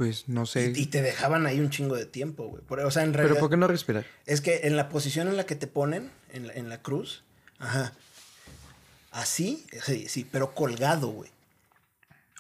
Pues 0.01 0.31
no 0.31 0.47
sé. 0.47 0.73
Y, 0.75 0.87
te 0.87 1.03
dejaban 1.03 1.45
ahí 1.45 1.61
un 1.61 1.69
chingo 1.69 1.95
de 1.95 2.07
tiempo, 2.07 2.49
güey. 2.49 2.63
O 2.87 2.91
sea, 2.91 3.03
en 3.03 3.13
realidad. 3.13 3.35
¿Pero 3.35 3.39
por 3.39 3.51
qué 3.51 3.59
no 3.59 3.69
respirar? 3.69 4.07
Es 4.25 4.41
que 4.41 4.61
en 4.63 4.75
la 4.75 4.89
posición 4.89 5.29
en 5.29 5.37
la 5.37 5.45
que 5.45 5.57
te 5.57 5.67
ponen, 5.67 6.11
en 6.33 6.47
la, 6.47 6.55
en 6.55 6.71
la 6.71 6.81
cruz, 6.81 7.23
ajá. 7.59 7.93
Así, 9.11 9.67
sí, 9.85 10.09
sí, 10.09 10.27
pero 10.33 10.55
colgado, 10.55 11.09
güey. 11.09 11.29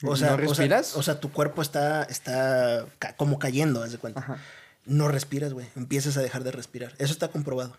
O 0.04 0.16
sea, 0.16 0.30
¿No 0.30 0.36
respiras? 0.38 0.96
O 0.96 1.02
sea, 1.02 1.20
tu 1.20 1.32
cuerpo 1.32 1.60
está, 1.60 2.04
está 2.04 2.86
como 3.18 3.38
cayendo, 3.38 3.82
haz 3.82 3.92
de 3.92 3.98
cuenta. 3.98 4.20
Ajá. 4.20 4.38
No 4.86 5.08
respiras, 5.08 5.52
güey. 5.52 5.66
Empiezas 5.76 6.16
a 6.16 6.22
dejar 6.22 6.44
de 6.44 6.52
respirar. 6.52 6.94
Eso 6.96 7.12
está 7.12 7.28
comprobado. 7.28 7.76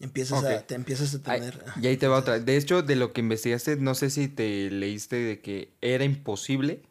Empiezas 0.00 0.42
a, 0.42 0.62
te 0.62 0.74
empiezas 0.74 1.14
a 1.14 1.20
tener. 1.20 1.62
y 1.80 1.86
ahí 1.86 1.96
te 1.96 2.08
va 2.08 2.18
otra. 2.18 2.40
De 2.40 2.56
hecho, 2.56 2.82
de 2.82 2.96
lo 2.96 3.12
que 3.12 3.20
investigaste, 3.20 3.76
no 3.76 3.94
sé 3.94 4.10
si 4.10 4.26
te 4.26 4.72
leíste 4.72 5.14
de 5.14 5.40
que 5.40 5.72
era 5.80 6.02
imposible 6.02 6.82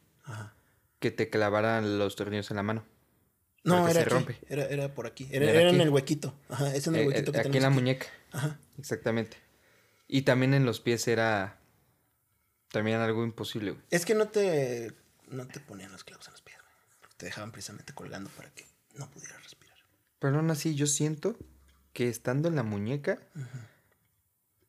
que 1.03 1.11
te 1.11 1.29
clavaran 1.29 1.99
los 1.99 2.15
tornillos 2.15 2.49
en 2.49 2.55
la 2.55 2.63
mano. 2.63 2.85
No, 3.65 3.89
era, 3.89 4.05
rompe. 4.05 4.37
Era, 4.47 4.67
era 4.67 4.93
por 4.93 5.05
aquí. 5.05 5.27
Era, 5.31 5.51
en 5.67 5.81
el 5.81 5.89
huequito. 5.89 6.33
Ajá, 6.47 6.73
es 6.73 6.87
en 6.87 6.95
el 6.95 7.01
eh, 7.01 7.07
huequito 7.07 7.33
que 7.33 7.39
Aquí 7.41 7.57
en 7.57 7.63
la 7.63 7.69
muñeca. 7.69 8.07
Ajá. 8.31 8.57
Exactamente. 8.79 9.35
Y 10.07 10.21
también 10.21 10.53
en 10.53 10.63
los 10.63 10.79
pies 10.79 11.09
era 11.09 11.59
también 12.71 13.01
algo 13.01 13.25
imposible, 13.25 13.71
güey. 13.71 13.83
Es 13.89 14.05
que 14.05 14.15
no 14.15 14.29
te, 14.29 14.93
no 15.27 15.45
te 15.45 15.59
ponían 15.59 15.91
los 15.91 16.05
clavos 16.05 16.25
en 16.27 16.31
los 16.35 16.41
pies, 16.41 16.55
güey. 16.61 17.11
Te 17.17 17.25
dejaban 17.25 17.51
precisamente 17.51 17.91
colgando 17.91 18.29
para 18.29 18.49
que 18.51 18.65
no 18.95 19.11
pudieras 19.11 19.43
respirar. 19.43 19.77
Pero 20.19 20.37
aún 20.37 20.51
así, 20.51 20.73
yo 20.73 20.87
siento 20.87 21.37
que 21.91 22.07
estando 22.07 22.47
en 22.47 22.55
la 22.55 22.63
muñeca, 22.63 23.19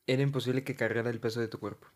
era 0.09 0.22
imposible 0.22 0.64
que 0.64 0.74
cargara 0.74 1.11
el 1.11 1.20
peso 1.20 1.39
de 1.39 1.47
tu 1.47 1.61
cuerpo. 1.61 1.87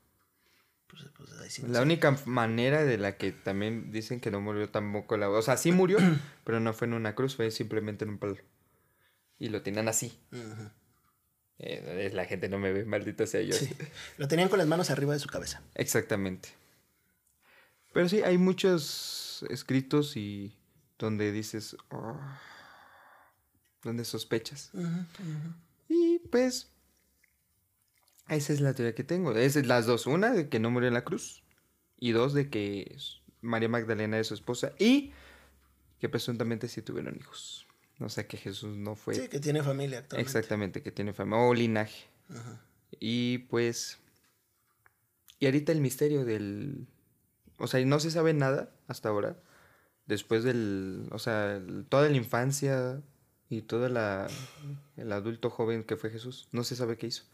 Pues, 0.88 1.04
pues, 1.14 1.68
la 1.68 1.82
única 1.82 2.16
manera 2.24 2.82
de 2.84 2.96
la 2.96 3.16
que 3.16 3.32
también 3.32 3.92
dicen 3.92 4.20
que 4.20 4.30
no 4.30 4.40
murió 4.40 4.70
tampoco 4.70 5.16
la... 5.16 5.28
O 5.28 5.42
sea, 5.42 5.56
sí 5.56 5.70
murió, 5.70 5.98
pero 6.44 6.60
no 6.60 6.72
fue 6.72 6.86
en 6.86 6.94
una 6.94 7.14
cruz, 7.14 7.36
fue 7.36 7.50
simplemente 7.50 8.04
en 8.04 8.12
un 8.12 8.18
palo. 8.18 8.36
Y 9.38 9.50
lo 9.50 9.62
tenían 9.62 9.88
así. 9.88 10.18
Eh, 11.58 12.10
la 12.12 12.24
gente 12.24 12.48
no 12.48 12.58
me 12.58 12.72
ve, 12.72 12.84
maldita 12.84 13.26
sea 13.26 13.42
yo. 13.42 13.54
Lo 14.16 14.28
tenían 14.28 14.48
con 14.48 14.58
las 14.58 14.66
manos 14.66 14.90
arriba 14.90 15.12
de 15.12 15.20
su 15.20 15.28
cabeza. 15.28 15.62
Exactamente. 15.74 16.48
Pero 17.92 18.08
sí, 18.08 18.22
hay 18.22 18.38
muchos 18.38 19.44
escritos 19.50 20.16
y 20.16 20.56
donde 20.98 21.32
dices, 21.32 21.76
oh, 21.90 22.18
donde 23.82 24.04
sospechas. 24.04 24.70
Y 25.88 26.18
pues, 26.30 26.70
esa 28.36 28.52
es 28.52 28.60
la 28.60 28.74
teoría 28.74 28.94
que 28.94 29.04
tengo. 29.04 29.32
Esas 29.32 29.66
las 29.66 29.86
dos. 29.86 30.06
Una, 30.06 30.32
de 30.32 30.48
que 30.48 30.58
no 30.58 30.70
murió 30.70 30.88
en 30.88 30.94
la 30.94 31.04
cruz. 31.04 31.42
Y 31.98 32.12
dos, 32.12 32.34
de 32.34 32.50
que 32.50 32.96
María 33.40 33.68
Magdalena 33.68 34.18
es 34.18 34.28
su 34.28 34.34
esposa. 34.34 34.72
Y 34.78 35.12
que 35.98 36.08
presuntamente 36.08 36.68
sí 36.68 36.82
tuvieron 36.82 37.16
hijos. 37.16 37.66
O 38.00 38.08
sea, 38.08 38.26
que 38.26 38.36
Jesús 38.36 38.76
no 38.76 38.94
fue... 38.94 39.14
Sí, 39.14 39.28
que 39.28 39.40
tiene 39.40 39.62
familia 39.62 39.98
actualmente. 39.98 40.28
Exactamente, 40.28 40.82
que 40.82 40.92
tiene 40.92 41.12
familia. 41.12 41.40
O 41.44 41.54
linaje. 41.54 42.06
Y 43.00 43.38
pues... 43.38 43.98
Y 45.40 45.46
ahorita 45.46 45.72
el 45.72 45.80
misterio 45.80 46.24
del... 46.24 46.86
O 47.58 47.66
sea, 47.66 47.84
no 47.84 47.98
se 47.98 48.10
sabe 48.10 48.34
nada 48.34 48.70
hasta 48.86 49.08
ahora. 49.08 49.36
Después 50.06 50.44
del... 50.44 51.08
O 51.10 51.18
sea, 51.18 51.60
toda 51.88 52.08
la 52.08 52.16
infancia 52.16 53.02
y 53.50 53.62
todo 53.62 53.88
la, 53.88 54.28
el 54.96 55.12
adulto 55.12 55.50
joven 55.50 55.84
que 55.84 55.96
fue 55.96 56.10
Jesús, 56.10 56.48
no 56.52 56.64
se 56.64 56.76
sabe 56.76 56.96
qué 56.96 57.06
hizo. 57.06 57.24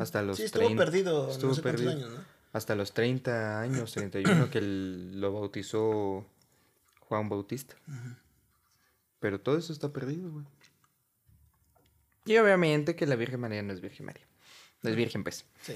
Hasta 0.00 0.22
los 0.22 0.36
sí, 0.36 0.44
estuvo 0.44 0.74
perdido. 0.76 1.30
Estuvo 1.30 1.54
perdido. 1.56 1.90
Años, 1.90 2.10
¿no? 2.10 2.24
Hasta 2.52 2.74
los 2.74 2.92
30 2.92 3.60
años, 3.60 3.92
31, 3.92 4.50
que 4.50 4.60
lo 4.60 5.32
bautizó 5.32 6.26
Juan 7.00 7.28
Bautista. 7.28 7.74
Pero 9.20 9.40
todo 9.40 9.56
eso 9.56 9.72
está 9.72 9.92
perdido, 9.92 10.30
güey. 10.30 10.44
Y 12.24 12.36
obviamente 12.36 12.94
que 12.94 13.06
la 13.06 13.16
Virgen 13.16 13.40
María 13.40 13.62
no 13.62 13.72
es 13.72 13.80
Virgen 13.80 14.06
María. 14.06 14.26
No 14.82 14.90
es 14.90 14.96
Virgen, 14.96 15.22
pues. 15.24 15.44
Sí. 15.62 15.74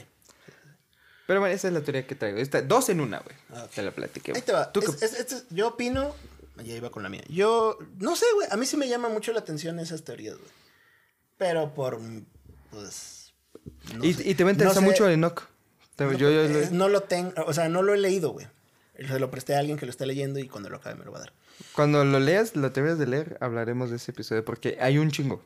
Pero 1.27 1.41
bueno, 1.41 1.55
esa 1.55 1.69
es 1.69 1.75
la 1.75 1.81
teoría 1.81 2.07
que 2.07 2.15
traigo. 2.15 2.39
Esta, 2.39 2.63
dos 2.63 2.89
en 2.89 3.01
una, 3.01 3.21
güey. 3.21 3.35
Ah, 3.51 3.67
te 3.75 3.83
la 3.83 3.91
platiqué. 3.91 4.33
Ahí 4.35 4.43
te 4.43 4.53
va. 4.53 4.71
yo 5.51 5.69
opino 5.69 6.15
ya 6.65 6.75
iba 6.75 6.91
con 6.91 7.03
la 7.03 7.09
mía. 7.09 7.23
Yo, 7.29 7.79
no 7.99 8.17
sé, 8.17 8.27
güey. 8.35 8.49
A 8.51 8.57
mí 8.57 8.67
sí 8.67 8.77
me 8.77 8.89
llama 8.89 9.09
mucho 9.09 9.33
la 9.33 9.41
atención 9.41 9.79
esas 9.79 10.05
teorías, 10.05 10.37
güey. 10.37 10.51
Pero 11.37 11.75
por, 11.75 12.01
pues... 12.71 13.26
y, 14.03 14.35
te 14.35 14.45
va 14.45 14.51
a 14.51 14.53
interesar 14.53 14.83
mucho 14.83 15.07
el 15.07 15.15
Enoch. 15.15 15.49
No, 15.99 16.13
yo, 16.13 16.29
eh, 16.31 16.69
no 16.73 16.89
lo 16.89 17.03
tengo, 17.03 17.33
o 17.47 17.53
sea, 17.55 17.69
no 17.69 17.83
lo 17.83 17.95
he 17.95 17.99
leído, 17.99 18.31
güey. 18.31 18.47
Se 18.97 19.19
lo 19.19 19.31
presté 19.31 19.55
a 19.55 19.61
alguien 19.61 19.79
que 19.79 19.87
lo 19.87 19.91
está 19.91 20.07
leyendo 20.07 20.39
y 20.39 20.49
cuando 20.49 20.71
lo 20.71 20.77
acabe 20.77 20.97
me 20.97 21.05
lo 21.05 21.13
va 21.13 21.19
a 21.19 21.21
dar. 21.23 21.33
Cuando 21.73 22.05
lo 22.05 22.21
leas, 22.21 22.57
lo 22.57 22.71
termines 22.73 22.99
de 22.99 23.07
leer, 23.07 23.39
hablaremos 23.41 23.91
de 23.91 23.97
ese 23.97 24.11
episodio 24.11 24.45
porque 24.45 24.79
hay 24.81 24.99
un 24.99 25.11
chingo. 25.11 25.43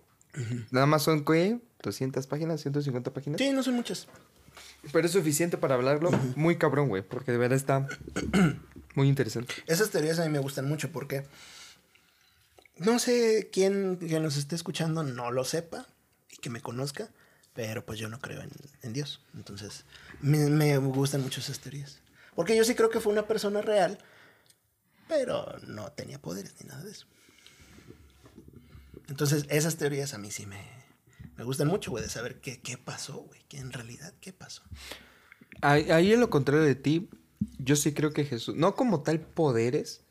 Nada 0.71 0.87
más 0.87 1.03
son, 1.03 1.25
¿qué? 1.25 1.59
200 1.83 2.27
páginas, 2.27 2.61
150 2.61 3.13
páginas. 3.13 3.41
Sí, 3.41 3.51
no 3.53 3.63
son 3.63 3.75
muchas. 3.75 4.07
Pero 4.93 5.07
es 5.07 5.13
suficiente 5.13 5.59
para 5.59 5.75
hablarlo 5.75 6.11
muy 6.37 6.57
cabrón, 6.57 6.89
güey, 6.89 7.03
porque 7.03 7.33
de 7.33 7.39
verdad 7.39 7.57
está 7.57 7.87
muy 8.95 9.09
interesante. 9.09 9.55
Esas 9.67 9.91
teorías 9.91 10.19
a 10.19 10.25
mí 10.25 10.31
me 10.31 10.39
gustan 10.39 10.69
mucho 10.69 10.91
porque 10.91 11.25
no 12.77 12.99
sé 12.99 13.51
quién 13.53 13.99
que 13.99 14.21
nos 14.21 14.37
esté 14.37 14.55
escuchando 14.55 15.03
no 15.03 15.31
lo 15.31 15.45
sepa 15.45 15.87
y 16.31 16.37
que 16.39 16.51
me 16.51 16.61
conozca, 16.61 17.11
pero 17.55 17.85
pues 17.85 17.99
yo 17.99 18.09
no 18.09 18.21
creo 18.21 18.43
en, 18.83 18.93
Dios. 18.93 19.21
Entonces, 19.35 19.85
me, 20.21 20.79
gustan 20.79 21.23
mucho 21.23 21.41
esas 21.41 21.61
teorías. 21.61 21.99
Porque 22.35 22.57
yo 22.57 22.65
sí 22.65 22.75
creo 22.75 22.91
que 22.91 23.01
fue 23.01 23.13
una 23.13 23.27
persona 23.27 23.61
real, 23.61 23.99
pero 25.09 25.59
no 25.67 25.91
tenía 25.93 26.21
poderes 26.21 26.55
ni 26.61 26.69
nada 26.69 26.83
de 26.83 26.93
eso. 26.93 27.07
Entonces, 29.09 29.45
esas 29.49 29.77
teorías 29.77 30.15
a 30.15 30.19
mí 30.19 30.31
sí 30.31 30.47
me, 30.47 30.65
me 31.37 31.45
gustan 31.45 31.69
mucho, 31.69 31.91
güey, 31.91 32.05
de 32.05 32.11
saber 32.11 32.41
qué, 32.41 32.61
qué 32.61 32.79
pasó, 32.79 33.15
güey, 33.15 33.43
que 33.49 33.59
en 33.59 33.73
realidad 33.73 34.15
qué 34.21 34.33
pasó. 34.33 34.63
Ahí, 35.63 36.13
en 36.13 36.21
lo 36.21 36.31
contrario 36.31 36.63
de 36.63 36.75
ti, 36.75 37.11
yo 37.59 37.77
sí 37.77 37.93
creo 37.93 38.13
que 38.13 38.25
Jesús, 38.25 38.55
no 38.55 38.75
como 38.75 39.03
tal 39.03 39.21
poderes, 39.21 40.03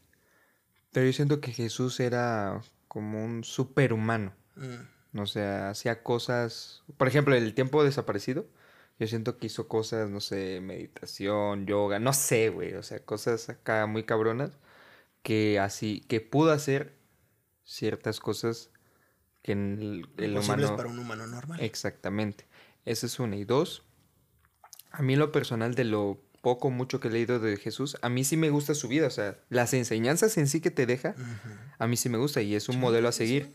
pero 0.92 1.06
yo 1.08 1.14
siento 1.14 1.40
que 1.42 1.52
Jesús 1.52 2.00
era 2.00 2.62
como 2.88 3.24
un 3.24 3.44
superhumano. 3.44 4.34
Mm. 4.56 4.99
O 5.16 5.26
sea, 5.26 5.70
hacía 5.70 6.04
cosas, 6.04 6.84
por 6.98 7.08
ejemplo, 7.08 7.36
el 7.36 7.54
tiempo 7.54 7.84
desaparecido, 7.84 8.46
yo 9.00 9.08
siento 9.08 9.38
que 9.38 9.48
hizo 9.48 9.68
cosas, 9.68 10.10
no 10.10 10.20
sé, 10.20 10.60
meditación, 10.62 11.66
yoga, 11.66 12.00
no 12.00 12.14
sé, 12.14 12.50
güey, 12.50 12.74
o 12.74 12.84
sea, 12.84 13.00
cosas 13.00 13.50
acá 13.50 13.86
muy 13.86 14.04
cabronas 14.04 14.52
que 15.24 15.60
así, 15.60 16.02
que 16.08 16.22
pudo 16.22 16.52
hacer 16.52 16.96
ciertas 17.64 18.20
cosas 18.20 18.72
que 19.42 19.54
en 19.54 20.06
el, 20.18 20.38
humano... 20.38 20.76
para 20.76 20.90
un 20.90 21.00
humano 21.00 21.28
normal. 21.28 21.60
Exactamente. 21.62 22.46
Esa 22.86 23.06
es 23.06 23.20
una. 23.20 23.36
Y 23.36 23.46
dos, 23.46 23.84
a 24.92 25.02
mí 25.02 25.16
lo 25.16 25.32
personal 25.32 25.76
de 25.76 25.84
lo 25.86 26.22
poco, 26.42 26.70
mucho 26.70 27.00
que 27.00 27.10
he 27.10 27.12
leído 27.12 27.40
de 27.40 27.58
Jesús, 27.58 27.98
a 28.02 28.10
mí 28.10 28.24
sí 28.24 28.38
me 28.38 28.50
gusta 28.50 28.74
su 28.74 28.88
vida, 28.88 29.08
o 29.08 29.12
sea, 29.12 29.38
las 29.50 29.74
enseñanzas 29.74 30.38
en 30.38 30.48
sí 30.48 30.62
que 30.62 30.72
te 30.72 30.86
deja, 30.86 31.16
a 31.78 31.88
mí 31.88 31.98
sí 31.98 32.10
me 32.10 32.18
gusta 32.18 32.42
y 32.42 32.56
es 32.56 32.70
un 32.70 32.80
modelo 32.80 33.08
a 33.10 33.12
seguir. 33.12 33.54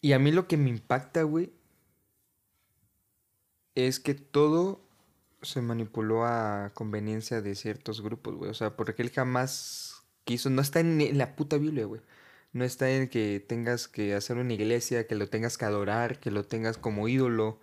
Y 0.00 0.12
a 0.12 0.18
mí 0.18 0.32
lo 0.32 0.46
que 0.46 0.56
me 0.56 0.70
impacta, 0.70 1.22
güey, 1.22 1.52
es 3.74 4.00
que 4.00 4.14
todo 4.14 4.80
se 5.42 5.62
manipuló 5.62 6.24
a 6.24 6.72
conveniencia 6.74 7.40
de 7.40 7.54
ciertos 7.54 8.00
grupos, 8.02 8.34
güey. 8.36 8.50
O 8.50 8.54
sea, 8.54 8.76
porque 8.76 9.02
él 9.02 9.10
jamás 9.10 10.02
quiso, 10.24 10.50
no 10.50 10.62
está 10.62 10.80
en 10.80 11.16
la 11.18 11.36
puta 11.36 11.58
Biblia, 11.58 11.86
güey. 11.86 12.00
No 12.52 12.64
está 12.64 12.90
en 12.90 13.08
que 13.08 13.44
tengas 13.46 13.88
que 13.88 14.14
hacer 14.14 14.38
una 14.38 14.54
iglesia, 14.54 15.06
que 15.06 15.14
lo 15.14 15.28
tengas 15.28 15.58
que 15.58 15.64
adorar, 15.64 16.18
que 16.18 16.30
lo 16.30 16.44
tengas 16.44 16.78
como 16.78 17.08
ídolo. 17.08 17.60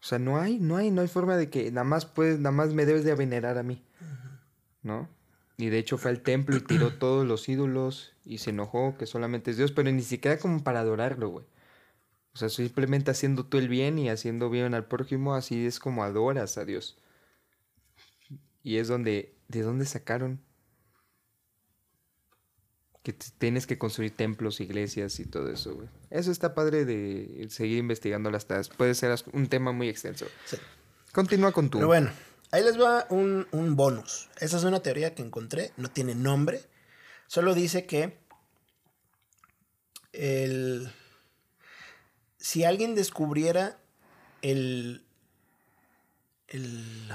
O 0.00 0.04
sea, 0.04 0.18
no 0.18 0.38
hay, 0.38 0.58
no 0.58 0.76
hay, 0.76 0.90
no 0.90 1.02
hay 1.02 1.08
forma 1.08 1.36
de 1.36 1.50
que 1.50 1.70
nada 1.72 1.84
más 1.84 2.06
puedes, 2.06 2.38
nada 2.38 2.52
más 2.52 2.72
me 2.74 2.86
debes 2.86 3.04
de 3.04 3.14
venerar 3.14 3.58
a 3.58 3.62
mí. 3.62 3.84
¿No? 4.82 5.08
Y 5.58 5.68
de 5.68 5.78
hecho 5.78 5.98
fue 5.98 6.12
al 6.12 6.22
templo 6.22 6.56
y 6.56 6.60
tiró 6.60 6.94
todos 6.98 7.26
los 7.26 7.48
ídolos 7.48 8.14
y 8.24 8.38
se 8.38 8.50
enojó 8.50 8.96
que 8.96 9.04
solamente 9.04 9.50
es 9.50 9.58
Dios, 9.58 9.72
pero 9.72 9.90
ni 9.92 10.02
siquiera 10.02 10.38
como 10.38 10.64
para 10.64 10.80
adorarlo, 10.80 11.28
güey. 11.28 11.44
O 12.32 12.38
sea, 12.38 12.48
simplemente 12.48 13.10
haciendo 13.10 13.44
tú 13.44 13.58
el 13.58 13.68
bien 13.68 13.98
y 13.98 14.08
haciendo 14.08 14.48
bien 14.48 14.72
al 14.72 14.86
prójimo, 14.86 15.34
así 15.34 15.66
es 15.66 15.80
como 15.80 16.04
adoras 16.04 16.56
a 16.56 16.64
Dios. 16.64 16.96
Y 18.62 18.76
es 18.76 18.86
donde, 18.86 19.34
¿de 19.48 19.62
dónde 19.62 19.84
sacaron 19.84 20.40
que 23.02 23.12
tienes 23.12 23.66
que 23.66 23.78
construir 23.78 24.14
templos, 24.14 24.60
iglesias 24.60 25.18
y 25.18 25.24
todo 25.24 25.50
eso, 25.50 25.74
güey. 25.74 25.88
Eso 26.10 26.30
está 26.30 26.54
padre 26.54 26.84
de 26.84 27.46
seguir 27.48 27.78
investigando 27.78 28.30
las 28.30 28.46
tasas. 28.46 28.68
Puede 28.68 28.94
ser 28.94 29.14
un 29.32 29.48
tema 29.48 29.72
muy 29.72 29.88
extenso. 29.88 30.26
Sí. 30.44 30.58
Continúa 31.12 31.52
con 31.52 31.70
tu. 31.70 31.78
Pero 31.78 31.88
bueno, 31.88 32.10
ahí 32.50 32.62
les 32.64 32.80
va 32.80 33.06
un, 33.10 33.46
un 33.52 33.76
bonus. 33.76 34.28
Esa 34.38 34.56
es 34.56 34.64
una 34.64 34.80
teoría 34.80 35.14
que 35.14 35.22
encontré, 35.22 35.72
no 35.76 35.90
tiene 35.90 36.14
nombre. 36.14 36.62
Solo 37.26 37.54
dice 37.54 37.86
que 37.86 38.18
el, 40.12 40.90
si 42.38 42.64
alguien 42.64 42.94
descubriera 42.94 43.78
el... 44.42 45.04
el 46.48 47.10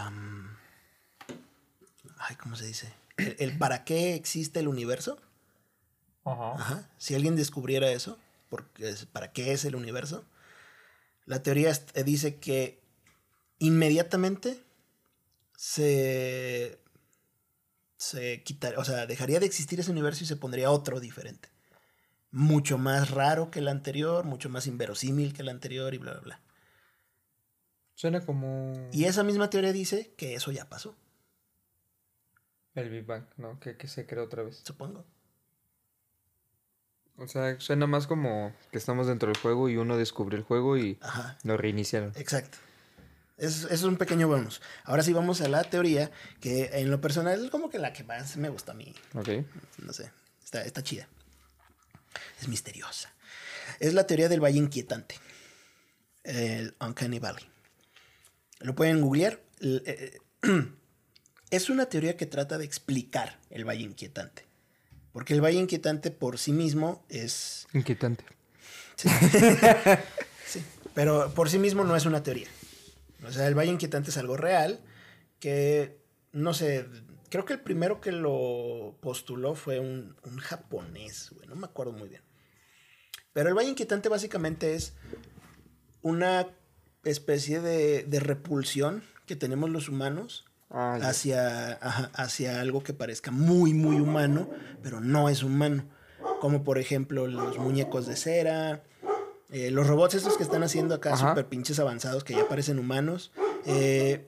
ay, 2.17 2.35
¿cómo 2.37 2.55
se 2.55 2.65
dice? 2.65 2.93
El, 3.17 3.35
el 3.39 3.57
para 3.57 3.83
qué 3.83 4.15
existe 4.15 4.59
el 4.59 4.67
universo. 4.67 5.19
Ajá. 6.25 6.89
Si 6.97 7.15
alguien 7.15 7.35
descubriera 7.35 7.91
eso, 7.91 8.17
porque 8.49 8.89
es- 8.89 9.05
¿para 9.05 9.33
qué 9.33 9.51
es 9.51 9.65
el 9.65 9.75
universo? 9.75 10.23
La 11.25 11.41
teoría 11.41 11.73
dice 12.05 12.35
que 12.35 12.79
inmediatamente 13.59 14.62
se, 15.65 16.77
se 17.95 18.43
quitaría, 18.43 18.77
o 18.77 18.83
sea, 18.83 19.05
dejaría 19.07 19.39
de 19.39 19.45
existir 19.45 19.79
ese 19.79 19.91
universo 19.91 20.25
y 20.25 20.27
se 20.27 20.35
pondría 20.35 20.69
otro 20.69 20.99
diferente. 20.99 21.47
Mucho 22.31 22.77
más 22.77 23.11
raro 23.11 23.49
que 23.49 23.59
el 23.59 23.69
anterior, 23.69 24.25
mucho 24.25 24.49
más 24.49 24.67
inverosímil 24.67 25.31
que 25.33 25.41
el 25.41 25.47
anterior 25.47 25.93
y 25.93 25.99
bla, 25.99 26.11
bla, 26.15 26.21
bla. 26.21 26.41
Suena 27.93 28.25
como. 28.25 28.73
Y 28.91 29.05
esa 29.05 29.23
misma 29.23 29.49
teoría 29.49 29.71
dice 29.71 30.13
que 30.17 30.35
eso 30.35 30.51
ya 30.51 30.67
pasó, 30.67 30.97
El 32.75 32.89
Big 32.89 33.05
Bang, 33.05 33.25
¿no? 33.37 33.57
Que, 33.61 33.77
que 33.77 33.87
se 33.87 34.05
creó 34.05 34.25
otra 34.25 34.43
vez. 34.43 34.61
supongo. 34.65 35.05
O 37.15 37.27
sea, 37.29 37.57
suena 37.61 37.87
más 37.87 38.05
como 38.05 38.53
que 38.71 38.77
estamos 38.77 39.07
dentro 39.07 39.27
del 39.31 39.37
juego 39.37 39.69
y 39.69 39.77
uno 39.77 39.95
descubrió 39.95 40.37
el 40.37 40.43
juego 40.43 40.77
y 40.77 40.97
Ajá, 41.01 41.37
lo 41.43 41.55
reiniciaron. 41.55 42.11
exacto. 42.15 42.57
Es, 43.43 43.65
es 43.69 43.83
un 43.83 43.97
pequeño 43.97 44.27
bonus. 44.27 44.61
Ahora 44.85 45.03
sí 45.03 45.11
vamos 45.11 45.41
a 45.41 45.49
la 45.49 45.63
teoría 45.63 46.11
que 46.39 46.69
en 46.73 46.89
lo 46.89 47.01
personal 47.01 47.43
es 47.43 47.51
como 47.51 47.69
que 47.69 47.77
la 47.77 47.91
que 47.91 48.03
más 48.03 48.37
me 48.37 48.49
gusta 48.49 48.71
a 48.71 48.75
mí. 48.75 48.93
Ok. 49.15 49.29
no 49.79 49.91
sé, 49.91 50.11
está, 50.43 50.63
está 50.63 50.81
chida. 50.81 51.07
Es 52.39 52.47
misteriosa. 52.47 53.13
Es 53.79 53.93
la 53.93 54.07
teoría 54.07 54.29
del 54.29 54.43
valle 54.43 54.59
inquietante. 54.59 55.15
El 56.23 56.75
Uncanny 56.79 57.19
Valley. 57.19 57.45
Lo 58.59 58.75
pueden 58.75 59.01
googlear. 59.01 59.41
Eh, 59.59 60.19
eh, 60.43 60.71
Es 61.53 61.69
una 61.69 61.85
teoría 61.85 62.17
que 62.17 62.25
trata 62.25 62.57
de 62.57 62.65
explicar 62.65 63.39
el 63.51 63.63
valle 63.63 63.83
inquietante. 63.83 64.43
Porque 65.11 65.35
el 65.35 65.41
valle 65.43 65.59
inquietante 65.59 66.09
por 66.09 66.39
sí 66.39 66.51
mismo 66.51 67.05
es... 67.09 67.67
Inquietante. 67.73 68.23
Sí. 68.95 69.09
Sí, 70.45 70.61
pero 70.93 71.33
por 71.33 71.49
sí 71.49 71.57
mismo 71.57 71.83
no 71.83 71.95
es 71.95 72.05
una 72.05 72.21
teoría. 72.21 72.47
O 73.25 73.31
sea, 73.31 73.47
el 73.47 73.57
Valle 73.57 73.71
Inquietante 73.71 74.09
es 74.09 74.17
algo 74.17 74.37
real 74.37 74.81
que, 75.39 75.99
no 76.31 76.53
sé, 76.53 76.87
creo 77.29 77.45
que 77.45 77.53
el 77.53 77.61
primero 77.61 78.01
que 78.01 78.11
lo 78.11 78.97
postuló 79.01 79.55
fue 79.55 79.79
un, 79.79 80.15
un 80.23 80.37
japonés, 80.37 81.31
güey, 81.31 81.47
no 81.47 81.55
me 81.55 81.65
acuerdo 81.65 81.93
muy 81.93 82.09
bien. 82.09 82.21
Pero 83.33 83.49
el 83.49 83.55
Valle 83.55 83.69
Inquietante 83.69 84.09
básicamente 84.09 84.75
es 84.75 84.95
una 86.01 86.47
especie 87.03 87.61
de, 87.61 88.03
de 88.03 88.19
repulsión 88.19 89.03
que 89.25 89.35
tenemos 89.35 89.69
los 89.69 89.89
humanos 89.89 90.45
Ah, 90.75 90.97
hacia, 91.03 91.73
hacia 91.73 92.59
algo 92.59 92.81
que 92.81 92.93
parezca 92.93 93.29
muy, 93.29 93.75
muy 93.75 93.97
humano, 93.97 94.49
pero 94.81 95.01
no 95.01 95.29
es 95.29 95.43
humano. 95.43 95.85
Como 96.41 96.63
por 96.63 96.79
ejemplo 96.79 97.27
los 97.27 97.59
muñecos 97.59 98.07
de 98.07 98.15
cera, 98.15 98.81
eh, 99.53 99.71
los 99.71 99.87
robots 99.87 100.15
estos 100.15 100.35
que 100.35 100.43
están 100.43 100.63
haciendo 100.63 100.95
acá 100.95 101.11
súper 101.29 101.47
pinches 101.47 101.79
avanzados 101.79 102.23
que 102.25 102.33
ya 102.35 102.47
parecen 102.49 102.77
humanos. 102.79 103.31
eh, 103.65 104.27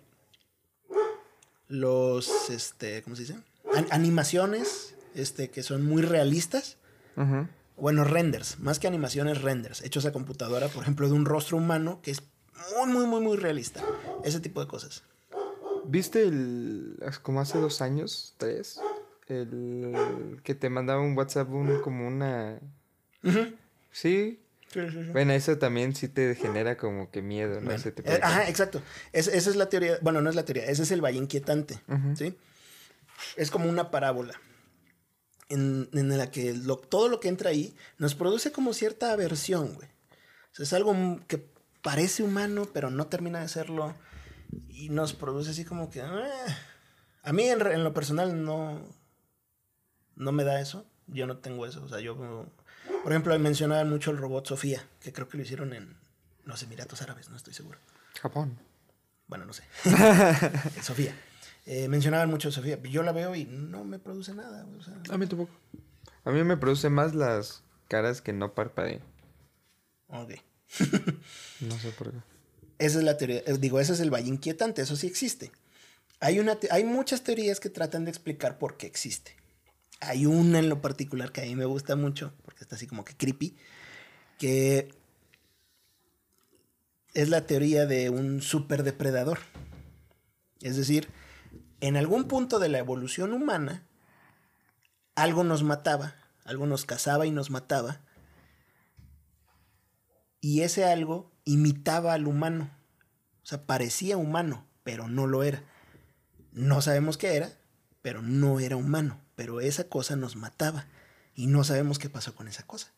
los, 1.68 2.50
este, 2.50 3.02
¿cómo 3.04 3.16
se 3.16 3.24
dice? 3.24 3.36
An- 3.74 3.88
animaciones, 3.92 4.96
este, 5.16 5.50
que 5.50 5.64
son 5.64 5.84
muy 5.86 6.02
realistas. 6.02 6.78
Bueno, 7.78 8.04
renders, 8.04 8.60
más 8.60 8.80
que 8.80 8.88
animaciones, 8.88 9.42
renders, 9.42 9.82
hechos 9.82 10.06
a 10.06 10.12
computadora, 10.12 10.68
por 10.70 10.84
ejemplo, 10.84 11.08
de 11.08 11.14
un 11.14 11.26
rostro 11.26 11.58
humano 11.58 12.00
que 12.02 12.12
es 12.12 12.22
muy, 12.78 12.88
muy, 12.94 13.06
muy, 13.06 13.22
muy 13.22 13.38
realista. 13.38 13.82
Ese 14.24 14.40
tipo 14.40 14.62
de 14.62 14.68
cosas. 14.68 15.04
¿Viste 15.86 16.24
el. 16.24 16.98
como 17.22 17.42
hace 17.42 17.58
dos 17.60 17.82
años, 17.82 18.34
tres? 18.38 18.80
El 19.28 20.40
que 20.44 20.56
te 20.56 20.70
mandaba 20.70 21.02
un 21.02 21.18
WhatsApp 21.18 21.50
un, 21.50 21.80
como 21.80 22.08
una. 22.08 22.60
Ujú. 23.24 23.54
Sí. 23.92 24.40
Sí, 24.76 24.82
sí, 24.92 25.04
sí. 25.06 25.12
Bueno, 25.12 25.34
eso 25.34 25.58
también 25.58 25.96
sí 25.96 26.08
te 26.10 26.36
genera 26.36 26.76
como 26.78 27.10
que 27.10 27.22
miedo, 27.22 27.56
¿no? 27.56 27.62
Bueno, 27.62 27.72
Ese 27.76 27.92
tipo 27.92 28.10
eh, 28.10 28.16
de 28.16 28.18
ajá, 28.22 28.34
cosas. 28.40 28.50
exacto. 28.50 28.82
Es- 29.14 29.28
esa 29.30 29.50
es 29.50 29.56
la 29.56 29.70
teoría. 29.70 29.98
Bueno, 30.02 30.22
no 30.22 30.30
es 30.30 30.36
la 30.36 30.44
teoría, 30.46 30.66
ese 30.66 30.84
es 30.84 30.92
el 30.92 31.02
valle 31.04 31.18
inquietante. 31.18 31.80
¿sí? 32.16 32.36
Es 33.38 33.50
como 33.50 33.70
una 33.70 33.90
parábola. 33.90 34.34
En, 35.48 35.90
en 35.94 36.18
la 36.18 36.30
que 36.32 36.54
lo- 36.54 36.78
todo 36.78 37.08
lo 37.08 37.20
que 37.20 37.28
entra 37.30 37.52
ahí 37.52 37.76
nos 37.98 38.16
produce 38.16 38.52
como 38.52 38.74
cierta 38.74 39.12
aversión, 39.14 39.74
güey. 39.76 39.88
O 39.88 40.56
sea, 40.56 40.64
es 40.64 40.74
algo 40.74 40.94
que 41.28 41.48
parece 41.82 42.24
humano, 42.24 42.68
pero 42.74 42.90
no 42.90 43.08
termina 43.08 43.40
de 43.42 43.48
serlo. 43.48 43.96
Y 44.70 44.90
nos 44.90 45.14
produce 45.14 45.52
así 45.52 45.64
como 45.66 45.90
que. 45.90 46.02
"Ah". 46.02 46.28
A 47.24 47.32
mí, 47.34 47.44
en, 47.44 47.66
en 47.66 47.84
lo 47.84 47.94
personal, 47.94 48.44
no. 48.44 48.82
No 50.16 50.32
me 50.32 50.44
da 50.44 50.60
eso. 50.62 50.86
Yo 51.08 51.28
no 51.28 51.38
tengo 51.38 51.66
eso. 51.66 51.84
O 51.84 51.90
sea, 51.90 52.00
yo. 52.00 52.48
Por 53.06 53.12
ejemplo, 53.14 53.38
mencionaban 53.38 53.88
mucho 53.88 54.10
el 54.10 54.18
robot 54.18 54.48
Sofía, 54.48 54.84
que 55.00 55.14
creo 55.14 55.30
que 55.30 55.38
lo 55.38 55.44
hicieron 55.44 55.74
en 55.74 55.96
los 56.44 56.64
Emiratos 56.64 57.04
Árabes, 57.04 57.30
no 57.30 57.38
estoy 57.38 57.54
seguro. 57.54 57.78
Japón. 58.20 58.58
Bueno, 59.28 59.46
no 59.46 59.54
sé. 59.54 59.62
Sofía. 60.82 61.16
Eh, 61.68 61.88
mencionaban 61.88 62.30
mucho 62.32 62.50
a 62.50 62.52
Sofía. 62.52 62.82
Yo 62.82 63.04
la 63.04 63.12
veo 63.12 63.36
y 63.36 63.46
no 63.46 63.84
me 63.84 64.00
produce 64.00 64.34
nada. 64.34 64.64
güey, 64.64 64.80
o 64.80 64.84
sea, 64.84 64.96
A 65.12 65.18
mí 65.20 65.28
tampoco. 65.28 65.52
A 66.24 66.32
mí 66.32 66.44
me 66.44 66.58
produce 66.58 66.90
más 66.90 67.14
las 67.14 67.62
caras 67.88 68.22
que 68.24 68.34
no 68.34 68.54
parpadean. 68.56 69.02
ok. 70.08 70.32
No 71.62 71.78
sé 71.80 71.92
por 71.92 72.12
qué. 72.12 72.18
Esa 72.80 72.98
es 72.98 73.04
la 73.04 73.18
teoría. 73.18 73.44
eh, 73.46 73.58
digo, 73.60 73.80
ese 73.80 73.94
es 73.94 74.00
el 74.00 74.10
valle 74.12 74.30
inquietante. 74.30 74.82
Eso 74.82 74.96
sí 74.96 75.06
existe. 75.08 75.52
Hay, 76.20 76.40
una 76.40 76.56
te- 76.56 76.70
hay 76.72 76.84
muchas 76.84 77.24
teorías 77.24 77.60
que 77.60 77.70
tratan 77.70 78.04
de 78.06 78.10
explicar 78.12 78.58
por 78.58 78.78
qué 78.78 78.88
existe. 78.88 79.36
Hay 80.08 80.26
una 80.26 80.60
en 80.60 80.70
lo 80.70 80.82
particular 80.82 81.32
que 81.32 81.42
a 81.42 81.46
mí 81.46 81.56
me 81.56 81.66
gusta 81.66 81.96
mucho, 81.96 82.34
porque 82.44 82.64
está 82.64 82.76
así 82.76 82.88
como 82.88 83.06
que 83.06 83.16
creepy, 83.16 83.56
que 84.38 84.90
es 87.14 87.30
la 87.30 87.46
teoría 87.48 87.86
de 87.86 88.10
un 88.10 88.42
superdepredador. 88.42 89.40
Es 90.62 90.78
decir, 90.78 91.10
en 91.80 91.98
algún 91.98 92.26
punto 92.26 92.60
de 92.60 92.70
la 92.70 92.80
evolución 92.80 93.34
humana, 93.34 93.88
algo 95.16 95.44
nos 95.44 95.64
mataba, 95.64 96.16
algo 96.44 96.66
nos 96.68 96.86
cazaba 96.86 97.26
y 97.26 97.32
nos 97.32 97.50
mataba, 97.50 98.02
y 100.42 100.62
ese 100.62 100.86
algo 100.86 101.32
imitaba 101.44 102.14
al 102.14 102.28
humano. 102.28 102.70
O 103.44 103.46
sea, 103.48 103.66
parecía 103.66 104.18
humano, 104.18 104.68
pero 104.84 105.08
no 105.08 105.26
lo 105.26 105.44
era. 105.44 105.64
No 106.52 106.82
sabemos 106.82 107.18
qué 107.18 107.36
era, 107.36 107.52
pero 108.02 108.22
no 108.22 108.60
era 108.60 108.76
humano. 108.76 109.25
Pero 109.36 109.62
esa 109.62 109.86
cosa 109.86 110.16
nos 110.16 110.36
mataba. 110.36 110.88
Y 111.36 111.48
no 111.48 111.64
sabemos 111.64 112.00
qué 112.00 112.10
pasó 112.10 112.34
con 112.36 112.48
esa 112.48 112.64
cosa. 112.66 112.94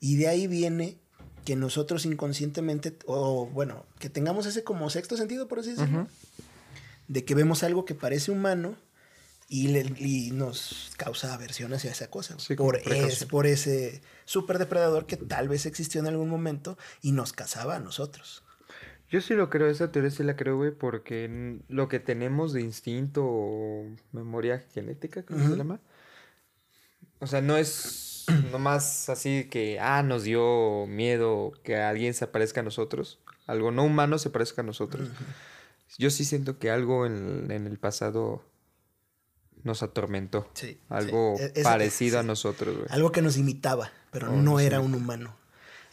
Y 0.00 0.16
de 0.16 0.28
ahí 0.28 0.46
viene 0.46 0.98
que 1.44 1.56
nosotros 1.56 2.06
inconscientemente, 2.06 2.96
o 3.06 3.46
bueno, 3.46 3.86
que 3.98 4.08
tengamos 4.08 4.46
ese 4.46 4.64
como 4.64 4.88
sexto 4.90 5.16
sentido, 5.16 5.46
por 5.48 5.58
así 5.58 5.70
decirlo, 5.70 6.08
de 7.08 7.24
que 7.24 7.34
vemos 7.34 7.62
algo 7.62 7.84
que 7.84 7.94
parece 7.94 8.30
humano 8.30 8.76
y, 9.48 9.68
le- 9.68 9.92
y 9.98 10.30
nos 10.30 10.92
causa 10.96 11.34
aversión 11.34 11.72
hacia 11.74 11.90
esa 11.90 12.08
cosa. 12.08 12.38
Sí, 12.38 12.54
por, 12.54 12.76
es, 12.76 13.24
por 13.26 13.46
ese 13.46 14.00
superdepredador 14.24 15.06
que 15.06 15.16
tal 15.18 15.48
vez 15.48 15.66
existió 15.66 16.00
en 16.00 16.06
algún 16.06 16.28
momento 16.30 16.78
y 17.02 17.12
nos 17.12 17.32
cazaba 17.32 17.76
a 17.76 17.80
nosotros. 17.80 18.42
Yo 19.10 19.20
sí 19.20 19.34
lo 19.34 19.50
creo, 19.50 19.68
esa 19.68 19.92
teoría 19.92 20.10
sí 20.10 20.22
la 20.22 20.36
creo, 20.36 20.56
güey, 20.56 20.72
porque 20.72 21.60
lo 21.68 21.88
que 21.88 22.00
tenemos 22.00 22.52
de 22.52 22.62
instinto 22.62 23.22
o 23.24 23.86
memoria 24.12 24.64
genética, 24.72 25.22
¿cómo 25.24 25.48
se 25.48 25.56
llama? 25.56 25.80
O 27.20 27.26
sea, 27.26 27.40
no 27.40 27.56
es 27.56 28.24
nomás 28.52 29.08
así 29.08 29.44
que, 29.50 29.78
ah, 29.80 30.02
nos 30.02 30.24
dio 30.24 30.86
miedo 30.86 31.52
que 31.62 31.76
alguien 31.76 32.14
se 32.14 32.24
aparezca 32.24 32.60
a 32.60 32.64
nosotros, 32.64 33.20
algo 33.46 33.70
no 33.70 33.84
humano 33.84 34.18
se 34.18 34.30
parezca 34.30 34.62
a 34.62 34.64
nosotros. 34.64 35.08
Yo 35.98 36.10
sí 36.10 36.24
siento 36.24 36.58
que 36.58 36.70
algo 36.70 37.06
en, 37.06 37.50
en 37.50 37.66
el 37.66 37.78
pasado 37.78 38.42
nos 39.62 39.82
atormentó. 39.82 40.48
Sí, 40.54 40.78
Algo 40.88 41.36
sí. 41.38 41.44
E- 41.54 41.62
parecido 41.62 42.18
a 42.18 42.22
nosotros, 42.22 42.76
güey. 42.76 42.86
Algo 42.90 43.12
que 43.12 43.22
nos 43.22 43.36
imitaba, 43.36 43.90
pero 44.10 44.32
no 44.32 44.60
era 44.60 44.80
un 44.80 44.94
humano. 44.94 45.36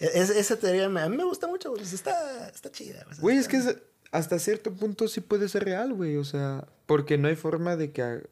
Es- 0.01 0.29
esa 0.31 0.57
teoría 0.57 0.89
me- 0.89 1.01
a 1.01 1.09
mí 1.09 1.15
me 1.17 1.23
gusta 1.23 1.47
mucho, 1.47 1.69
güey, 1.69 1.81
pues 1.81 1.93
está, 1.93 2.47
está 2.49 2.71
chida. 2.71 3.05
Güey, 3.19 3.37
es 3.37 3.47
que 3.47 3.57
es- 3.57 3.77
hasta 4.11 4.39
cierto 4.39 4.73
punto 4.73 5.07
sí 5.07 5.21
puede 5.21 5.47
ser 5.47 5.63
real, 5.65 5.93
güey. 5.93 6.17
O 6.17 6.23
sea, 6.23 6.67
porque 6.85 7.17
no 7.17 7.27
hay 7.27 7.35
forma 7.35 7.75
de 7.75 7.91
que 7.91 8.23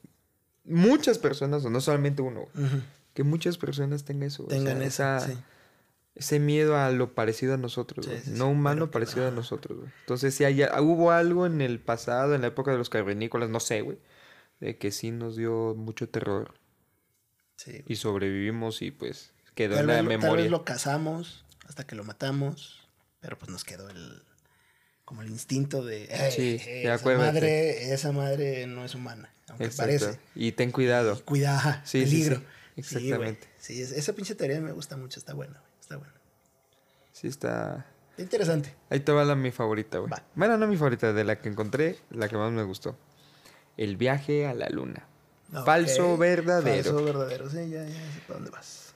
muchas 0.66 1.18
personas, 1.18 1.64
o 1.66 1.70
no 1.70 1.80
solamente 1.82 2.22
uno, 2.22 2.42
Ujú. 2.56 2.82
que 3.14 3.24
muchas 3.24 3.58
personas 3.58 4.04
tengan 4.04 4.24
eso. 4.28 4.44
O 4.44 4.48
Tengan 4.48 4.80
sea, 4.80 5.18
esa, 5.18 5.20
sí. 5.28 5.34
ese 6.16 6.40
miedo 6.40 6.76
a 6.78 6.92
lo 6.92 7.14
parecido 7.14 7.54
a 7.54 7.58
nosotros, 7.58 8.06
Sí, 8.06 8.32
no 8.32 8.50
humano 8.50 8.82
pero 8.88 8.92
parecido 8.92 9.28
a 9.28 9.32
nosotros, 9.32 9.78
güey. 9.80 9.92
Entonces, 10.02 10.34
si 10.36 10.44
hay, 10.44 10.64
hubo 10.82 11.12
algo 11.12 11.46
en 11.46 11.62
el 11.62 11.80
pasado, 11.80 12.36
en 12.36 12.42
la 12.42 12.48
época 12.48 12.72
de 12.72 12.78
los 12.78 12.90
cavernícolas, 12.90 13.50
no 13.50 13.60
sé, 13.60 13.82
güey, 13.82 13.98
de 14.60 14.78
que 14.78 14.92
sí 14.92 15.12
nos 15.12 15.36
dio 15.38 15.76
mucho 15.76 16.10
terror 16.10 16.54
Sí, 17.56 17.84
y 17.88 17.96
sobrevivimos 17.98 18.82
y 18.82 18.92
pues 18.92 19.32
quedó 19.56 19.76
Tal 19.76 19.82
en 19.82 19.88
la 19.88 19.94
vez, 19.96 20.04
lo- 20.04 20.10
tal 20.10 20.20
memoria. 20.20 20.44
vez 20.44 20.52
lo 20.52 20.64
cazamos 20.66 21.46
hasta 21.70 21.86
que 21.86 21.96
lo 21.96 22.04
matamos, 22.04 22.86
pero 23.22 23.38
pues 23.38 23.50
nos 23.50 23.64
quedó 23.64 23.90
el 23.90 24.24
como 25.06 25.22
el 25.24 25.30
instinto 25.30 25.84
de 25.84 26.06
"Ey, 26.06 26.32
Sí, 26.32 26.62
esa 26.64 26.96
acuérdate. 26.96 27.32
madre, 27.34 27.94
esa 27.94 28.12
madre 28.12 28.68
no 28.68 28.84
es 28.86 28.94
humana, 28.94 29.34
aunque 29.48 29.66
Exacto. 29.66 29.84
parece. 30.06 30.20
Y 30.36 30.52
ten 30.52 30.72
cuidado. 30.72 31.24
Cuidado, 31.26 31.58
ajá, 31.58 31.82
Sí, 31.86 32.04
peligro. 32.04 32.38
sí, 32.38 32.44
exactamente. 32.76 33.48
Sí, 33.58 33.82
es- 33.82 33.92
esa 33.92 34.14
pinche 34.14 34.36
teoría 34.36 34.62
me 34.62 34.72
gusta 34.72 34.98
mucho, 34.98 35.20
está 35.20 35.34
buena, 35.34 35.60
güey, 35.60 35.72
está 35.80 35.98
buena. 35.98 36.14
Sí, 37.12 37.28
está. 37.28 37.86
Está 38.12 38.22
interesante. 38.22 38.76
Ahí 38.92 39.00
te 39.00 39.12
va 39.12 39.24
la 39.26 39.36
mi 39.36 39.50
favorita, 39.52 39.98
güey. 39.98 40.12
Va. 40.12 40.24
Bueno, 40.36 40.58
no 40.58 40.68
mi 40.68 40.78
favorita, 40.78 41.12
de 41.14 41.24
la 41.24 41.40
que 41.42 41.50
encontré, 41.50 41.98
la 42.12 42.28
que 42.30 42.38
más 42.38 42.52
me 42.52 42.64
gustó. 42.64 42.96
El 43.78 43.98
viaje 43.98 44.46
a 44.46 44.54
la 44.54 44.70
luna. 44.70 45.08
Falso, 45.66 46.18
verdadero. 46.18 46.84
Falso, 46.92 47.04
verdadero, 47.04 47.50
sí, 47.50 47.70
ya, 47.70 47.84
ya 47.84 47.90
sé 47.90 48.20
para 48.28 48.36
dónde 48.36 48.52
vas. 48.52 48.94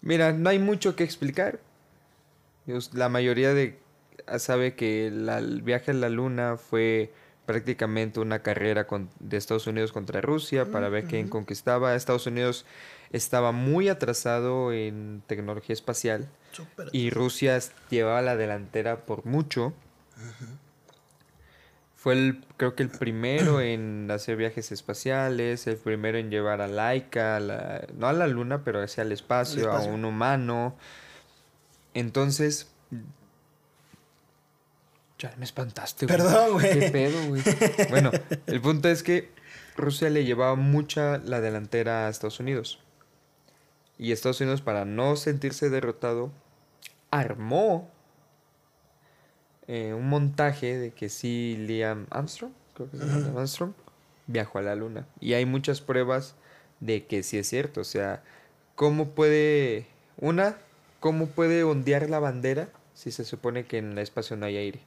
Mira, 0.00 0.32
no 0.32 0.50
hay 0.50 0.58
mucho 0.58 0.96
que 0.96 1.04
explicar. 1.04 1.60
La 2.92 3.08
mayoría 3.08 3.54
de 3.54 3.78
sabe 4.38 4.74
que 4.74 5.10
la- 5.12 5.38
el 5.38 5.62
viaje 5.62 5.90
a 5.90 5.94
la 5.94 6.08
luna 6.08 6.56
fue 6.56 7.12
prácticamente 7.46 8.20
una 8.20 8.40
carrera 8.40 8.86
con- 8.86 9.10
de 9.18 9.36
Estados 9.36 9.66
Unidos 9.66 9.90
contra 9.92 10.20
Rusia 10.20 10.66
para 10.66 10.88
ver 10.88 11.04
quién 11.06 11.28
conquistaba. 11.28 11.94
Estados 11.96 12.26
Unidos 12.26 12.64
estaba 13.10 13.50
muy 13.52 13.88
atrasado 13.88 14.72
en 14.72 15.22
tecnología 15.26 15.72
espacial 15.74 16.28
y 16.92 17.10
Rusia 17.10 17.58
llevaba 17.90 18.22
la 18.22 18.36
delantera 18.36 19.00
por 19.04 19.26
mucho. 19.26 19.72
Fue 21.96 22.14
el, 22.14 22.44
creo 22.56 22.74
que 22.74 22.82
el 22.82 22.88
primero 22.90 23.60
en 23.60 24.08
hacer 24.10 24.36
viajes 24.36 24.72
espaciales, 24.72 25.66
el 25.68 25.76
primero 25.76 26.18
en 26.18 26.30
llevar 26.30 26.60
a 26.60 26.66
Laika, 26.66 27.36
a 27.36 27.40
la- 27.40 27.86
no 27.96 28.08
a 28.08 28.12
la 28.12 28.26
luna, 28.26 28.64
pero 28.64 28.82
hacia 28.82 29.02
el 29.02 29.12
espacio, 29.12 29.62
espacio. 29.62 29.90
a 29.90 29.94
un 29.94 30.04
humano. 30.04 30.76
Entonces... 31.94 32.68
Ya 35.18 35.34
me 35.38 35.44
espantaste, 35.44 36.06
güey. 36.06 36.18
Perdón, 36.18 36.52
güey. 36.52 36.78
¿Qué 36.78 36.90
pedo, 36.90 37.28
güey? 37.28 37.42
Bueno, 37.90 38.10
el 38.46 38.60
punto 38.60 38.88
es 38.88 39.02
que 39.02 39.30
Rusia 39.76 40.10
le 40.10 40.24
llevaba 40.24 40.56
mucha 40.56 41.18
la 41.18 41.40
delantera 41.40 42.06
a 42.06 42.10
Estados 42.10 42.40
Unidos. 42.40 42.80
Y 43.98 44.12
Estados 44.12 44.40
Unidos, 44.40 44.62
para 44.62 44.84
no 44.84 45.16
sentirse 45.16 45.70
derrotado, 45.70 46.32
armó 47.10 47.90
eh, 49.68 49.94
un 49.94 50.08
montaje 50.08 50.76
de 50.76 50.90
que 50.90 51.08
sí 51.08 51.56
Liam 51.56 52.06
Armstrong, 52.10 52.52
creo 52.74 52.90
que 52.90 52.96
se 52.96 53.04
llama 53.04 53.18
Liam 53.20 53.36
Armstrong, 53.36 53.72
viajó 54.26 54.58
a 54.58 54.62
la 54.62 54.74
luna. 54.74 55.06
Y 55.20 55.34
hay 55.34 55.46
muchas 55.46 55.80
pruebas 55.80 56.34
de 56.80 57.06
que 57.06 57.22
sí 57.22 57.38
es 57.38 57.48
cierto. 57.48 57.82
O 57.82 57.84
sea, 57.84 58.22
¿cómo 58.74 59.10
puede, 59.10 59.86
una, 60.18 60.58
cómo 61.02 61.26
puede 61.26 61.62
ondear 61.64 62.08
la 62.08 62.18
bandera 62.18 62.70
si 62.94 63.10
se 63.10 63.24
supone 63.26 63.66
que 63.66 63.76
en 63.76 63.92
el 63.92 63.98
espacio 63.98 64.36
no 64.38 64.46
hay 64.46 64.56
aire? 64.56 64.80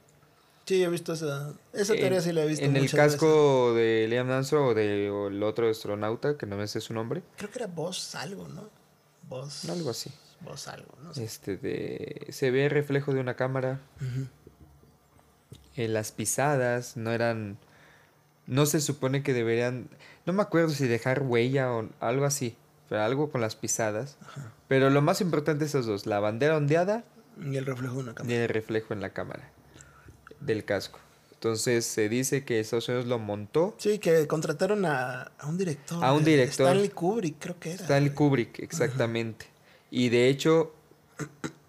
Sí, 0.64 0.82
he 0.82 0.88
visto 0.88 1.12
esa. 1.12 1.52
Esa 1.72 1.92
En- 1.94 2.00
teoría 2.00 2.20
sí 2.20 2.32
la 2.32 2.42
he 2.42 2.46
visto. 2.48 2.64
En 2.64 2.74
el 2.74 2.82
veces. 2.82 2.96
casco 2.96 3.72
de 3.74 4.06
Liam 4.08 4.28
Armstrong 4.30 4.70
o 4.70 4.74
del 4.74 5.40
otro 5.44 5.70
astronauta, 5.70 6.36
que 6.36 6.46
no 6.46 6.56
me 6.56 6.66
sé 6.66 6.80
su 6.80 6.92
nombre, 6.92 7.22
Creo 7.36 7.50
que 7.52 7.60
era 7.60 7.68
Voz 7.68 8.16
algo, 8.16 8.48
¿no? 8.48 8.68
Voz. 9.28 9.68
algo 9.70 9.90
así. 9.90 10.10
Voz 10.40 10.66
algo, 10.66 10.88
no 11.04 11.14
sé. 11.14 11.22
Este 11.22 11.56
de 11.56 12.26
se 12.30 12.50
ve 12.50 12.64
el 12.64 12.70
reflejo 12.72 13.14
de 13.14 13.20
una 13.20 13.34
cámara. 13.36 13.80
Eh, 15.76 15.88
las 15.88 16.10
pisadas 16.12 16.96
no 16.96 17.12
eran 17.12 17.58
no 18.46 18.64
se 18.66 18.80
supone 18.80 19.22
que 19.22 19.32
deberían 19.34 19.88
no 20.24 20.32
me 20.32 20.42
acuerdo 20.42 20.70
si 20.70 20.86
dejar 20.86 21.22
huella 21.22 21.72
o 21.72 21.88
algo 22.00 22.24
así, 22.24 22.56
pero 22.88 23.02
algo 23.02 23.30
con 23.30 23.40
las 23.40 23.56
pisadas. 23.56 24.16
Pero 24.68 24.90
lo 24.90 25.02
más 25.02 25.20
importante 25.20 25.64
esos 25.64 25.86
dos, 25.86 26.06
la 26.06 26.18
bandera 26.20 26.56
ondeada 26.56 27.04
Y 27.40 27.56
el 27.56 27.66
reflejo 27.66 27.98
una 27.98 28.12
y 28.12 28.14
cámara. 28.14 28.36
el 28.36 28.48
reflejo 28.48 28.94
en 28.94 29.00
la 29.00 29.10
cámara 29.10 29.50
del 30.40 30.64
casco. 30.64 30.98
Entonces 31.34 31.84
se 31.84 32.08
dice 32.08 32.44
que 32.44 32.60
Estados 32.60 32.88
Unidos 32.88 33.06
lo 33.06 33.18
montó 33.18 33.74
Sí, 33.78 33.98
que 33.98 34.26
contrataron 34.26 34.84
a, 34.86 35.30
a 35.38 35.46
un 35.46 35.58
director. 35.58 36.02
A 36.02 36.12
un 36.12 36.24
director. 36.24 36.66
Stanley 36.66 36.88
Kubrick, 36.88 37.36
creo 37.38 37.58
que 37.60 37.72
era. 37.72 37.82
Stanley 37.82 38.10
Kubrick, 38.10 38.58
exactamente. 38.60 39.46
Y 39.90 40.08
de 40.08 40.28
hecho, 40.28 40.74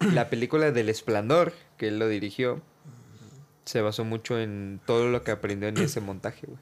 la 0.00 0.28
película 0.30 0.72
del 0.72 0.88
Esplendor, 0.88 1.52
que 1.76 1.88
él 1.88 1.98
lo 1.98 2.08
dirigió, 2.08 2.62
se 3.64 3.82
basó 3.82 4.04
mucho 4.04 4.38
en 4.40 4.80
todo 4.86 5.08
lo 5.08 5.22
que 5.22 5.30
aprendió 5.30 5.68
en 5.68 5.76
ese 5.78 6.00
montaje, 6.00 6.46
güey. 6.46 6.58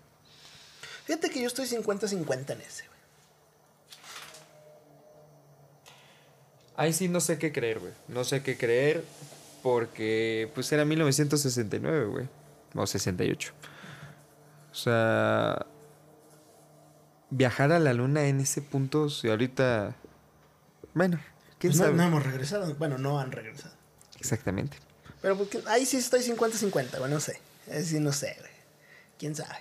Fíjate 1.04 1.30
que 1.30 1.40
yo 1.40 1.46
estoy 1.46 1.66
50-50 1.66 2.50
en 2.50 2.60
ese, 2.60 2.84
güey. 2.88 2.95
Ahí 6.76 6.92
sí 6.92 7.08
no 7.08 7.20
sé 7.20 7.38
qué 7.38 7.52
creer, 7.52 7.80
güey. 7.80 7.92
No 8.08 8.24
sé 8.24 8.42
qué 8.42 8.56
creer 8.56 9.04
porque 9.62 10.50
pues 10.54 10.70
era 10.72 10.84
1969, 10.84 12.06
güey. 12.06 12.28
O 12.74 12.86
68. 12.86 13.52
O 14.70 14.74
sea, 14.74 15.66
viajar 17.30 17.72
a 17.72 17.78
la 17.78 17.94
luna 17.94 18.26
en 18.26 18.40
ese 18.40 18.60
punto, 18.60 19.08
si 19.08 19.28
ahorita... 19.28 19.96
Bueno, 20.92 21.18
quién 21.58 21.72
Pues 21.72 21.78
no, 21.80 21.84
sabe. 21.86 21.96
no 21.96 22.02
hemos 22.04 22.24
regresado. 22.24 22.74
Bueno, 22.74 22.98
no 22.98 23.18
han 23.18 23.32
regresado. 23.32 23.74
Exactamente. 24.18 24.76
Pero 25.22 25.36
porque, 25.36 25.62
ahí 25.66 25.86
sí 25.86 25.96
estoy 25.96 26.20
50-50, 26.20 26.98
güey. 26.98 27.10
No 27.10 27.20
sé. 27.20 27.40
Ahí 27.72 27.82
sí 27.84 27.98
no 28.00 28.12
sé, 28.12 28.36
güey. 28.38 28.52
¿Quién 29.18 29.34
sabe? 29.34 29.58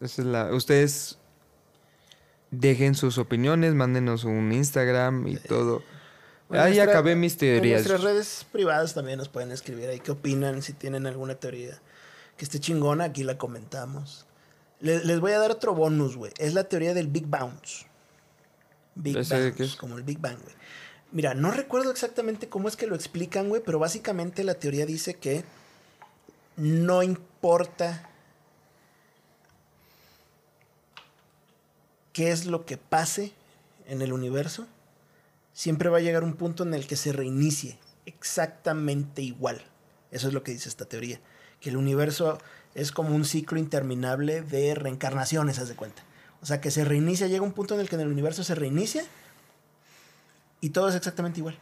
Esa 0.00 0.22
es 0.22 0.26
la. 0.26 0.54
Ustedes 0.54 1.18
dejen 2.50 2.94
sus 2.94 3.18
opiniones, 3.18 3.74
mándenos 3.74 4.24
un 4.24 4.52
Instagram 4.52 5.26
y 5.28 5.36
todo. 5.36 5.82
Ahí 6.58 6.74
nuestra- 6.74 6.92
acabé 6.92 7.16
mis 7.16 7.32
En 7.34 7.38
teorías. 7.38 7.80
nuestras 7.80 8.02
redes 8.02 8.46
privadas 8.52 8.94
también 8.94 9.18
nos 9.18 9.28
pueden 9.28 9.50
escribir 9.52 9.88
ahí 9.88 10.00
qué 10.00 10.12
opinan, 10.12 10.62
si 10.62 10.72
tienen 10.72 11.06
alguna 11.06 11.34
teoría 11.34 11.80
que 12.36 12.44
esté 12.44 12.58
chingona, 12.60 13.04
aquí 13.04 13.22
la 13.24 13.38
comentamos. 13.38 14.26
Le- 14.80 15.04
Les, 15.04 15.20
voy 15.20 15.32
a 15.32 15.38
dar 15.38 15.50
otro 15.50 15.74
bonus, 15.74 16.16
güey. 16.16 16.32
Es 16.38 16.52
la 16.54 16.64
teoría 16.64 16.94
del 16.94 17.06
Big 17.08 17.26
Bounce. 17.26 17.86
Big 18.96 19.16
¿Ese 19.16 19.40
de 19.40 19.50
Bounce, 19.52 19.76
como 19.76 19.96
el 19.96 20.02
Big 20.02 20.18
Bang, 20.18 20.38
güey. 20.42 20.54
Mira, 21.12 21.34
no 21.34 21.50
recuerdo 21.52 21.90
exactamente 21.92 22.48
cómo 22.48 22.66
es 22.68 22.74
que 22.76 22.86
lo 22.88 22.94
explican, 22.96 23.48
güey, 23.48 23.62
pero 23.64 23.78
básicamente 23.78 24.42
la 24.44 24.54
teoría 24.54 24.84
dice 24.84 25.14
que 25.14 25.44
no 26.56 27.02
importa 27.04 28.08
qué 32.12 32.30
es 32.30 32.46
lo 32.46 32.64
que 32.64 32.76
pase 32.76 33.32
en 33.86 34.02
el 34.02 34.12
universo, 34.12 34.66
siempre 35.54 35.88
va 35.88 35.96
a 35.98 36.00
llegar 36.02 36.22
un 36.24 36.34
punto 36.34 36.62
en 36.64 36.74
el 36.74 36.86
que 36.86 36.96
se 36.96 37.12
reinicie 37.12 37.78
exactamente 38.04 39.22
igual. 39.22 39.62
Eso 40.10 40.28
es 40.28 40.34
lo 40.34 40.42
que 40.42 40.52
dice 40.52 40.68
esta 40.68 40.84
teoría. 40.84 41.20
Que 41.60 41.70
el 41.70 41.76
universo 41.78 42.38
es 42.74 42.92
como 42.92 43.14
un 43.14 43.24
ciclo 43.24 43.58
interminable 43.58 44.42
de 44.42 44.74
reencarnaciones, 44.74 45.58
haz 45.58 45.68
de 45.68 45.76
cuenta. 45.76 46.02
O 46.42 46.46
sea, 46.46 46.60
que 46.60 46.70
se 46.70 46.84
reinicia, 46.84 47.26
llega 47.28 47.42
un 47.42 47.52
punto 47.52 47.74
en 47.74 47.80
el 47.80 47.88
que 47.88 47.94
en 47.94 48.02
el 48.02 48.08
universo 48.08 48.44
se 48.44 48.54
reinicia 48.54 49.02
y 50.60 50.70
todo 50.70 50.88
es 50.90 50.94
exactamente 50.94 51.40
igual. 51.40 51.56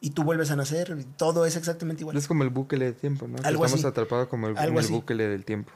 Y 0.00 0.10
tú 0.10 0.24
vuelves 0.24 0.50
a 0.50 0.56
nacer 0.56 0.96
y 1.00 1.04
todo 1.04 1.46
es 1.46 1.56
exactamente 1.56 2.02
igual. 2.02 2.16
Es 2.16 2.26
como 2.28 2.42
el 2.42 2.50
bucle 2.50 2.84
del 2.86 2.94
tiempo, 2.94 3.26
¿no? 3.28 3.36
Algo 3.44 3.64
Estamos 3.64 3.84
así. 3.84 3.86
atrapados 3.90 4.28
como 4.28 4.48
el, 4.48 4.56
en 4.58 4.76
el 4.76 4.86
bucle 4.88 5.28
del 5.28 5.44
tiempo. 5.44 5.72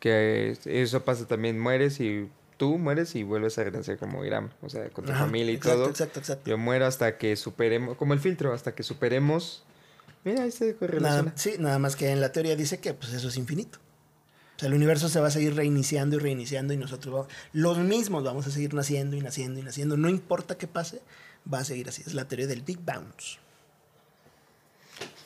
Que 0.00 0.50
es- 0.50 0.66
eso 0.66 1.04
pasa 1.04 1.26
también, 1.26 1.58
mueres 1.60 2.00
y 2.00 2.28
tú 2.60 2.76
mueres 2.76 3.14
y 3.14 3.22
vuelves 3.22 3.56
a 3.56 3.64
renacer 3.64 3.96
como 3.96 4.22
Irán. 4.22 4.52
O 4.60 4.68
sea, 4.68 4.90
con 4.90 5.06
tu 5.06 5.12
Ajá, 5.12 5.24
familia 5.24 5.52
y 5.52 5.56
exacto, 5.56 5.80
todo. 5.80 5.88
Exacto, 5.88 6.20
exacto. 6.20 6.50
Yo 6.50 6.58
muero 6.58 6.84
hasta 6.84 7.16
que 7.16 7.34
superemos, 7.34 7.96
como 7.96 8.12
el 8.12 8.20
filtro, 8.20 8.52
hasta 8.52 8.74
que 8.74 8.82
superemos. 8.82 9.64
Mira, 10.24 10.42
ahí 10.42 10.50
se 10.50 10.76
correlaciona. 10.76 11.22
Nada, 11.22 11.32
sí, 11.38 11.54
nada 11.58 11.78
más 11.78 11.96
que 11.96 12.10
en 12.10 12.20
la 12.20 12.32
teoría 12.32 12.54
dice 12.56 12.78
que 12.78 12.92
pues 12.92 13.14
eso 13.14 13.28
es 13.28 13.38
infinito. 13.38 13.78
O 14.56 14.60
sea, 14.60 14.68
el 14.68 14.74
universo 14.74 15.08
se 15.08 15.20
va 15.20 15.28
a 15.28 15.30
seguir 15.30 15.56
reiniciando 15.56 16.16
y 16.16 16.18
reiniciando 16.18 16.74
y 16.74 16.76
nosotros 16.76 17.14
vamos, 17.14 17.28
los 17.54 17.78
mismos 17.78 18.24
vamos 18.24 18.46
a 18.46 18.50
seguir 18.50 18.74
naciendo 18.74 19.16
y 19.16 19.22
naciendo 19.22 19.58
y 19.58 19.62
naciendo. 19.62 19.96
No 19.96 20.10
importa 20.10 20.58
qué 20.58 20.66
pase, 20.66 21.00
va 21.50 21.60
a 21.60 21.64
seguir 21.64 21.88
así. 21.88 22.02
Es 22.06 22.12
la 22.12 22.28
teoría 22.28 22.46
del 22.46 22.60
Big 22.60 22.78
Bounce. 22.80 23.38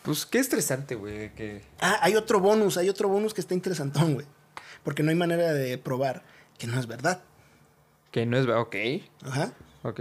Pues 0.04 0.24
qué 0.24 0.38
estresante, 0.38 0.94
güey, 0.94 1.34
que... 1.34 1.64
Ah, 1.80 1.98
hay 2.00 2.14
otro 2.14 2.38
bonus, 2.38 2.76
hay 2.76 2.88
otro 2.88 3.08
bonus 3.08 3.34
que 3.34 3.40
está 3.40 3.54
interesantón, 3.54 4.14
güey. 4.14 4.26
Porque 4.84 5.02
no 5.02 5.10
hay 5.10 5.16
manera 5.16 5.52
de 5.52 5.78
probar 5.78 6.22
que 6.58 6.66
no 6.66 6.78
es 6.78 6.86
verdad. 6.86 7.22
Que 8.10 8.26
no 8.26 8.36
es... 8.36 8.46
Ok, 8.46 8.76
Ajá. 9.24 9.52
ok. 9.82 10.00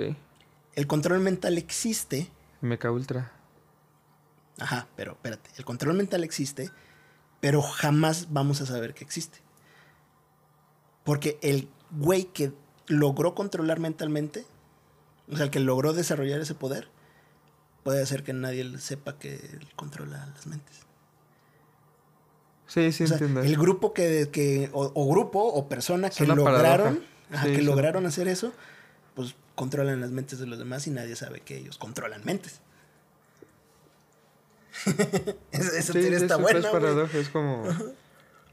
El 0.76 0.88
control 0.88 1.20
mental 1.20 1.58
existe. 1.58 2.30
Mecha 2.62 2.92
Ultra. 2.92 3.32
Ajá, 4.60 4.88
pero 4.96 5.14
espérate. 5.14 5.50
El 5.58 5.66
control 5.66 5.96
mental 5.96 6.24
existe, 6.24 6.70
pero 7.40 7.62
jamás 7.62 8.32
vamos 8.32 8.62
a 8.62 8.66
saber 8.66 8.94
que 8.94 9.04
existe. 9.04 9.40
Porque 11.04 11.38
el 11.42 11.70
güey 11.92 12.26
que 12.26 12.54
logró 12.88 13.34
controlar 13.36 13.80
mentalmente 13.80 14.46
O 15.32 15.36
sea, 15.38 15.46
el 15.46 15.52
que 15.52 15.60
logró 15.60 15.94
desarrollar 15.94 16.40
ese 16.42 16.56
poder 16.56 16.90
puede 17.84 18.02
hacer 18.02 18.24
que 18.24 18.34
nadie 18.34 18.78
sepa 18.78 19.18
que 19.18 19.36
él 19.36 19.68
controla 19.76 20.26
las 20.34 20.48
mentes. 20.48 20.86
Sí, 22.74 22.92
sí, 22.92 23.04
O 23.04 23.08
sea, 23.08 23.18
entiendo. 23.18 23.42
el 23.42 23.56
grupo 23.58 23.94
que, 23.94 24.30
que 24.32 24.70
o, 24.74 24.92
o 24.96 25.08
grupo 25.12 25.40
o 25.44 25.68
persona 25.70 26.10
que 26.10 26.26
lograron, 26.26 26.96
paradoja. 26.96 26.98
ajá, 27.32 27.46
Sí, 27.46 27.52
que 27.52 27.58
sí. 27.60 27.64
lograron 27.66 28.06
hacer 28.08 28.28
eso, 28.28 28.52
pues 29.16 29.36
controlan 29.56 30.02
las 30.02 30.10
mentes 30.12 30.40
de 30.40 30.48
los 30.48 30.58
demás 30.58 30.88
y 30.88 30.92
nadie 30.92 31.16
sabe 31.16 31.42
que 31.42 31.58
ellos 31.58 31.78
controlan 31.78 32.24
mentes. 32.26 32.62
Esa 35.52 35.82
Sí, 35.82 35.94
teoría 35.94 36.18
está 36.18 36.38
buena, 36.38 36.60
Es 36.60 36.66
paradoja, 36.66 37.18
es 37.18 37.30
como 37.30 37.64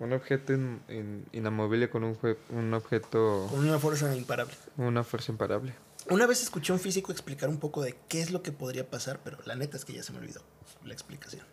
un 0.00 0.12
objeto 0.12 0.52
in- 0.52 0.80
in- 0.88 1.26
inamovible 1.32 1.88
con 1.90 2.04
un, 2.04 2.14
jue- 2.18 2.36
un 2.50 2.72
objeto, 2.74 3.46
Con 3.50 3.60
una 3.66 3.78
fuerza 3.78 4.14
imparable. 4.14 4.54
una 4.76 5.02
fuerza 5.04 5.32
imparable. 5.32 5.74
Una 6.08 6.26
vez 6.26 6.42
escuché 6.42 6.72
a 6.72 6.74
un 6.74 6.80
físico 6.80 7.12
explicar 7.12 7.48
un 7.48 7.58
poco 7.58 7.82
de 7.82 7.96
qué 8.08 8.20
es 8.20 8.30
lo 8.30 8.42
que 8.42 8.52
podría 8.52 8.88
pasar, 8.88 9.20
pero 9.24 9.38
la 9.44 9.54
neta 9.54 9.76
es 9.76 9.84
que 9.84 9.92
ya 9.92 10.02
se 10.02 10.12
me 10.12 10.18
olvidó 10.18 10.42
la 10.84 10.92
explicación. 10.92 11.46